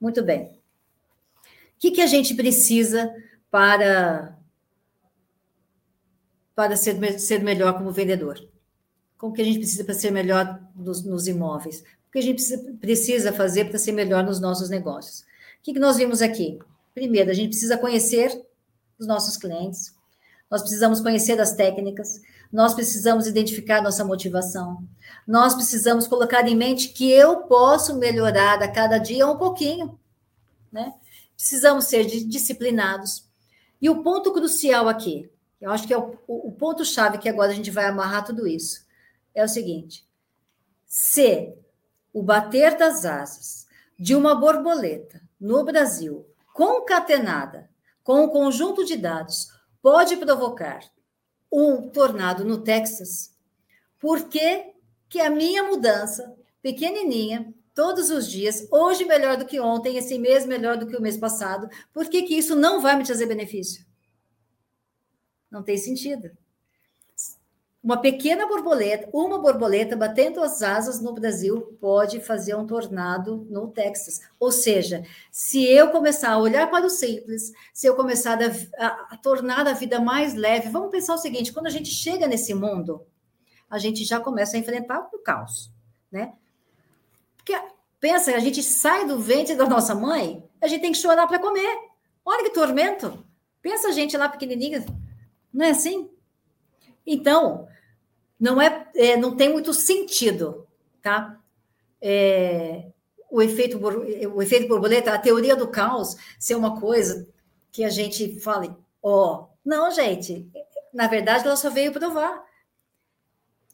Muito 0.00 0.24
bem. 0.24 0.44
O 0.44 1.78
que, 1.78 1.90
que 1.90 2.00
a 2.00 2.06
gente 2.06 2.34
precisa 2.34 3.14
para 3.50 4.34
para 6.54 6.74
ser, 6.74 7.20
ser 7.20 7.42
melhor 7.42 7.76
como 7.76 7.90
vendedor? 7.90 8.42
Como 9.18 9.34
que 9.34 9.42
a 9.42 9.44
gente 9.44 9.58
precisa 9.58 9.84
para 9.84 9.92
ser 9.92 10.10
melhor 10.10 10.58
nos, 10.74 11.04
nos 11.04 11.26
imóveis? 11.26 11.84
O 12.08 12.12
que 12.12 12.18
a 12.18 12.22
gente 12.22 12.36
precisa, 12.36 12.72
precisa 12.80 13.32
fazer 13.34 13.66
para 13.66 13.78
ser 13.78 13.92
melhor 13.92 14.24
nos 14.24 14.40
nossos 14.40 14.70
negócios? 14.70 15.20
O 15.20 15.24
que, 15.64 15.74
que 15.74 15.78
nós 15.78 15.98
vimos 15.98 16.22
aqui? 16.22 16.58
Primeiro, 16.94 17.30
a 17.30 17.34
gente 17.34 17.50
precisa 17.50 17.76
conhecer 17.76 18.30
os 18.98 19.06
nossos 19.06 19.36
clientes, 19.36 19.94
nós 20.50 20.62
precisamos 20.62 21.02
conhecer 21.02 21.38
as 21.38 21.52
técnicas, 21.52 22.22
nós 22.56 22.72
precisamos 22.72 23.26
identificar 23.26 23.82
nossa 23.82 24.02
motivação. 24.02 24.82
Nós 25.26 25.54
precisamos 25.54 26.06
colocar 26.06 26.48
em 26.48 26.56
mente 26.56 26.88
que 26.88 27.10
eu 27.10 27.42
posso 27.42 27.98
melhorar 27.98 28.62
a 28.62 28.66
cada 28.66 28.96
dia 28.96 29.26
um 29.26 29.36
pouquinho, 29.36 30.00
né? 30.72 30.94
Precisamos 31.36 31.84
ser 31.84 32.06
disciplinados. 32.06 33.28
E 33.78 33.90
o 33.90 34.02
ponto 34.02 34.32
crucial 34.32 34.88
aqui, 34.88 35.30
eu 35.60 35.70
acho 35.70 35.86
que 35.86 35.92
é 35.92 35.98
o, 35.98 36.18
o 36.26 36.50
ponto-chave 36.50 37.18
que 37.18 37.28
agora 37.28 37.52
a 37.52 37.54
gente 37.54 37.70
vai 37.70 37.84
amarrar 37.84 38.24
tudo 38.24 38.46
isso, 38.46 38.86
é 39.34 39.44
o 39.44 39.48
seguinte: 39.48 40.08
se 40.86 41.52
o 42.10 42.22
bater 42.22 42.78
das 42.78 43.04
asas 43.04 43.66
de 43.98 44.16
uma 44.16 44.34
borboleta 44.34 45.20
no 45.38 45.62
Brasil, 45.62 46.26
concatenada 46.54 47.68
com 48.02 48.24
um 48.24 48.28
conjunto 48.28 48.82
de 48.82 48.96
dados, 48.96 49.48
pode 49.82 50.16
provocar 50.16 50.80
um 51.50 51.88
tornado 51.88 52.44
no 52.44 52.62
Texas, 52.62 53.34
por 53.98 54.28
que, 54.28 54.72
que 55.08 55.20
a 55.20 55.30
minha 55.30 55.62
mudança, 55.62 56.36
pequenininha, 56.62 57.54
todos 57.74 58.10
os 58.10 58.30
dias, 58.30 58.66
hoje 58.70 59.04
melhor 59.04 59.36
do 59.36 59.46
que 59.46 59.60
ontem, 59.60 59.96
esse 59.96 60.18
mês 60.18 60.46
melhor 60.46 60.76
do 60.76 60.86
que 60.86 60.96
o 60.96 61.02
mês 61.02 61.16
passado, 61.16 61.68
por 61.92 62.08
que, 62.08 62.22
que 62.22 62.34
isso 62.34 62.56
não 62.56 62.80
vai 62.80 62.96
me 62.96 63.04
trazer 63.04 63.26
benefício? 63.26 63.84
Não 65.50 65.62
tem 65.62 65.76
sentido. 65.76 66.30
Uma 67.86 67.98
pequena 67.98 68.48
borboleta, 68.48 69.08
uma 69.12 69.38
borboleta 69.38 69.94
batendo 69.94 70.42
as 70.42 70.60
asas 70.60 71.00
no 71.00 71.12
Brasil 71.12 71.78
pode 71.80 72.18
fazer 72.18 72.56
um 72.56 72.66
tornado 72.66 73.46
no 73.48 73.68
Texas. 73.68 74.22
Ou 74.40 74.50
seja, 74.50 75.04
se 75.30 75.64
eu 75.64 75.90
começar 75.90 76.32
a 76.32 76.38
olhar 76.38 76.68
para 76.68 76.84
o 76.84 76.90
simples, 76.90 77.52
se 77.72 77.86
eu 77.86 77.94
começar 77.94 78.40
a, 78.42 78.84
a, 78.84 79.14
a 79.14 79.16
tornar 79.18 79.68
a 79.68 79.72
vida 79.72 80.00
mais 80.00 80.34
leve, 80.34 80.68
vamos 80.68 80.90
pensar 80.90 81.14
o 81.14 81.18
seguinte: 81.18 81.52
quando 81.52 81.68
a 81.68 81.70
gente 81.70 81.88
chega 81.88 82.26
nesse 82.26 82.52
mundo, 82.54 83.06
a 83.70 83.78
gente 83.78 84.02
já 84.02 84.18
começa 84.18 84.56
a 84.56 84.58
enfrentar 84.58 85.08
o 85.12 85.18
caos, 85.20 85.70
né? 86.10 86.32
Porque 87.36 87.56
pensa, 88.00 88.34
a 88.34 88.40
gente 88.40 88.64
sai 88.64 89.06
do 89.06 89.20
ventre 89.20 89.54
da 89.54 89.68
nossa 89.68 89.94
mãe, 89.94 90.42
a 90.60 90.66
gente 90.66 90.80
tem 90.80 90.90
que 90.90 90.98
chorar 90.98 91.28
para 91.28 91.38
comer. 91.38 91.78
Olha 92.24 92.42
que 92.42 92.50
tormento! 92.50 93.24
Pensa 93.62 93.86
a 93.86 93.92
gente 93.92 94.16
lá 94.16 94.28
pequenininha, 94.28 94.84
não 95.52 95.66
é 95.66 95.70
assim? 95.70 96.10
Então, 97.06 97.68
não 98.38 98.60
é, 98.60 98.88
é 98.94 99.16
não 99.16 99.34
tem 99.34 99.50
muito 99.50 99.72
sentido, 99.72 100.66
tá? 101.02 101.40
É, 102.00 102.90
o 103.30 103.42
efeito 103.42 103.78
o 103.78 104.42
efeito 104.42 104.68
borboleta, 104.68 105.12
a 105.12 105.18
teoria 105.18 105.56
do 105.56 105.68
caos 105.68 106.16
ser 106.38 106.54
uma 106.54 106.78
coisa 106.78 107.28
que 107.72 107.82
a 107.84 107.90
gente 107.90 108.38
fale, 108.40 108.74
ó, 109.02 109.34
oh, 109.34 109.48
não, 109.64 109.90
gente, 109.90 110.48
na 110.92 111.06
verdade 111.06 111.44
ela 111.44 111.56
só 111.56 111.68
veio 111.68 111.92
provar. 111.92 112.44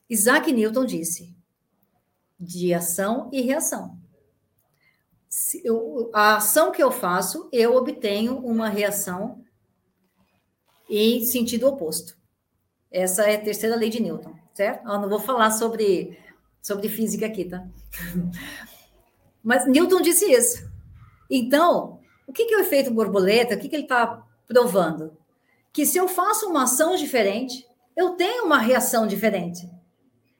Isaac 0.08 0.52
Newton 0.52 0.84
disse 0.84 1.36
de 2.38 2.74
ação 2.74 3.28
e 3.32 3.40
reação. 3.40 3.98
Eu, 5.64 6.10
a 6.12 6.36
ação 6.36 6.72
que 6.72 6.82
eu 6.82 6.90
faço, 6.90 7.48
eu 7.52 7.74
obtenho 7.74 8.36
uma 8.38 8.68
reação 8.68 9.42
em 10.90 11.24
sentido 11.24 11.66
oposto. 11.66 12.18
Essa 12.90 13.22
é 13.30 13.36
a 13.36 13.40
terceira 13.40 13.76
lei 13.76 13.88
de 13.88 14.00
Newton 14.00 14.41
certo? 14.54 14.86
Eu 14.88 14.98
não 14.98 15.08
vou 15.08 15.18
falar 15.18 15.50
sobre, 15.50 16.18
sobre 16.60 16.88
física 16.88 17.26
aqui, 17.26 17.44
tá? 17.44 17.66
Mas 19.42 19.66
Newton 19.66 20.00
disse 20.00 20.30
isso. 20.30 20.70
Então, 21.28 22.00
o 22.26 22.32
que, 22.32 22.52
é 22.52 22.56
o 22.56 22.60
efeito 22.60 22.90
borboleta? 22.92 23.54
O 23.54 23.58
que, 23.58 23.68
que 23.68 23.76
ele 23.76 23.84
está 23.84 24.22
provando? 24.46 25.16
Que 25.72 25.84
se 25.84 25.98
eu 25.98 26.06
faço 26.06 26.48
uma 26.48 26.64
ação 26.64 26.94
diferente, 26.96 27.66
eu 27.96 28.10
tenho 28.10 28.44
uma 28.44 28.58
reação 28.58 29.06
diferente. 29.06 29.68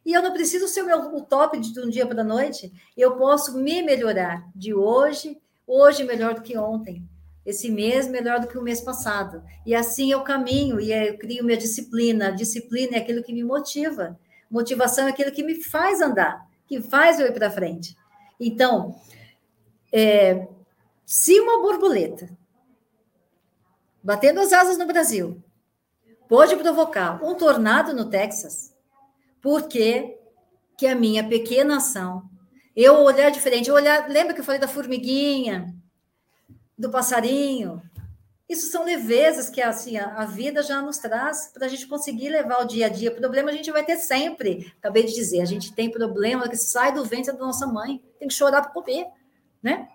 E 0.05 0.13
eu 0.13 0.23
não 0.23 0.33
preciso 0.33 0.69
ser 0.69 0.83
o, 0.83 0.87
meu, 0.87 1.15
o 1.17 1.23
top 1.23 1.59
de 1.59 1.81
um 1.81 1.89
dia 1.89 2.07
para 2.07 2.21
a 2.21 2.25
noite. 2.25 2.73
Eu 2.97 3.17
posso 3.17 3.57
me 3.59 3.83
melhorar 3.83 4.49
de 4.55 4.75
hoje, 4.75 5.41
hoje 5.67 6.05
melhor 6.05 6.35
do 6.35 6.43
que 6.43 6.57
ontem 6.57 7.09
esse 7.45 7.71
mês 7.71 8.07
melhor 8.09 8.41
do 8.41 8.47
que 8.47 8.57
o 8.57 8.63
mês 8.63 8.81
passado. 8.81 9.43
E 9.67 9.75
assim 9.75 10.13
eu 10.13 10.23
caminho 10.23 10.81
e 10.81 10.93
eu 10.93 11.19
crio 11.19 11.45
minha 11.45 11.57
disciplina. 11.57 12.29
A 12.29 12.31
disciplina 12.31 12.97
é 12.97 13.01
aquilo 13.01 13.23
que 13.23 13.33
me 13.33 13.43
motiva. 13.43 14.19
Motivação 14.51 15.07
é 15.07 15.11
aquilo 15.11 15.33
que 15.33 15.43
me 15.43 15.63
faz 15.63 16.01
andar, 16.01 16.47
que 16.67 16.81
faz 16.81 17.19
eu 17.19 17.27
ir 17.27 17.33
para 17.33 17.51
frente. 17.51 17.97
Então, 18.39 18.95
é, 19.93 20.47
se 21.05 21.39
uma 21.41 21.61
borboleta 21.61 22.29
batendo 24.03 24.41
as 24.41 24.53
asas 24.53 24.79
no 24.79 24.87
Brasil 24.87 25.43
pode 26.29 26.57
provocar 26.57 27.23
um 27.25 27.35
tornado 27.35 27.95
no 27.95 28.09
Texas, 28.09 28.75
porque 29.41 30.19
que 30.77 30.87
a 30.87 30.95
minha 30.95 31.27
pequena 31.27 31.77
ação, 31.77 32.29
eu 32.75 32.95
olhar 33.03 33.31
diferente, 33.31 33.69
eu 33.69 33.75
olhar, 33.75 34.09
lembra 34.09 34.35
que 34.35 34.41
eu 34.41 34.45
falei 34.45 34.61
da 34.61 34.67
formiguinha, 34.67 35.73
do 36.83 36.91
passarinho. 36.91 37.81
Isso 38.49 38.71
são 38.71 38.85
levezas 38.85 39.49
que 39.49 39.63
assim, 39.63 39.97
a, 39.97 40.27
vida 40.27 40.63
já 40.63 40.83
nos 40.83 40.99
traz 40.99 41.51
para 41.55 41.65
a 41.65 41.69
gente 41.69 41.87
conseguir 41.87 42.29
levar 42.29 42.61
o 42.61 42.67
dia 42.67 42.87
a 42.87 42.89
dia. 42.89 43.11
Problema 43.11 43.51
a 43.51 43.55
gente 43.55 43.71
vai 43.71 43.85
ter 43.85 43.97
sempre. 43.97 44.71
Acabei 44.79 45.05
de 45.05 45.15
dizer, 45.15 45.41
a 45.41 45.47
gente 45.47 45.73
tem 45.73 45.91
problema 45.91 46.49
que 46.49 46.57
sai 46.57 46.93
do 46.93 47.05
ventre 47.05 47.33
da 47.33 47.39
nossa 47.39 47.67
mãe, 47.67 48.03
tem 48.19 48.29
que 48.29 48.35
chorar 48.35 48.61
para 48.61 48.73
comer, 48.73 49.07
né? 49.63 49.89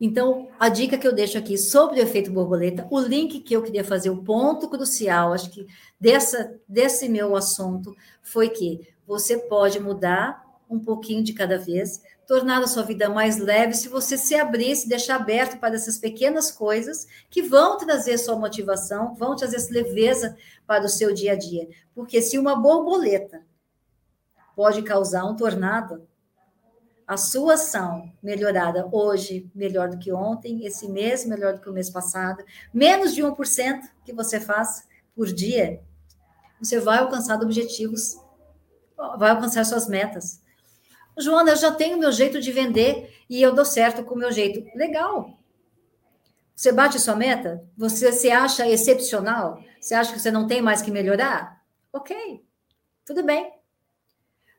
Então, 0.00 0.48
a 0.58 0.68
dica 0.68 0.96
que 0.96 1.06
eu 1.06 1.14
deixo 1.14 1.36
aqui 1.36 1.58
sobre 1.58 1.98
o 1.98 2.02
efeito 2.02 2.30
borboleta, 2.30 2.86
o 2.90 3.00
link 3.00 3.40
que 3.40 3.54
eu 3.54 3.62
queria 3.62 3.82
fazer, 3.82 4.10
o 4.10 4.22
ponto 4.22 4.68
crucial, 4.68 5.32
acho 5.32 5.50
que 5.50 5.66
dessa, 5.98 6.54
desse 6.68 7.08
meu 7.08 7.34
assunto, 7.34 7.96
foi 8.22 8.50
que 8.50 8.86
você 9.06 9.38
pode 9.38 9.80
mudar 9.80 10.44
um 10.68 10.78
pouquinho 10.78 11.22
de 11.22 11.32
cada 11.32 11.58
vez, 11.58 12.02
tornar 12.26 12.60
a 12.62 12.66
sua 12.66 12.82
vida 12.82 13.08
mais 13.08 13.38
leve 13.38 13.74
se 13.74 13.88
você 13.88 14.18
se 14.18 14.34
abrir, 14.34 14.74
se 14.74 14.88
deixar 14.88 15.16
aberto 15.16 15.58
para 15.58 15.76
essas 15.76 15.96
pequenas 15.96 16.50
coisas 16.50 17.06
que 17.30 17.42
vão 17.42 17.78
trazer 17.78 18.18
sua 18.18 18.36
motivação, 18.36 19.14
vão 19.14 19.36
trazer 19.36 19.72
leveza 19.72 20.36
para 20.66 20.84
o 20.84 20.88
seu 20.88 21.14
dia 21.14 21.32
a 21.32 21.36
dia. 21.36 21.68
Porque 21.94 22.20
se 22.20 22.38
uma 22.38 22.56
borboleta 22.56 23.42
pode 24.56 24.82
causar 24.82 25.24
um 25.24 25.36
tornado, 25.36 26.06
a 27.06 27.16
sua 27.16 27.54
ação 27.54 28.12
melhorada 28.20 28.88
hoje, 28.90 29.48
melhor 29.54 29.88
do 29.88 29.98
que 29.98 30.12
ontem, 30.12 30.66
esse 30.66 30.88
mês, 30.88 31.24
melhor 31.24 31.54
do 31.54 31.60
que 31.60 31.70
o 31.70 31.72
mês 31.72 31.88
passado, 31.88 32.44
menos 32.74 33.14
de 33.14 33.22
1% 33.22 33.80
que 34.04 34.12
você 34.12 34.40
faz 34.40 34.84
por 35.14 35.26
dia, 35.28 35.80
você 36.60 36.80
vai 36.80 36.98
alcançar 36.98 37.40
objetivos, 37.40 38.18
vai 39.18 39.30
alcançar 39.30 39.64
suas 39.64 39.86
metas. 39.86 40.40
Joana, 41.18 41.52
eu 41.52 41.56
já 41.56 41.72
tenho 41.72 41.98
meu 41.98 42.12
jeito 42.12 42.40
de 42.40 42.52
vender 42.52 43.14
e 43.28 43.40
eu 43.40 43.54
dou 43.54 43.64
certo 43.64 44.04
com 44.04 44.14
o 44.14 44.18
meu 44.18 44.30
jeito. 44.30 44.64
Legal. 44.76 45.30
Você 46.54 46.72
bate 46.72 46.98
sua 46.98 47.16
meta? 47.16 47.62
Você 47.76 48.12
se 48.12 48.30
acha 48.30 48.68
excepcional? 48.68 49.62
Você 49.80 49.94
acha 49.94 50.12
que 50.12 50.20
você 50.20 50.30
não 50.30 50.46
tem 50.46 50.62
mais 50.62 50.80
que 50.80 50.90
melhorar? 50.90 51.62
Ok, 51.92 52.42
tudo 53.04 53.22
bem. 53.22 53.52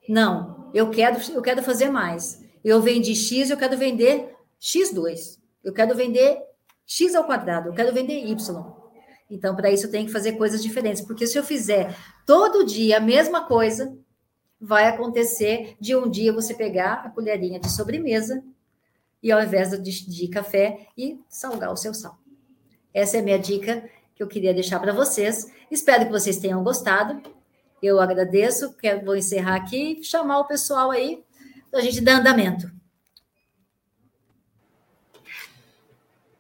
Não, 0.08 0.72
eu 0.74 0.90
quero, 0.90 1.20
eu 1.32 1.42
quero 1.42 1.62
fazer 1.62 1.90
mais. 1.90 2.44
Eu 2.64 2.82
vendi 2.82 3.16
X, 3.16 3.50
eu 3.50 3.58
quero 3.58 3.78
vender 3.78 4.36
X2. 4.62 5.40
Eu 5.64 5.74
quero 5.74 5.96
vender 5.96 6.40
X 6.86 7.16
ao 7.16 7.26
quadrado, 7.26 7.70
eu 7.70 7.74
quero 7.74 7.94
vender 7.94 8.26
Y. 8.26 8.78
Então, 9.30 9.56
para 9.56 9.70
isso, 9.70 9.88
eu 9.88 9.92
tenho 9.92 10.06
que 10.06 10.12
fazer 10.12 10.34
coisas 10.34 10.64
diferentes. 10.64 11.02
Porque 11.02 11.28
se 11.28 11.38
eu 11.38 11.44
fizer 11.44 11.96
todo 12.26 12.66
dia 12.66 12.98
a 12.98 13.02
mesma 13.02 13.46
coisa, 13.46 13.98
vai 14.60 14.88
acontecer 14.88 15.76
de 15.80 15.96
um 15.96 16.10
dia 16.10 16.34
você 16.34 16.54
pegar 16.54 17.06
a 17.06 17.10
colherinha 17.10 17.60
de 17.60 17.70
sobremesa 17.70 18.44
e 19.22 19.32
ao 19.32 19.42
invés 19.42 19.72
de, 19.82 20.10
de 20.10 20.28
café 20.28 20.88
e 20.98 21.20
salgar 21.30 21.72
o 21.72 21.78
seu 21.78 21.94
sal. 21.94 22.18
Essa 22.94 23.18
é 23.18 23.20
a 23.20 23.24
minha 23.24 23.40
dica 23.40 23.88
que 24.16 24.24
eu 24.24 24.28
queria 24.28 24.54
deixar 24.54 24.80
para 24.80 24.94
vocês. 24.94 25.52
Espero 25.70 26.06
que 26.06 26.12
vocês 26.12 26.38
tenham 26.38 26.64
gostado. 26.64 27.22
Eu 27.82 28.00
agradeço, 28.00 28.74
quero, 28.74 29.06
vou 29.06 29.16
encerrar 29.16 29.56
aqui 29.56 30.00
e 30.00 30.04
chamar 30.04 30.40
o 30.40 30.48
pessoal 30.48 30.90
aí 30.90 31.24
para 31.70 31.80
a 31.80 31.84
gente 31.84 32.02
dar 32.02 32.20
andamento. 32.20 32.72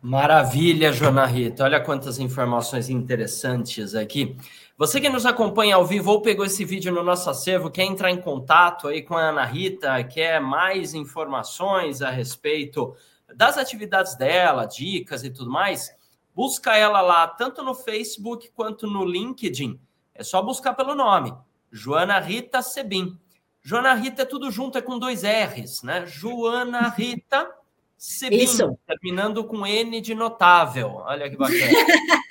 Maravilha, 0.01 0.91
Joana 0.91 1.25
Rita. 1.25 1.63
Olha 1.63 1.79
quantas 1.79 2.17
informações 2.17 2.89
interessantes 2.89 3.93
aqui. 3.93 4.37
Você 4.77 5.01
que 5.01 5.09
nos 5.09 5.25
acompanha 5.25 5.75
ao 5.75 5.83
vivo 5.83 6.11
ou 6.11 6.21
pegou 6.21 6.45
esse 6.45 6.63
vídeo 6.63 6.93
no 6.93 7.01
nosso 7.01 7.27
acervo, 7.31 7.71
quer 7.71 7.83
entrar 7.83 8.11
em 8.11 8.21
contato 8.21 8.87
aí 8.87 9.01
com 9.01 9.17
a 9.17 9.29
Ana 9.29 9.43
Rita, 9.43 10.03
quer 10.03 10.39
mais 10.39 10.93
informações 10.93 12.03
a 12.03 12.11
respeito 12.11 12.95
das 13.35 13.57
atividades 13.57 14.15
dela, 14.15 14.65
dicas 14.65 15.23
e 15.23 15.31
tudo 15.31 15.49
mais, 15.49 15.89
busca 16.35 16.77
ela 16.77 17.01
lá 17.01 17.27
tanto 17.27 17.63
no 17.63 17.73
Facebook 17.73 18.51
quanto 18.53 18.85
no 18.85 19.03
LinkedIn. 19.03 19.79
É 20.13 20.23
só 20.23 20.43
buscar 20.43 20.75
pelo 20.75 20.93
nome, 20.93 21.33
Joana 21.71 22.19
Rita 22.19 22.61
Sebim. 22.61 23.17
Joana 23.63 23.95
Rita 23.95 24.21
é 24.21 24.25
tudo 24.25 24.51
junto, 24.51 24.77
é 24.77 24.81
com 24.81 24.99
dois 24.99 25.23
R's, 25.23 25.81
né? 25.81 26.05
Joana 26.05 26.87
Rita 26.89 27.49
Sebim, 27.97 28.43
Isso. 28.43 28.77
terminando 28.85 29.43
com 29.43 29.65
N 29.65 29.99
de 29.99 30.13
notável. 30.13 30.97
Olha 30.97 31.27
que 31.27 31.35
bacana. 31.35 31.57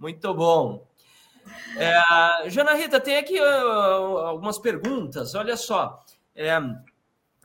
Muito 0.00 0.32
bom. 0.32 0.88
É, 1.76 2.48
Jana 2.48 2.72
Rita, 2.72 2.98
tem 2.98 3.18
aqui 3.18 3.38
uh, 3.38 4.16
algumas 4.16 4.58
perguntas. 4.58 5.34
Olha 5.34 5.58
só. 5.58 6.02
É, 6.34 6.58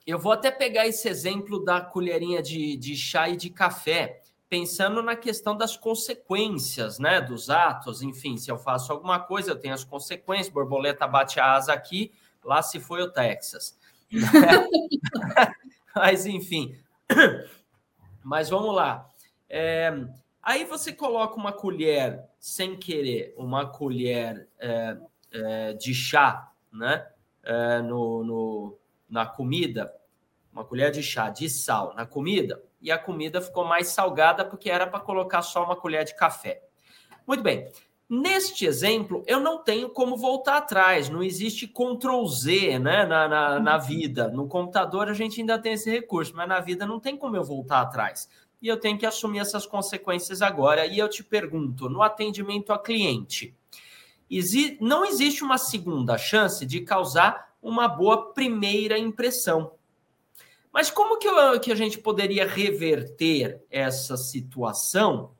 eu 0.07 0.17
vou 0.17 0.31
até 0.31 0.49
pegar 0.49 0.87
esse 0.87 1.09
exemplo 1.09 1.61
da 1.65 1.81
colherinha 1.81 2.41
de, 2.41 2.77
de 2.77 2.95
chá 2.95 3.27
e 3.27 3.35
de 3.35 3.49
café, 3.49 4.21
pensando 4.47 5.03
na 5.03 5.17
questão 5.17 5.57
das 5.57 5.75
consequências, 5.75 6.97
né? 6.97 7.19
Dos 7.19 7.49
atos, 7.49 8.01
enfim, 8.01 8.37
se 8.37 8.49
eu 8.49 8.57
faço 8.57 8.93
alguma 8.93 9.19
coisa, 9.19 9.51
eu 9.51 9.59
tenho 9.59 9.73
as 9.73 9.83
consequências, 9.83 10.47
borboleta 10.47 11.05
bate 11.05 11.41
a 11.41 11.55
asa 11.55 11.73
aqui, 11.73 12.13
lá 12.41 12.61
se 12.61 12.79
foi 12.79 13.01
o 13.01 13.11
Texas. 13.11 13.77
Mas, 15.93 16.25
enfim. 16.25 16.73
Mas 18.23 18.49
vamos 18.49 18.73
lá. 18.73 19.09
É, 19.49 19.93
Aí 20.45 20.63
você 20.63 20.93
coloca 20.93 21.35
uma 21.35 21.51
colher 21.51 22.23
sem 22.45 22.75
querer, 22.75 23.33
uma 23.35 23.65
colher 23.65 24.47
é, 24.59 24.95
é, 25.31 25.73
de 25.73 25.95
chá, 25.95 26.51
né? 26.71 27.03
É, 27.43 27.81
no, 27.81 28.23
no, 28.23 28.77
na 29.09 29.25
comida, 29.25 29.91
uma 30.53 30.63
colher 30.63 30.91
de 30.91 31.01
chá 31.01 31.31
de 31.31 31.49
sal 31.49 31.95
na 31.95 32.05
comida, 32.05 32.61
e 32.79 32.91
a 32.91 32.99
comida 32.99 33.41
ficou 33.41 33.65
mais 33.65 33.87
salgada 33.87 34.45
porque 34.45 34.69
era 34.69 34.85
para 34.85 34.99
colocar 34.99 35.41
só 35.41 35.63
uma 35.63 35.75
colher 35.75 36.05
de 36.05 36.15
café. 36.15 36.61
Muito 37.25 37.41
bem. 37.41 37.67
Neste 38.07 38.67
exemplo, 38.67 39.23
eu 39.25 39.39
não 39.39 39.63
tenho 39.63 39.89
como 39.89 40.15
voltar 40.15 40.57
atrás, 40.57 41.09
não 41.09 41.23
existe 41.23 41.67
Ctrl 41.67 42.27
Z 42.27 42.77
né, 42.77 43.07
na, 43.07 43.27
na, 43.27 43.59
na, 43.59 43.77
vida. 43.79 44.27
No 44.27 44.47
computador 44.47 45.09
a 45.09 45.13
gente 45.13 45.41
ainda 45.41 45.57
tem 45.57 45.73
esse 45.73 45.89
recurso, 45.89 46.35
mas 46.35 46.47
na 46.47 46.59
vida 46.59 46.85
não 46.85 46.99
tem 46.99 47.17
como 47.17 47.35
eu 47.35 47.43
voltar 47.43 47.81
atrás. 47.81 48.29
E 48.61 48.67
eu 48.67 48.77
tenho 48.77 48.97
que 48.97 49.05
assumir 49.05 49.39
essas 49.39 49.65
consequências 49.65 50.41
agora. 50.41 50.85
E 50.85 50.97
eu 50.97 51.09
te 51.09 51.23
pergunto: 51.23 51.89
no 51.89 52.01
atendimento 52.01 52.71
a 52.71 52.79
cliente, 52.79 53.55
não 54.79 55.05
existe 55.05 55.43
uma 55.43 55.57
segunda 55.57 56.17
chance 56.17 56.65
de 56.65 56.81
causar 56.81 57.53
uma 57.61 57.87
boa 57.87 58.33
primeira 58.33 58.97
impressão. 58.97 59.71
Mas 60.71 60.91
como 60.91 61.17
que, 61.17 61.27
eu, 61.27 61.59
que 61.59 61.71
a 61.71 61.75
gente 61.75 61.97
poderia 61.97 62.45
reverter 62.45 63.61
essa 63.69 64.17
situação? 64.17 65.31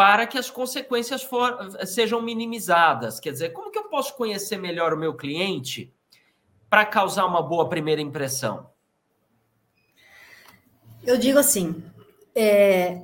para 0.00 0.26
que 0.26 0.38
as 0.38 0.48
consequências 0.48 1.22
for, 1.22 1.58
sejam 1.86 2.22
minimizadas. 2.22 3.20
Quer 3.20 3.32
dizer, 3.32 3.50
como 3.50 3.70
que 3.70 3.78
eu 3.78 3.84
posso 3.84 4.16
conhecer 4.16 4.56
melhor 4.56 4.94
o 4.94 4.96
meu 4.96 5.12
cliente 5.12 5.92
para 6.70 6.86
causar 6.86 7.26
uma 7.26 7.42
boa 7.42 7.68
primeira 7.68 8.00
impressão? 8.00 8.70
Eu 11.02 11.18
digo 11.18 11.38
assim, 11.38 11.84
é, 12.34 13.02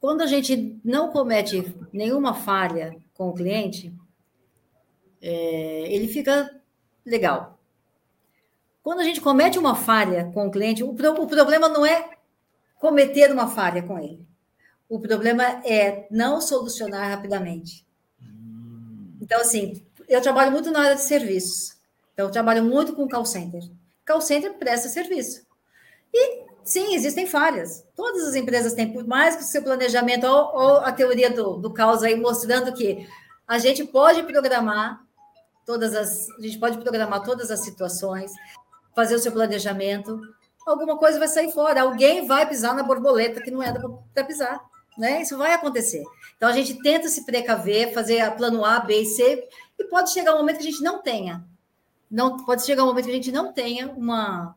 quando 0.00 0.22
a 0.22 0.26
gente 0.26 0.80
não 0.84 1.10
comete 1.10 1.74
nenhuma 1.92 2.34
falha 2.34 2.96
com 3.14 3.28
o 3.28 3.34
cliente, 3.34 3.94
é, 5.20 5.92
ele 5.92 6.08
fica 6.08 6.60
legal. 7.04 7.58
Quando 8.82 9.00
a 9.00 9.04
gente 9.04 9.20
comete 9.20 9.58
uma 9.58 9.76
falha 9.76 10.30
com 10.34 10.46
o 10.46 10.50
cliente, 10.50 10.82
o, 10.82 10.90
o 10.90 11.26
problema 11.26 11.68
não 11.68 11.86
é 11.86 12.10
cometer 12.80 13.30
uma 13.30 13.48
falha 13.48 13.82
com 13.82 13.98
ele. 13.98 14.26
O 14.88 14.98
problema 14.98 15.44
é 15.64 16.06
não 16.10 16.40
solucionar 16.40 17.08
rapidamente. 17.08 17.86
Então, 19.20 19.40
assim, 19.40 19.86
eu 20.08 20.20
trabalho 20.20 20.50
muito 20.50 20.70
na 20.72 20.80
área 20.80 20.96
de 20.96 21.02
serviços. 21.02 21.76
Então, 22.12 22.26
eu 22.26 22.32
trabalho 22.32 22.64
muito 22.64 22.92
com 22.92 23.08
call 23.08 23.24
center. 23.24 23.62
Call 24.04 24.20
center 24.20 24.52
presta 24.54 24.88
serviço. 24.88 25.46
E, 26.12 26.41
sim, 26.64 26.94
existem 26.94 27.26
falhas. 27.26 27.84
Todas 27.96 28.26
as 28.28 28.34
empresas 28.34 28.74
têm, 28.74 28.92
por 28.92 29.06
mais 29.06 29.36
que 29.36 29.42
o 29.42 29.46
seu 29.46 29.62
planejamento, 29.62 30.26
ou, 30.26 30.54
ou 30.54 30.76
a 30.78 30.92
teoria 30.92 31.30
do, 31.30 31.56
do 31.56 31.72
caos 31.72 32.02
aí 32.02 32.14
mostrando 32.16 32.72
que 32.72 33.06
a 33.46 33.58
gente 33.58 33.84
pode 33.84 34.22
programar 34.22 35.00
todas 35.66 35.94
as. 35.94 36.28
A 36.38 36.42
gente 36.42 36.58
pode 36.58 36.78
programar 36.78 37.22
todas 37.22 37.50
as 37.50 37.60
situações, 37.60 38.32
fazer 38.94 39.14
o 39.14 39.18
seu 39.18 39.32
planejamento. 39.32 40.20
Alguma 40.66 40.96
coisa 40.96 41.18
vai 41.18 41.28
sair 41.28 41.52
fora. 41.52 41.82
Alguém 41.82 42.26
vai 42.26 42.48
pisar 42.48 42.74
na 42.74 42.82
borboleta 42.82 43.40
que 43.40 43.50
não 43.50 43.62
era 43.62 43.80
para 44.14 44.24
pisar 44.24 44.60
né? 44.96 45.22
Isso 45.22 45.36
vai 45.36 45.52
acontecer. 45.52 46.04
Então 46.36 46.48
a 46.48 46.52
gente 46.52 46.80
tenta 46.82 47.08
se 47.08 47.24
precaver, 47.24 47.92
fazer 47.92 48.28
plano 48.36 48.64
A, 48.64 48.80
B 48.80 49.02
e 49.02 49.06
C, 49.06 49.48
e 49.78 49.84
pode 49.84 50.12
chegar 50.12 50.34
um 50.34 50.38
momento 50.38 50.56
que 50.56 50.68
a 50.68 50.70
gente 50.70 50.82
não 50.82 51.00
tenha. 51.02 51.44
Não 52.10 52.44
pode 52.44 52.64
chegar 52.64 52.84
um 52.84 52.88
momento 52.88 53.06
que 53.06 53.10
a 53.10 53.14
gente 53.14 53.32
não 53.32 53.52
tenha 53.52 53.90
uma 53.90 54.54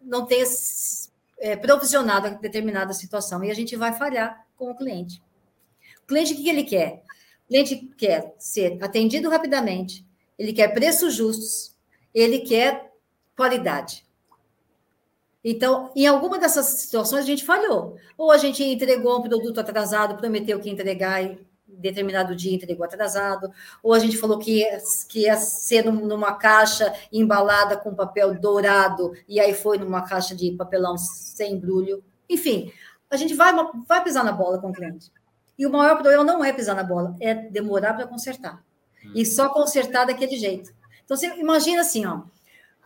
não 0.00 0.24
tenha 0.24 0.46
é, 1.40 1.56
provisionado 1.56 2.38
determinada 2.40 2.92
situação 2.92 3.42
e 3.44 3.50
a 3.50 3.54
gente 3.54 3.76
vai 3.76 3.92
falhar 3.92 4.46
com 4.56 4.70
o 4.70 4.76
cliente. 4.76 5.22
O 6.02 6.06
cliente 6.06 6.32
o 6.32 6.36
que 6.36 6.48
ele 6.48 6.64
quer? 6.64 7.02
O 7.44 7.48
cliente 7.48 7.76
quer 7.96 8.34
ser 8.38 8.78
atendido 8.82 9.30
rapidamente, 9.30 10.06
ele 10.38 10.52
quer 10.52 10.68
preços 10.68 11.14
justos, 11.14 11.76
ele 12.14 12.40
quer 12.40 12.92
qualidade. 13.36 14.06
Então, 15.42 15.90
em 15.94 16.06
alguma 16.06 16.38
dessas 16.38 16.66
situações, 16.66 17.22
a 17.22 17.26
gente 17.26 17.44
falhou. 17.44 17.96
Ou 18.16 18.30
a 18.30 18.36
gente 18.36 18.62
entregou 18.62 19.18
um 19.18 19.22
produto 19.22 19.60
atrasado, 19.60 20.16
prometeu 20.16 20.58
que 20.60 20.68
ia 20.68 20.72
entregar 20.74 21.22
em 21.22 21.38
determinado 21.68 22.34
dia, 22.34 22.54
entregou 22.54 22.84
atrasado. 22.84 23.50
Ou 23.82 23.92
a 23.92 23.98
gente 23.98 24.16
falou 24.16 24.38
que 24.38 24.60
ia, 24.60 24.78
que 25.08 25.20
ia 25.20 25.36
ser 25.36 25.84
numa 25.84 26.34
caixa 26.34 26.92
embalada 27.12 27.76
com 27.76 27.94
papel 27.94 28.34
dourado, 28.38 29.12
e 29.28 29.38
aí 29.38 29.54
foi 29.54 29.78
numa 29.78 30.02
caixa 30.02 30.34
de 30.34 30.52
papelão 30.52 30.96
sem 30.96 31.54
embrulho. 31.54 32.02
Enfim, 32.28 32.72
a 33.10 33.16
gente 33.16 33.34
vai, 33.34 33.52
vai 33.86 34.02
pisar 34.02 34.24
na 34.24 34.32
bola 34.32 34.58
com 34.58 34.70
o 34.70 34.72
cliente. 34.72 35.12
E 35.58 35.66
o 35.66 35.70
maior 35.70 35.96
problema 35.96 36.24
não 36.24 36.44
é 36.44 36.52
pisar 36.52 36.74
na 36.74 36.84
bola, 36.84 37.16
é 37.20 37.34
demorar 37.34 37.94
para 37.94 38.06
consertar. 38.06 38.62
E 39.14 39.24
só 39.24 39.48
consertar 39.48 40.06
daquele 40.06 40.36
jeito. 40.36 40.72
Então, 41.04 41.16
você 41.16 41.26
imagina 41.38 41.80
assim, 41.82 42.04
ó 42.06 42.22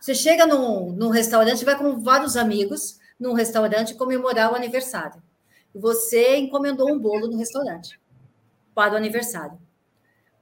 você 0.03 0.13
chega 0.13 0.45
num, 0.45 0.91
num 0.91 1.07
restaurante, 1.07 1.63
vai 1.63 1.77
com 1.77 1.97
vários 1.97 2.35
amigos 2.35 2.99
num 3.17 3.31
restaurante 3.31 3.95
comemorar 3.95 4.51
o 4.51 4.55
aniversário. 4.55 5.23
Você 5.73 6.35
encomendou 6.35 6.91
um 6.91 6.99
bolo 6.99 7.25
no 7.29 7.37
restaurante 7.37 7.97
para 8.73 8.93
o 8.93 8.97
aniversário. 8.97 9.57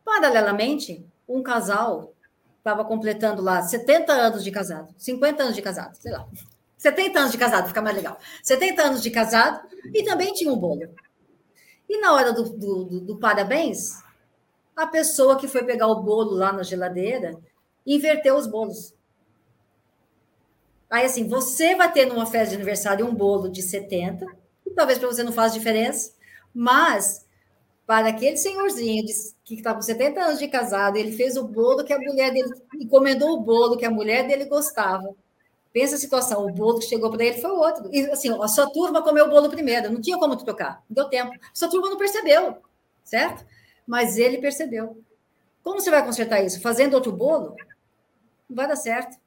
Paralelamente, 0.03 1.05
um 1.27 1.41
casal 1.41 2.13
estava 2.57 2.85
completando 2.85 3.41
lá 3.41 3.61
70 3.61 4.11
anos 4.11 4.43
de 4.43 4.51
casado, 4.51 4.93
50 4.97 5.43
anos 5.43 5.55
de 5.55 5.61
casado, 5.61 5.95
sei 5.95 6.11
lá. 6.11 6.27
70 6.77 7.19
anos 7.19 7.31
de 7.31 7.37
casado, 7.37 7.67
fica 7.67 7.81
mais 7.81 7.95
legal. 7.95 8.17
70 8.43 8.81
anos 8.81 9.01
de 9.01 9.11
casado 9.11 9.67
e 9.93 10.03
também 10.03 10.33
tinha 10.33 10.51
um 10.51 10.57
bolo. 10.57 10.81
E 11.87 11.99
na 11.99 12.13
hora 12.13 12.33
do, 12.33 12.43
do, 12.43 12.83
do, 12.85 13.01
do 13.01 13.19
parabéns, 13.19 14.01
a 14.75 14.87
pessoa 14.87 15.37
que 15.37 15.47
foi 15.47 15.63
pegar 15.63 15.87
o 15.87 16.01
bolo 16.01 16.31
lá 16.31 16.51
na 16.51 16.63
geladeira 16.63 17.37
inverteu 17.85 18.35
os 18.35 18.47
bolos. 18.47 18.93
Aí, 20.89 21.05
assim, 21.05 21.27
você 21.27 21.75
vai 21.75 21.91
ter 21.91 22.05
numa 22.05 22.25
festa 22.25 22.49
de 22.49 22.55
aniversário 22.55 23.05
um 23.05 23.13
bolo 23.13 23.49
de 23.49 23.61
70, 23.61 24.25
e 24.65 24.71
talvez 24.71 24.99
para 24.99 25.07
você 25.07 25.23
não 25.23 25.31
faça 25.31 25.57
diferença, 25.57 26.13
mas 26.53 27.25
para 27.91 28.07
aquele 28.07 28.37
senhorzinho 28.37 29.03
que 29.43 29.55
está 29.55 29.73
com 29.73 29.81
70 29.81 30.21
anos 30.21 30.39
de 30.39 30.47
casado, 30.47 30.95
ele 30.95 31.11
fez 31.11 31.35
o 31.35 31.45
bolo 31.45 31.83
que 31.83 31.91
a 31.91 31.99
mulher 31.99 32.31
dele, 32.31 32.49
encomendou 32.75 33.31
o 33.31 33.41
bolo 33.41 33.75
que 33.75 33.83
a 33.83 33.91
mulher 33.91 34.25
dele 34.25 34.45
gostava. 34.45 35.13
Pensa 35.73 35.97
a 35.97 35.99
situação, 35.99 36.45
o 36.45 36.53
bolo 36.53 36.79
que 36.79 36.85
chegou 36.85 37.11
para 37.11 37.25
ele 37.25 37.41
foi 37.41 37.51
outro. 37.51 37.89
E 37.93 38.09
assim, 38.09 38.29
a 38.41 38.47
sua 38.47 38.71
turma 38.71 39.01
comeu 39.01 39.25
o 39.25 39.29
bolo 39.29 39.49
primeiro, 39.49 39.91
não 39.91 39.99
tinha 39.99 40.17
como 40.17 40.37
trocar, 40.37 40.81
não 40.89 40.95
deu 40.95 41.09
tempo. 41.09 41.33
A 41.33 41.53
sua 41.53 41.69
turma 41.69 41.89
não 41.89 41.97
percebeu, 41.97 42.61
certo? 43.03 43.45
Mas 43.85 44.15
ele 44.15 44.37
percebeu. 44.37 45.03
Como 45.61 45.81
você 45.81 45.91
vai 45.91 46.05
consertar 46.05 46.41
isso? 46.41 46.61
Fazendo 46.61 46.93
outro 46.93 47.11
bolo? 47.11 47.57
Não 48.49 48.55
vai 48.55 48.69
dar 48.69 48.77
certo. 48.77 49.17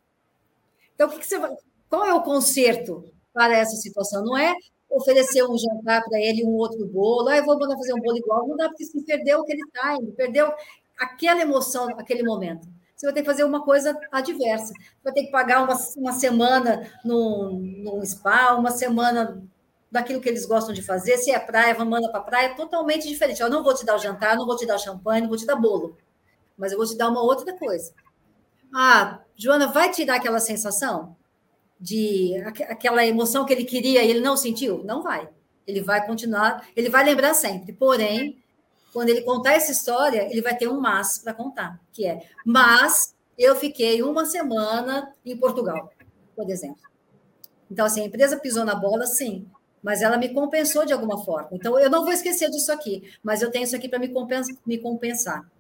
Então, 0.95 1.09
o 1.09 1.11
que, 1.11 1.19
que 1.19 1.27
você 1.27 1.39
vai... 1.39 1.55
qual 1.91 2.07
é 2.07 2.15
o 2.15 2.23
conserto 2.23 3.05
para 3.31 3.59
essa 3.59 3.77
situação? 3.77 4.25
Não 4.25 4.39
é 4.39 4.55
oferecer 4.95 5.43
um 5.45 5.57
jantar 5.59 6.03
para 6.05 6.19
ele, 6.19 6.45
um 6.45 6.53
outro 6.53 6.87
bolo, 6.87 7.29
ah, 7.29 7.37
eu 7.37 7.45
vou 7.45 7.59
mandar 7.59 7.77
fazer 7.77 7.95
um 7.95 8.01
bolo 8.01 8.17
igual, 8.17 8.47
não 8.47 8.57
dá, 8.57 8.69
porque 8.69 8.85
você 8.85 9.01
perdeu 9.03 9.43
aquele 9.43 9.63
time, 9.63 10.13
perdeu 10.13 10.53
aquela 10.99 11.43
emoção, 11.43 11.89
aquele 11.99 12.23
momento. 12.23 12.69
Você 12.97 13.07
vai 13.07 13.15
ter 13.15 13.21
que 13.23 13.27
fazer 13.27 13.45
uma 13.45 13.65
coisa 13.65 13.99
adversa. 14.13 14.73
Você 14.73 15.03
vai 15.03 15.13
ter 15.13 15.25
que 15.25 15.31
pagar 15.31 15.63
uma, 15.63 15.77
uma 15.97 16.13
semana 16.13 16.91
num, 17.05 17.59
num 17.83 18.05
spa, 18.05 18.55
uma 18.55 18.71
semana 18.71 19.43
daquilo 19.91 20.21
que 20.21 20.29
eles 20.29 20.47
gostam 20.47 20.73
de 20.73 20.81
fazer. 20.81 21.19
Se 21.19 21.31
é 21.31 21.39
praia, 21.39 21.77
manda 21.85 22.11
para 22.11 22.21
praia, 22.21 22.55
totalmente 22.55 23.09
diferente. 23.09 23.43
Eu 23.43 23.51
não 23.51 23.65
vou 23.65 23.75
te 23.75 23.85
dar 23.85 23.97
o 23.97 23.99
jantar, 23.99 24.37
não 24.37 24.47
vou 24.47 24.57
te 24.57 24.65
dar 24.65 24.79
champanhe, 24.79 25.23
não 25.23 25.29
vou 25.29 25.37
te 25.37 25.47
dar 25.47 25.57
bolo, 25.57 25.97
mas 26.57 26.73
eu 26.73 26.79
vou 26.79 26.87
te 26.87 26.97
dar 26.97 27.09
uma 27.09 27.23
outra 27.23 27.53
coisa. 27.59 27.93
Ah, 28.73 29.21
Joana, 29.37 29.67
vai 29.69 29.91
te 29.91 30.05
dar 30.05 30.17
aquela 30.17 30.41
sensação 30.41 31.17
de 31.81 32.35
aquela 32.69 33.05
emoção 33.05 33.45
que 33.45 33.53
ele 33.53 33.65
queria 33.65 34.03
e 34.03 34.11
ele 34.11 34.21
não 34.21 34.37
sentiu? 34.37 34.83
Não 34.85 35.03
vai. 35.03 35.29
Ele 35.67 35.81
vai 35.81 36.07
continuar, 36.07 36.67
ele 36.77 36.89
vai 36.89 37.05
lembrar 37.05 37.35
sempre. 37.35 37.73
Porém, 37.73 38.39
quando 38.93 39.09
ele 39.09 39.23
contar 39.23 39.55
essa 39.55 39.73
história, 39.73 40.29
ele 40.31 40.43
vai 40.43 40.57
ter 40.57 40.69
um 40.69 40.81
mas 40.81 41.19
para 41.23 41.35
contar, 41.35 41.81
que 41.93 42.07
é: 42.07 42.27
mas 42.45 43.15
eu 43.37 43.57
fiquei 43.57 44.03
uma 44.03 44.25
semana 44.27 45.13
em 45.25 45.37
Portugal, 45.37 45.91
por 46.37 46.49
exemplo. 46.49 46.83
Então, 47.71 47.87
assim, 47.87 48.03
a 48.03 48.07
empresa 48.07 48.39
pisou 48.39 48.65
na 48.65 48.75
bola, 48.75 49.07
sim, 49.07 49.47
mas 49.83 50.03
ela 50.03 50.17
me 50.17 50.29
compensou 50.33 50.85
de 50.85 50.93
alguma 50.93 51.25
forma. 51.25 51.49
Então, 51.53 51.79
eu 51.79 51.91
não 51.91 52.05
vou 52.05 52.13
esquecer 52.13 52.51
disso 52.51 52.71
aqui, 52.71 53.03
mas 53.23 53.43
eu 53.43 53.51
tenho 53.51 53.65
isso 53.65 53.75
aqui 53.75 53.89
para 53.89 53.99
me, 53.99 54.13
me 54.67 54.79
compensar. 54.79 55.51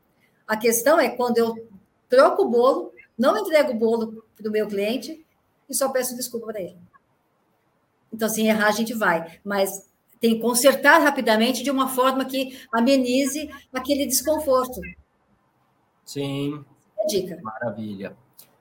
A 0.46 0.56
questão 0.56 1.00
é 1.00 1.08
quando 1.08 1.38
eu 1.38 1.68
troco 2.08 2.42
o 2.42 2.48
bolo 2.48 2.92
não 3.16 3.38
entrego 3.38 3.72
o 3.72 3.74
bolo 3.74 4.24
para 4.36 4.48
o 4.48 4.52
meu 4.52 4.66
cliente 4.66 5.23
e 5.68 5.74
só 5.74 5.88
peço 5.88 6.16
desculpa 6.16 6.46
para 6.46 6.60
ele. 6.60 6.76
Então, 8.12 8.26
assim, 8.26 8.48
errar 8.48 8.68
a 8.68 8.72
gente 8.72 8.94
vai, 8.94 9.40
mas 9.44 9.90
tem 10.20 10.36
que 10.36 10.40
consertar 10.40 10.98
rapidamente 11.02 11.62
de 11.62 11.70
uma 11.70 11.88
forma 11.88 12.24
que 12.24 12.58
amenize 12.72 13.50
aquele 13.72 14.06
desconforto. 14.06 14.80
Sim. 16.04 16.64
É 16.98 17.06
dica. 17.06 17.38
Maravilha. 17.42 18.16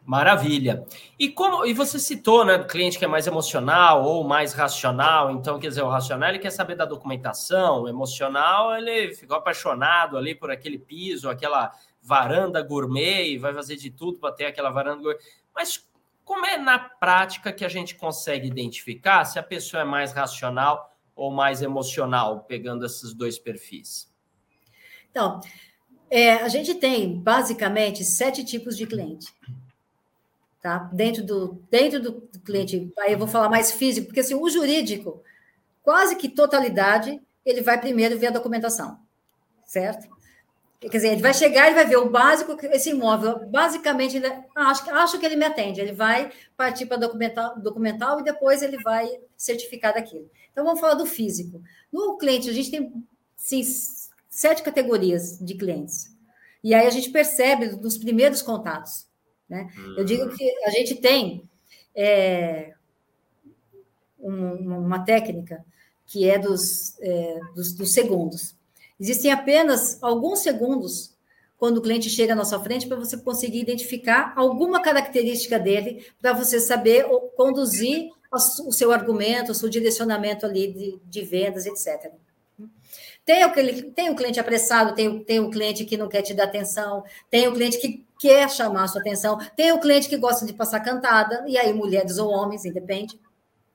Maravilha. 0.06 0.86
E 1.18 1.30
como 1.30 1.66
e 1.66 1.74
você 1.74 1.98
citou, 1.98 2.44
né, 2.44 2.58
do 2.58 2.68
cliente 2.68 3.00
que 3.00 3.06
é 3.06 3.08
mais 3.08 3.26
emocional 3.26 4.04
ou 4.04 4.26
mais 4.26 4.52
racional, 4.52 5.32
então 5.32 5.58
quer 5.58 5.70
dizer, 5.70 5.82
o 5.82 5.88
racional 5.88 6.30
ele 6.30 6.40
quer 6.40 6.50
saber 6.50 6.76
da 6.76 6.84
documentação, 6.84 7.84
o 7.84 7.88
emocional 7.88 8.76
ele 8.76 9.14
ficou 9.16 9.38
apaixonado 9.38 10.18
ali 10.18 10.36
por 10.36 10.52
aquele 10.52 10.78
piso, 10.78 11.30
aquela 11.30 11.72
varanda 12.02 12.62
gourmet 12.62 13.30
e 13.30 13.38
vai 13.38 13.54
fazer 13.54 13.78
de 13.78 13.90
tudo 13.90 14.20
para 14.20 14.34
ter 14.34 14.46
aquela 14.46 14.72
varanda 14.72 15.02
gourmet. 15.02 15.20
Mas 15.56 15.88
como 16.24 16.46
é 16.46 16.58
na 16.58 16.80
prática 16.80 17.52
que 17.52 17.66
a 17.66 17.70
gente 17.70 17.96
consegue 17.96 18.48
identificar 18.48 19.26
se 19.26 19.38
a 19.38 19.44
pessoa 19.44 19.82
é 19.82 19.86
mais 19.86 20.12
racional 20.14 20.96
ou 21.16 21.32
mais 21.32 21.62
emocional, 21.62 22.42
pegando 22.42 22.86
esses 22.86 23.14
dois 23.14 23.38
perfis? 23.40 24.12
Então, 25.12 25.42
É, 26.16 26.34
a 26.34 26.48
gente 26.48 26.76
tem 26.76 27.20
basicamente 27.20 28.04
sete 28.04 28.44
tipos 28.46 28.78
de 28.78 28.86
cliente. 28.86 29.34
Tá? 30.62 30.88
Dentro 30.94 31.26
do, 31.26 31.60
dentro 31.72 32.00
do 32.00 32.22
cliente, 32.46 32.94
aí 33.00 33.14
eu 33.14 33.18
vou 33.18 33.28
falar 33.28 33.50
mais 33.50 33.72
físico, 33.72 34.08
porque 34.08 34.20
assim, 34.20 34.36
o 34.36 34.48
jurídico, 34.48 35.24
quase 35.82 36.16
que 36.16 36.30
totalidade, 36.30 37.20
ele 37.44 37.62
vai 37.62 37.82
primeiro 37.82 38.20
ver 38.20 38.28
a 38.28 38.32
documentação, 38.32 39.00
certo? 39.66 40.13
Quer 40.90 40.98
dizer, 40.98 41.12
ele 41.14 41.22
vai 41.22 41.34
chegar 41.34 41.72
e 41.72 41.74
vai 41.74 41.86
ver 41.86 41.98
o 41.98 42.10
básico, 42.10 42.58
esse 42.68 42.90
imóvel, 42.90 43.48
basicamente, 43.48 44.18
ele, 44.18 44.28
acho, 44.56 44.90
acho 44.92 45.20
que 45.20 45.26
ele 45.26 45.36
me 45.36 45.46
atende. 45.46 45.80
Ele 45.80 45.94
vai 45.94 46.32
partir 46.58 46.86
para 46.86 46.98
documental, 46.98 47.60
documental 47.60 48.20
e 48.20 48.24
depois 48.24 48.62
ele 48.62 48.78
vai 48.84 49.10
certificar 49.38 49.94
daquilo. 49.94 50.30
Então, 50.52 50.66
vamos 50.66 50.80
falar 50.80 50.96
do 50.96 51.06
físico. 51.06 51.62
No 51.92 52.18
cliente, 52.18 52.50
a 52.50 52.54
gente 52.54 52.70
tem 52.70 53.06
sim, 53.36 53.62
sete 54.30 54.62
categorias 54.62 55.40
de 55.40 55.56
clientes. 55.56 56.14
E 56.64 56.74
aí 56.74 56.88
a 56.88 56.90
gente 56.90 57.12
percebe 57.12 57.68
nos 57.68 57.98
primeiros 57.98 58.42
contatos. 58.42 59.06
Né? 59.50 59.70
Eu 59.98 60.04
digo 60.04 60.30
que 60.36 60.66
a 60.66 60.70
gente 60.70 60.96
tem 60.96 61.48
é, 61.96 62.74
um, 64.20 64.80
uma 64.80 65.04
técnica 65.04 65.64
que 66.06 66.30
é 66.30 66.40
dos, 66.40 67.00
é, 67.02 67.40
dos, 67.54 67.74
dos 67.74 67.94
segundos. 67.94 68.56
Existem 69.04 69.34
apenas 69.34 70.02
alguns 70.02 70.40
segundos 70.40 71.14
quando 71.58 71.80
o 71.80 71.82
cliente 71.82 72.10
chega 72.10 72.32
à 72.32 72.36
nossa 72.38 72.58
frente 72.62 72.88
para 72.88 72.96
você 72.96 73.18
conseguir 73.18 73.60
identificar 73.60 74.32
alguma 74.34 74.82
característica 74.82 75.60
dele 75.60 76.08
para 76.22 76.32
você 76.32 76.58
saber 76.58 77.06
conduzir 77.36 78.10
o 78.32 78.72
seu 78.72 78.94
argumento, 78.94 79.52
o 79.52 79.56
seu 79.56 79.68
direcionamento 79.68 80.46
ali 80.46 80.72
de, 80.72 81.00
de 81.04 81.22
vendas, 81.22 81.66
etc. 81.66 82.14
Tem 83.26 83.44
o, 83.44 83.92
tem 83.92 84.10
o 84.10 84.16
cliente 84.16 84.40
apressado, 84.40 84.96
tem, 84.96 85.22
tem 85.22 85.42
o 85.42 85.52
cliente 85.52 85.84
que 85.84 85.98
não 85.98 86.08
quer 86.08 86.22
te 86.22 86.34
dar 86.34 86.46
atenção, 86.46 87.04
tem 87.30 87.46
o 87.50 87.54
cliente 87.54 87.80
que 87.80 88.06
quer 88.18 88.50
chamar 88.50 88.86
a 88.86 88.88
sua 88.88 89.02
atenção, 89.02 89.38
tem 89.54 89.74
o 89.74 89.82
cliente 89.82 90.08
que 90.08 90.16
gosta 90.16 90.46
de 90.46 90.54
passar 90.54 90.80
cantada, 90.80 91.44
e 91.46 91.58
aí 91.58 91.74
mulheres 91.74 92.18
ou 92.20 92.30
homens, 92.30 92.64
independe, 92.64 93.20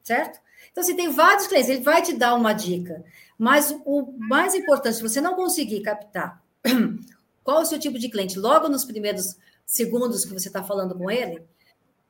certo? 0.02 0.40
Então, 0.72 0.82
assim, 0.82 0.96
tem 0.96 1.10
vários 1.10 1.46
clientes, 1.46 1.68
ele 1.68 1.82
vai 1.82 2.00
te 2.00 2.14
dar 2.14 2.34
uma 2.34 2.54
dica. 2.54 3.04
Mas 3.38 3.70
o 3.84 4.12
mais 4.18 4.54
importante, 4.54 4.96
se 4.96 5.02
você 5.02 5.20
não 5.20 5.36
conseguir 5.36 5.80
captar 5.80 6.42
qual 7.44 7.60
é 7.60 7.62
o 7.62 7.66
seu 7.66 7.78
tipo 7.78 7.98
de 7.98 8.10
cliente 8.10 8.38
logo 8.38 8.68
nos 8.68 8.84
primeiros 8.84 9.38
segundos 9.64 10.24
que 10.24 10.32
você 10.32 10.48
está 10.48 10.64
falando 10.64 10.96
com 10.96 11.08
ele, 11.08 11.42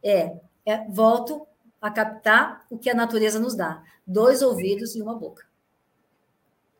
é, 0.02 0.36
é 0.64 0.84
volto 0.88 1.46
a 1.80 1.90
captar 1.90 2.64
o 2.70 2.78
que 2.78 2.88
a 2.88 2.94
natureza 2.94 3.38
nos 3.38 3.54
dá: 3.54 3.82
dois 4.06 4.40
ouvidos 4.40 4.96
e 4.96 5.02
uma 5.02 5.14
boca. 5.14 5.46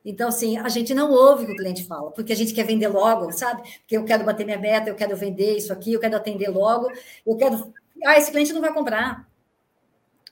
Então, 0.05 0.29
assim, 0.29 0.57
a 0.57 0.69
gente 0.71 0.95
não 0.95 1.11
ouve 1.11 1.45
o 1.45 1.47
que 1.47 1.53
o 1.53 1.57
cliente 1.57 1.85
fala, 1.85 2.11
porque 2.11 2.33
a 2.33 2.37
gente 2.37 2.55
quer 2.55 2.65
vender 2.65 2.89
logo, 2.89 3.31
sabe? 3.33 3.61
Porque 3.81 3.97
eu 3.97 4.05
quero 4.07 4.25
bater 4.25 4.47
minha 4.47 4.59
meta, 4.59 4.89
eu 4.89 4.95
quero 4.95 5.15
vender 5.15 5.59
isso 5.59 5.71
aqui, 5.71 5.93
eu 5.93 6.01
quero 6.01 6.17
atender 6.17 6.49
logo, 6.49 6.91
eu 7.27 7.37
quero. 7.37 7.75
Ah, 8.07 8.17
esse 8.17 8.31
cliente 8.31 8.53
não 8.53 8.63
vai 8.63 8.73
comprar. 8.73 9.29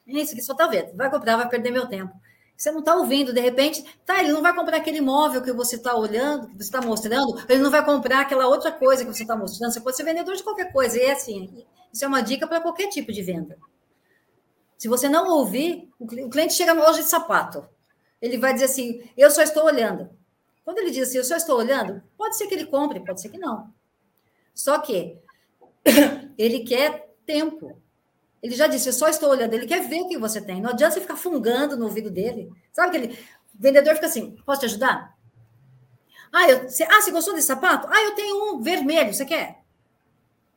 É 0.09 0.13
isso 0.13 0.33
aqui 0.33 0.43
só 0.43 0.53
está 0.53 0.67
vendo. 0.69 0.97
Vai 0.97 1.11
comprar, 1.11 1.37
vai 1.37 1.49
perder 1.49 1.71
meu 1.73 1.87
tempo. 1.87 2.15
Você 2.57 2.71
não 2.71 2.79
está 2.81 2.97
ouvindo, 2.97 3.35
de 3.35 3.41
repente, 3.41 3.85
tá, 4.05 4.21
ele 4.21 4.33
não 4.33 4.41
vai 4.41 4.55
comprar 4.55 4.79
aquele 4.79 4.99
imóvel 4.99 5.43
que 5.43 5.53
você 5.53 5.77
está 5.77 5.95
olhando, 5.95 6.49
que 6.49 6.57
você 6.57 6.63
está 6.63 6.81
mostrando, 6.81 7.39
ele 7.49 7.61
não 7.61 7.71
vai 7.71 7.85
comprar 7.85 8.21
aquela 8.21 8.47
outra 8.47 8.73
coisa 8.73 9.05
que 9.05 9.13
você 9.13 9.25
está 9.25 9.37
mostrando. 9.37 9.73
Você 9.73 9.81
pode 9.81 9.97
ser 9.97 10.05
vendedor 10.05 10.35
de 10.35 10.43
qualquer 10.43 10.73
coisa. 10.73 10.99
E 10.99 11.03
é 11.03 11.13
assim, 11.13 11.67
isso 11.93 12.05
é 12.05 12.09
uma 12.09 12.23
dica 12.23 12.47
para 12.47 12.61
qualquer 12.61 12.89
tipo 12.89 13.13
de 13.13 13.23
venda. 13.23 13.59
Se 14.79 14.89
você 14.89 15.09
não 15.09 15.31
ouvir, 15.31 15.91
o 15.99 16.07
cliente 16.07 16.55
chega 16.55 16.75
na 16.75 16.83
loja 16.83 17.03
de 17.03 17.09
sapato. 17.09 17.67
Ele 18.21 18.39
vai 18.39 18.53
dizer 18.53 18.67
assim: 18.67 19.03
eu 19.17 19.31
só 19.31 19.43
estou 19.43 19.65
olhando. 19.65 20.11
Quando 20.65 20.79
ele 20.79 20.91
diz 20.91 21.09
assim, 21.09 21.19
eu 21.19 21.25
só 21.25 21.37
estou 21.37 21.57
olhando, 21.57 22.03
pode 22.19 22.37
ser 22.37 22.49
que 22.49 22.55
ele 22.55 22.67
compre, 22.67 22.99
pode 22.99 23.21
ser 23.21 23.29
que 23.29 23.39
não. 23.39 23.73
Só 24.53 24.79
que 24.79 25.17
ele 26.37 26.61
quer 26.65 27.15
tempo. 27.25 27.81
Ele 28.47 28.55
já 28.55 28.69
disse, 28.69 28.89
eu 28.89 28.93
só 28.93 29.09
estou 29.09 29.29
olhando, 29.29 29.55
ele 29.55 29.67
quer 29.67 29.89
ver 29.89 30.03
o 30.03 30.09
que 30.09 30.17
você 30.17 30.41
tem. 30.41 30.63
Não 30.63 30.71
adianta 30.71 30.95
você 30.95 31.01
ficar 31.01 31.17
fungando 31.17 31.77
no 31.77 31.87
ouvido 31.87 32.11
dele. 32.11 32.49
Sabe 32.73 32.97
aquele 32.97 33.15
o 33.15 33.61
vendedor 33.61 33.95
fica 33.95 34.07
assim, 34.07 34.37
posso 34.47 34.61
te 34.61 34.67
ajudar? 34.67 35.17
Ah, 36.33 36.49
eu, 36.49 36.69
você, 36.69 36.85
ah, 36.85 37.01
você 37.01 37.11
gostou 37.11 37.35
desse 37.35 37.49
sapato? 37.49 37.89
Ah, 37.91 38.01
eu 38.03 38.15
tenho 38.15 38.55
um 38.55 38.63
vermelho, 38.63 39.13
você 39.13 39.25
quer? 39.25 39.65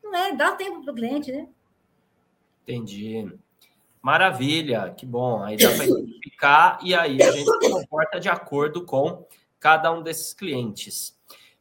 Não 0.03 0.15
é, 0.15 0.35
dá 0.35 0.51
tempo 0.51 0.83
para 0.83 0.91
o 0.91 0.95
cliente, 0.95 1.31
né? 1.31 1.47
Entendi. 2.61 3.31
Maravilha, 4.01 4.93
que 4.95 5.05
bom. 5.05 5.41
Aí 5.41 5.57
dá 5.57 5.69
para 5.71 5.85
identificar 5.85 6.79
e 6.83 6.93
aí 6.93 7.19
a 7.23 7.31
gente 7.31 7.69
comporta 7.71 8.19
de 8.19 8.29
acordo 8.29 8.85
com 8.85 9.25
cada 9.59 9.91
um 9.91 10.03
desses 10.03 10.31
clientes. 10.31 11.17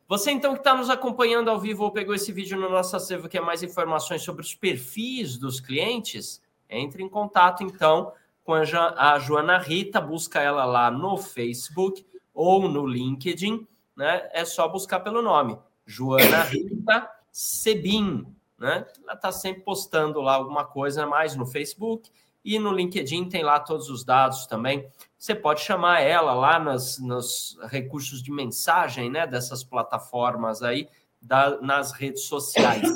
Você 0.08 0.30
então 0.30 0.54
que 0.54 0.60
está 0.60 0.74
nos 0.74 0.88
acompanhando 0.88 1.50
ao 1.50 1.60
vivo 1.60 1.84
ou 1.84 1.90
pegou 1.90 2.14
esse 2.14 2.32
vídeo 2.32 2.58
no 2.58 2.70
nosso 2.70 2.96
acervo, 2.96 3.28
quer 3.28 3.42
mais 3.42 3.62
informações 3.62 4.22
sobre 4.22 4.40
os 4.40 4.54
perfis 4.54 5.36
dos 5.36 5.60
clientes? 5.60 6.42
Entre 6.66 7.02
em 7.02 7.08
contato 7.10 7.62
então 7.62 8.12
com 8.42 8.54
a 8.54 9.18
Joana 9.18 9.58
Rita, 9.58 10.00
busca 10.00 10.40
ela 10.40 10.64
lá 10.64 10.90
no 10.90 11.18
Facebook 11.18 12.06
ou 12.32 12.66
no 12.66 12.86
LinkedIn, 12.86 13.66
né? 13.94 14.26
É 14.32 14.46
só 14.46 14.66
buscar 14.66 15.00
pelo 15.00 15.20
nome, 15.20 15.58
Joana 15.84 16.42
Rita 16.44 17.10
Sebin, 17.30 18.24
né? 18.58 18.86
Ela 19.02 19.12
está 19.12 19.30
sempre 19.30 19.60
postando 19.60 20.22
lá 20.22 20.36
alguma 20.36 20.64
coisa 20.64 21.06
mais 21.06 21.36
no 21.36 21.44
Facebook 21.44 22.10
e 22.42 22.58
no 22.58 22.72
LinkedIn 22.72 23.28
tem 23.28 23.42
lá 23.42 23.60
todos 23.60 23.90
os 23.90 24.02
dados 24.04 24.46
também 24.46 24.88
você 25.18 25.34
pode 25.34 25.60
chamar 25.60 26.00
ela 26.00 26.32
lá 26.32 26.58
nas, 26.58 26.98
nos 26.98 27.58
recursos 27.64 28.22
de 28.22 28.30
mensagem, 28.30 29.10
né, 29.10 29.26
dessas 29.26 29.64
plataformas 29.64 30.62
aí, 30.62 30.88
da, 31.20 31.60
nas 31.60 31.92
redes 31.92 32.22
sociais. 32.24 32.88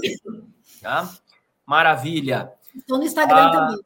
Tá? 0.81 1.13
Maravilha. 1.67 2.53
Estou 2.75 2.99
no 2.99 3.05
Instagram 3.05 3.37
ah, 3.37 3.51
também. 3.51 3.85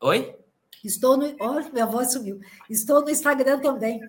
Oi? 0.00 0.36
Estou 0.84 1.16
no. 1.16 1.36
Oh, 1.40 1.72
minha 1.72 1.86
voz 1.86 2.12
sumiu. 2.12 2.40
Estou 2.68 3.02
no 3.02 3.10
Instagram 3.10 3.60
também. 3.60 4.00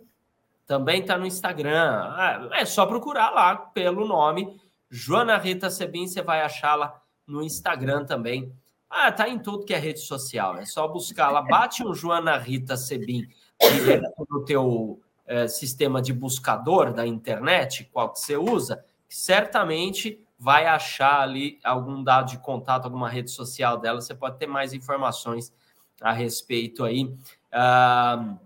Também 0.65 1.01
está 1.01 1.17
no 1.17 1.25
Instagram. 1.25 2.01
Ah, 2.03 2.49
é 2.53 2.65
só 2.65 2.85
procurar 2.85 3.31
lá 3.31 3.55
pelo 3.55 4.07
nome 4.07 4.59
Joana 4.89 5.37
Rita 5.37 5.69
Sebin, 5.69 6.07
você 6.07 6.21
vai 6.21 6.41
achá-la 6.41 7.01
no 7.25 7.43
Instagram 7.43 8.05
também. 8.05 8.51
Ah, 8.89 9.11
tá 9.11 9.29
em 9.29 9.37
tudo 9.37 9.65
que 9.65 9.73
é 9.73 9.77
rede 9.77 9.99
social. 9.99 10.57
É 10.57 10.65
só 10.65 10.87
buscar 10.87 11.29
lá. 11.29 11.41
Bate 11.41 11.85
um 11.85 11.93
Joana 11.93 12.37
Rita 12.37 12.75
Sebin 12.75 13.27
direto 13.61 14.27
no 14.29 14.45
teu 14.45 14.99
é, 15.25 15.47
sistema 15.47 16.01
de 16.01 16.13
buscador 16.13 16.93
da 16.93 17.05
internet, 17.05 17.89
qual 17.91 18.11
que 18.11 18.19
você 18.19 18.37
usa, 18.37 18.83
certamente 19.07 20.23
vai 20.39 20.65
achar 20.65 21.21
ali 21.21 21.59
algum 21.63 22.01
dado 22.03 22.29
de 22.29 22.39
contato, 22.39 22.85
alguma 22.85 23.09
rede 23.09 23.29
social 23.29 23.77
dela, 23.77 23.99
você 23.99 24.15
pode 24.15 24.37
ter 24.37 24.47
mais 24.47 24.73
informações 24.73 25.53
a 26.01 26.13
respeito 26.13 26.85
aí 26.85 27.03
uh, 27.03 28.39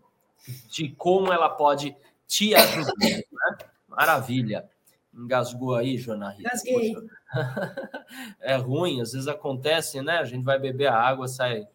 de 0.70 0.90
como 0.90 1.32
ela 1.32 1.50
pode 1.50 1.96
te 2.28 2.56
ajudar. 2.56 2.94
Né? 3.00 3.24
Maravilha. 3.88 4.68
Engasgou 5.14 5.76
aí, 5.76 5.96
Rita. 5.96 6.36
Engasguei. 6.40 6.96
É 8.40 8.56
ruim, 8.56 9.02
às 9.02 9.14
vezes 9.14 9.28
acontece, 9.28 10.02
né? 10.02 10.18
A 10.18 10.24
gente 10.24 10.44
vai 10.44 10.60
beber 10.60 10.88
a 10.88 10.96
água, 10.96 11.28
sai, 11.28 11.68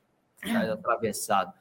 sai 0.45 0.71
atravessado. 0.71 1.53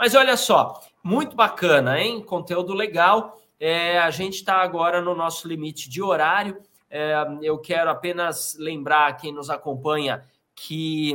Mas 0.00 0.14
olha 0.14 0.34
só, 0.34 0.80
muito 1.04 1.36
bacana, 1.36 2.00
hein? 2.00 2.22
Conteúdo 2.24 2.72
legal. 2.72 3.38
É, 3.60 3.98
a 3.98 4.10
gente 4.10 4.36
está 4.36 4.62
agora 4.62 5.02
no 5.02 5.14
nosso 5.14 5.46
limite 5.46 5.90
de 5.90 6.00
horário. 6.00 6.56
É, 6.88 7.12
eu 7.42 7.58
quero 7.58 7.90
apenas 7.90 8.56
lembrar 8.58 9.18
quem 9.18 9.30
nos 9.30 9.50
acompanha 9.50 10.24
que 10.54 11.12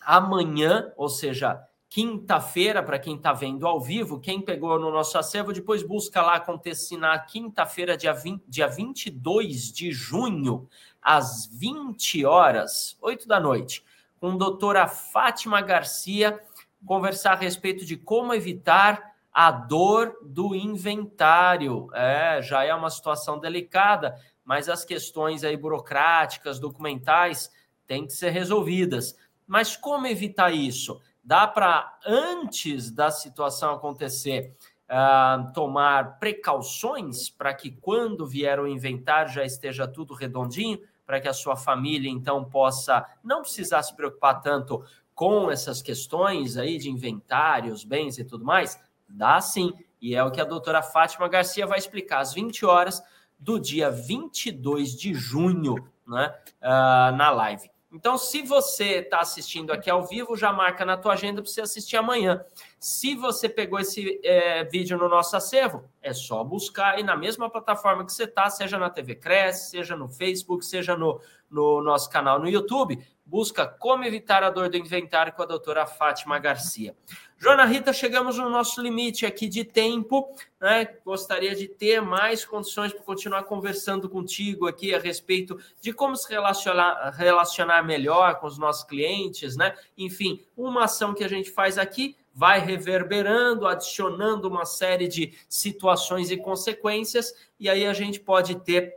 amanhã, 0.00 0.92
ou 0.96 1.08
seja, 1.08 1.62
quinta-feira, 1.88 2.82
para 2.82 2.98
quem 2.98 3.14
está 3.14 3.32
vendo 3.32 3.64
ao 3.68 3.80
vivo, 3.80 4.18
quem 4.18 4.40
pegou 4.40 4.80
no 4.80 4.90
nosso 4.90 5.16
acervo, 5.16 5.52
depois 5.52 5.84
busca 5.84 6.20
lá 6.20 6.34
acontecer 6.34 6.96
na 6.96 7.16
quinta-feira, 7.20 7.96
dia, 7.96 8.12
20, 8.12 8.42
dia 8.48 8.66
22 8.66 9.70
de 9.70 9.92
junho, 9.92 10.68
às 11.00 11.46
20 11.46 12.24
horas, 12.24 12.98
8 13.00 13.28
da 13.28 13.38
noite, 13.38 13.84
com 14.18 14.36
doutora 14.36 14.88
Fátima 14.88 15.60
Garcia 15.60 16.42
conversar 16.84 17.32
a 17.32 17.36
respeito 17.36 17.84
de 17.84 17.96
como 17.96 18.34
evitar 18.34 19.16
a 19.32 19.50
dor 19.50 20.16
do 20.22 20.54
inventário. 20.54 21.88
É, 21.92 22.40
já 22.42 22.64
é 22.64 22.74
uma 22.74 22.90
situação 22.90 23.38
delicada, 23.38 24.16
mas 24.44 24.68
as 24.68 24.84
questões 24.84 25.44
aí 25.44 25.56
burocráticas, 25.56 26.58
documentais, 26.58 27.50
têm 27.86 28.06
que 28.06 28.12
ser 28.12 28.30
resolvidas. 28.30 29.16
Mas 29.46 29.76
como 29.76 30.06
evitar 30.06 30.52
isso? 30.52 31.00
Dá 31.22 31.46
para, 31.46 31.98
antes 32.06 32.90
da 32.90 33.10
situação 33.10 33.74
acontecer, 33.74 34.54
uh, 34.86 35.52
tomar 35.52 36.18
precauções 36.18 37.28
para 37.28 37.52
que, 37.52 37.70
quando 37.70 38.26
vier 38.26 38.58
o 38.58 38.66
inventário, 38.66 39.32
já 39.32 39.44
esteja 39.44 39.86
tudo 39.86 40.14
redondinho, 40.14 40.80
para 41.04 41.20
que 41.20 41.28
a 41.28 41.32
sua 41.32 41.56
família, 41.56 42.10
então, 42.10 42.44
possa 42.44 43.06
não 43.22 43.42
precisar 43.42 43.82
se 43.82 43.94
preocupar 43.94 44.40
tanto 44.40 44.84
com 45.16 45.50
essas 45.50 45.80
questões 45.80 46.58
aí 46.58 46.76
de 46.76 46.90
inventários, 46.90 47.84
bens 47.84 48.18
e 48.18 48.24
tudo 48.24 48.44
mais? 48.44 48.78
Dá 49.08 49.40
sim. 49.40 49.72
E 50.00 50.14
é 50.14 50.22
o 50.22 50.30
que 50.30 50.40
a 50.40 50.44
doutora 50.44 50.82
Fátima 50.82 51.26
Garcia 51.26 51.66
vai 51.66 51.78
explicar 51.78 52.20
às 52.20 52.34
20 52.34 52.66
horas 52.66 53.02
do 53.38 53.58
dia 53.58 53.90
22 53.90 54.94
de 54.94 55.14
junho, 55.14 55.74
né, 56.06 56.34
uh, 56.60 57.16
na 57.16 57.30
live. 57.30 57.68
Então, 57.90 58.18
se 58.18 58.42
você 58.42 58.98
está 58.98 59.20
assistindo 59.20 59.72
aqui 59.72 59.88
ao 59.88 60.04
vivo, 60.06 60.36
já 60.36 60.52
marca 60.52 60.84
na 60.84 60.98
tua 60.98 61.14
agenda 61.14 61.40
para 61.40 61.50
você 61.50 61.62
assistir 61.62 61.96
amanhã. 61.96 62.44
Se 62.78 63.14
você 63.14 63.48
pegou 63.48 63.80
esse 63.80 64.20
é, 64.22 64.64
vídeo 64.64 64.98
no 64.98 65.08
nosso 65.08 65.34
acervo, 65.34 65.84
é 66.02 66.12
só 66.12 66.44
buscar 66.44 66.96
aí 66.96 67.02
na 67.02 67.16
mesma 67.16 67.48
plataforma 67.48 68.04
que 68.04 68.12
você 68.12 68.24
está, 68.24 68.50
seja 68.50 68.76
na 68.76 68.90
TV 68.90 69.14
Cresce, 69.14 69.70
seja 69.70 69.96
no 69.96 70.10
Facebook, 70.10 70.66
seja 70.66 70.94
no, 70.94 71.20
no 71.50 71.82
nosso 71.82 72.10
canal 72.10 72.38
no 72.38 72.48
YouTube. 72.48 72.98
Busca 73.24 73.66
Como 73.66 74.04
Evitar 74.04 74.44
a 74.44 74.50
Dor 74.50 74.68
do 74.68 74.76
Inventário 74.76 75.32
com 75.32 75.42
a 75.42 75.46
doutora 75.46 75.84
Fátima 75.84 76.38
Garcia. 76.38 76.94
Joana 77.38 77.64
Rita, 77.64 77.92
chegamos 77.92 78.38
no 78.38 78.48
nosso 78.48 78.80
limite 78.80 79.26
aqui 79.26 79.48
de 79.48 79.64
tempo, 79.64 80.34
né? 80.60 80.88
Gostaria 81.04 81.54
de 81.54 81.68
ter 81.68 82.00
mais 82.00 82.44
condições 82.44 82.92
para 82.92 83.02
continuar 83.02 83.42
conversando 83.42 84.08
contigo 84.08 84.66
aqui 84.66 84.94
a 84.94 84.98
respeito 84.98 85.58
de 85.80 85.92
como 85.92 86.16
se 86.16 86.30
relacionar, 86.30 87.10
relacionar 87.10 87.82
melhor 87.82 88.36
com 88.36 88.46
os 88.46 88.56
nossos 88.56 88.84
clientes, 88.84 89.56
né? 89.56 89.74
Enfim, 89.98 90.42
uma 90.56 90.84
ação 90.84 91.12
que 91.12 91.24
a 91.24 91.28
gente 91.28 91.50
faz 91.50 91.76
aqui 91.76 92.16
vai 92.32 92.60
reverberando, 92.60 93.66
adicionando 93.66 94.46
uma 94.46 94.64
série 94.64 95.08
de 95.08 95.32
situações 95.48 96.30
e 96.30 96.36
consequências, 96.36 97.34
e 97.58 97.68
aí 97.68 97.86
a 97.86 97.92
gente 97.92 98.20
pode 98.20 98.54
ter 98.56 98.94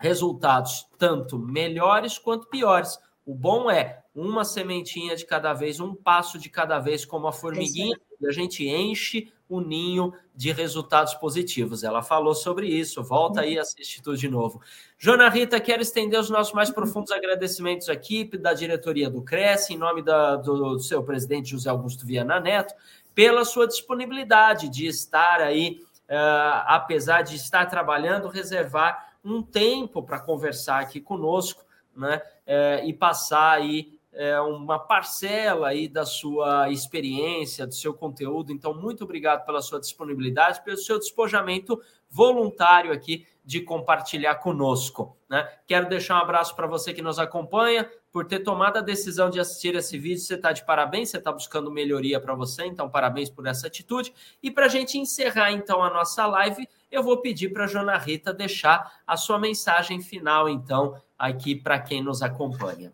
resultados 0.00 0.88
tanto 0.98 1.38
melhores 1.38 2.18
quanto 2.18 2.48
piores. 2.48 2.98
O 3.24 3.34
bom 3.34 3.70
é 3.70 4.00
uma 4.14 4.44
sementinha 4.44 5.14
de 5.14 5.24
cada 5.24 5.52
vez, 5.52 5.78
um 5.78 5.94
passo 5.94 6.38
de 6.38 6.48
cada 6.48 6.80
vez, 6.80 7.04
como 7.04 7.28
a 7.28 7.32
formiguinha, 7.32 7.96
e 8.20 8.26
a 8.26 8.32
gente 8.32 8.66
enche 8.66 9.30
o 9.48 9.60
ninho 9.60 10.12
de 10.34 10.52
resultados 10.52 11.14
positivos. 11.14 11.84
Ela 11.84 12.02
falou 12.02 12.34
sobre 12.34 12.66
isso. 12.66 13.02
Volta 13.02 13.42
aí, 13.42 13.58
assiste 13.58 14.02
tudo 14.02 14.16
de 14.16 14.28
novo. 14.28 14.60
Jona 14.98 15.28
Rita, 15.28 15.60
quero 15.60 15.82
estender 15.82 16.18
os 16.18 16.30
nossos 16.30 16.52
mais 16.54 16.70
profundos 16.70 17.12
agradecimentos 17.12 17.88
à 17.88 17.92
equipe 17.92 18.38
da 18.38 18.54
diretoria 18.54 19.10
do 19.10 19.22
Cresce, 19.22 19.74
em 19.74 19.78
nome 19.78 20.02
da, 20.02 20.36
do, 20.36 20.76
do 20.76 20.80
seu 20.80 21.02
presidente 21.02 21.50
José 21.50 21.68
Augusto 21.68 22.06
Viana 22.06 22.40
Neto, 22.40 22.74
pela 23.14 23.44
sua 23.44 23.66
disponibilidade 23.66 24.68
de 24.68 24.86
estar 24.86 25.40
aí, 25.40 25.82
uh, 26.08 26.64
apesar 26.66 27.22
de 27.22 27.36
estar 27.36 27.66
trabalhando, 27.66 28.28
reservar 28.28 29.09
um 29.24 29.42
tempo 29.42 30.02
para 30.02 30.18
conversar 30.20 30.80
aqui 30.80 31.00
conosco 31.00 31.64
né? 31.94 32.22
É, 32.46 32.84
e 32.86 32.92
passar 32.92 33.58
aí 33.58 33.98
é, 34.12 34.40
uma 34.40 34.78
parcela 34.78 35.68
aí 35.68 35.88
da 35.88 36.04
sua 36.04 36.70
experiência, 36.70 37.66
do 37.66 37.74
seu 37.74 37.94
conteúdo. 37.94 38.52
Então, 38.52 38.74
muito 38.74 39.04
obrigado 39.04 39.44
pela 39.44 39.62
sua 39.62 39.80
disponibilidade, 39.80 40.62
pelo 40.64 40.76
seu 40.76 40.98
despojamento 40.98 41.80
voluntário 42.08 42.92
aqui 42.92 43.26
de 43.44 43.60
compartilhar 43.60 44.36
conosco. 44.36 45.16
Né? 45.28 45.48
Quero 45.66 45.88
deixar 45.88 46.16
um 46.16 46.22
abraço 46.22 46.56
para 46.56 46.66
você 46.66 46.92
que 46.92 47.02
nos 47.02 47.18
acompanha, 47.18 47.88
por 48.12 48.26
ter 48.26 48.40
tomado 48.40 48.78
a 48.78 48.80
decisão 48.80 49.30
de 49.30 49.38
assistir 49.38 49.74
esse 49.74 49.96
vídeo. 49.98 50.20
Você 50.20 50.34
está 50.34 50.52
de 50.52 50.64
parabéns, 50.64 51.10
você 51.10 51.18
está 51.18 51.30
buscando 51.30 51.70
melhoria 51.70 52.20
para 52.20 52.34
você, 52.34 52.64
então 52.64 52.90
parabéns 52.90 53.30
por 53.30 53.46
essa 53.46 53.66
atitude. 53.66 54.12
E 54.42 54.50
para 54.50 54.66
a 54.66 54.68
gente 54.68 54.98
encerrar 54.98 55.52
então 55.52 55.82
a 55.82 55.90
nossa 55.90 56.26
live, 56.26 56.68
eu 56.90 57.02
vou 57.02 57.18
pedir 57.18 57.50
para 57.50 57.64
a 57.64 57.68
Jona 57.68 57.96
Rita 57.96 58.32
deixar 58.32 59.00
a 59.06 59.16
sua 59.16 59.38
mensagem 59.38 60.00
final, 60.00 60.48
então, 60.48 61.00
aqui 61.18 61.54
para 61.54 61.78
quem 61.78 62.02
nos 62.02 62.20
acompanha. 62.20 62.92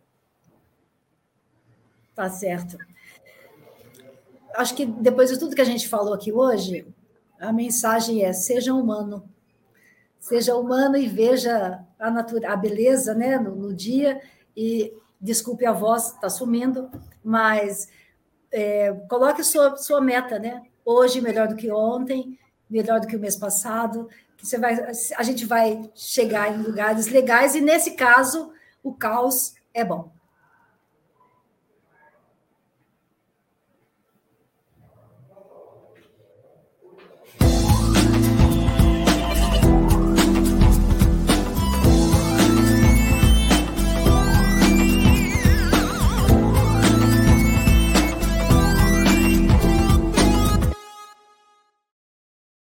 Tá 2.14 2.29
certo. 2.29 2.79
Acho 4.55 4.75
que 4.75 4.87
depois 4.87 5.31
de 5.31 5.39
tudo 5.39 5.55
que 5.55 5.61
a 5.61 5.67
gente 5.67 5.89
falou 5.89 6.14
aqui 6.14 6.33
hoje, 6.33 6.87
a 7.39 7.53
mensagem 7.53 8.25
é: 8.25 8.33
seja 8.33 8.75
humano. 8.75 9.29
Seja 10.19 10.57
humano 10.57 10.97
e 10.97 11.07
veja 11.07 11.85
a, 11.99 12.11
natura, 12.11 12.53
a 12.53 12.57
beleza 12.57 13.14
né, 13.14 13.39
no, 13.39 13.55
no 13.55 13.75
dia. 13.75 14.21
E 14.57 14.93
desculpe 15.21 15.67
a 15.67 15.73
voz, 15.73 16.14
está 16.14 16.29
sumindo, 16.29 16.91
mas 17.25 17.89
é, 18.53 18.93
coloque 19.09 19.43
sua, 19.43 19.77
sua 19.77 20.01
meta, 20.01 20.39
né? 20.39 20.62
Hoje 20.85 21.21
melhor 21.21 21.49
do 21.49 21.57
que 21.57 21.71
ontem, 21.71 22.39
melhor 22.69 23.01
do 23.01 23.07
que 23.07 23.17
o 23.17 23.21
mês 23.21 23.37
passado, 23.37 24.09
que 24.37 24.47
você 24.47 24.59
vai, 24.59 24.77
a 25.17 25.23
gente 25.23 25.45
vai 25.45 25.91
chegar 25.95 26.53
em 26.53 26.62
lugares 26.62 27.07
legais 27.09 27.55
e 27.55 27.61
nesse 27.61 27.93
caso 27.93 28.53
o 28.83 28.95
caos 28.95 29.55
é 29.73 29.85
bom. 29.85 30.16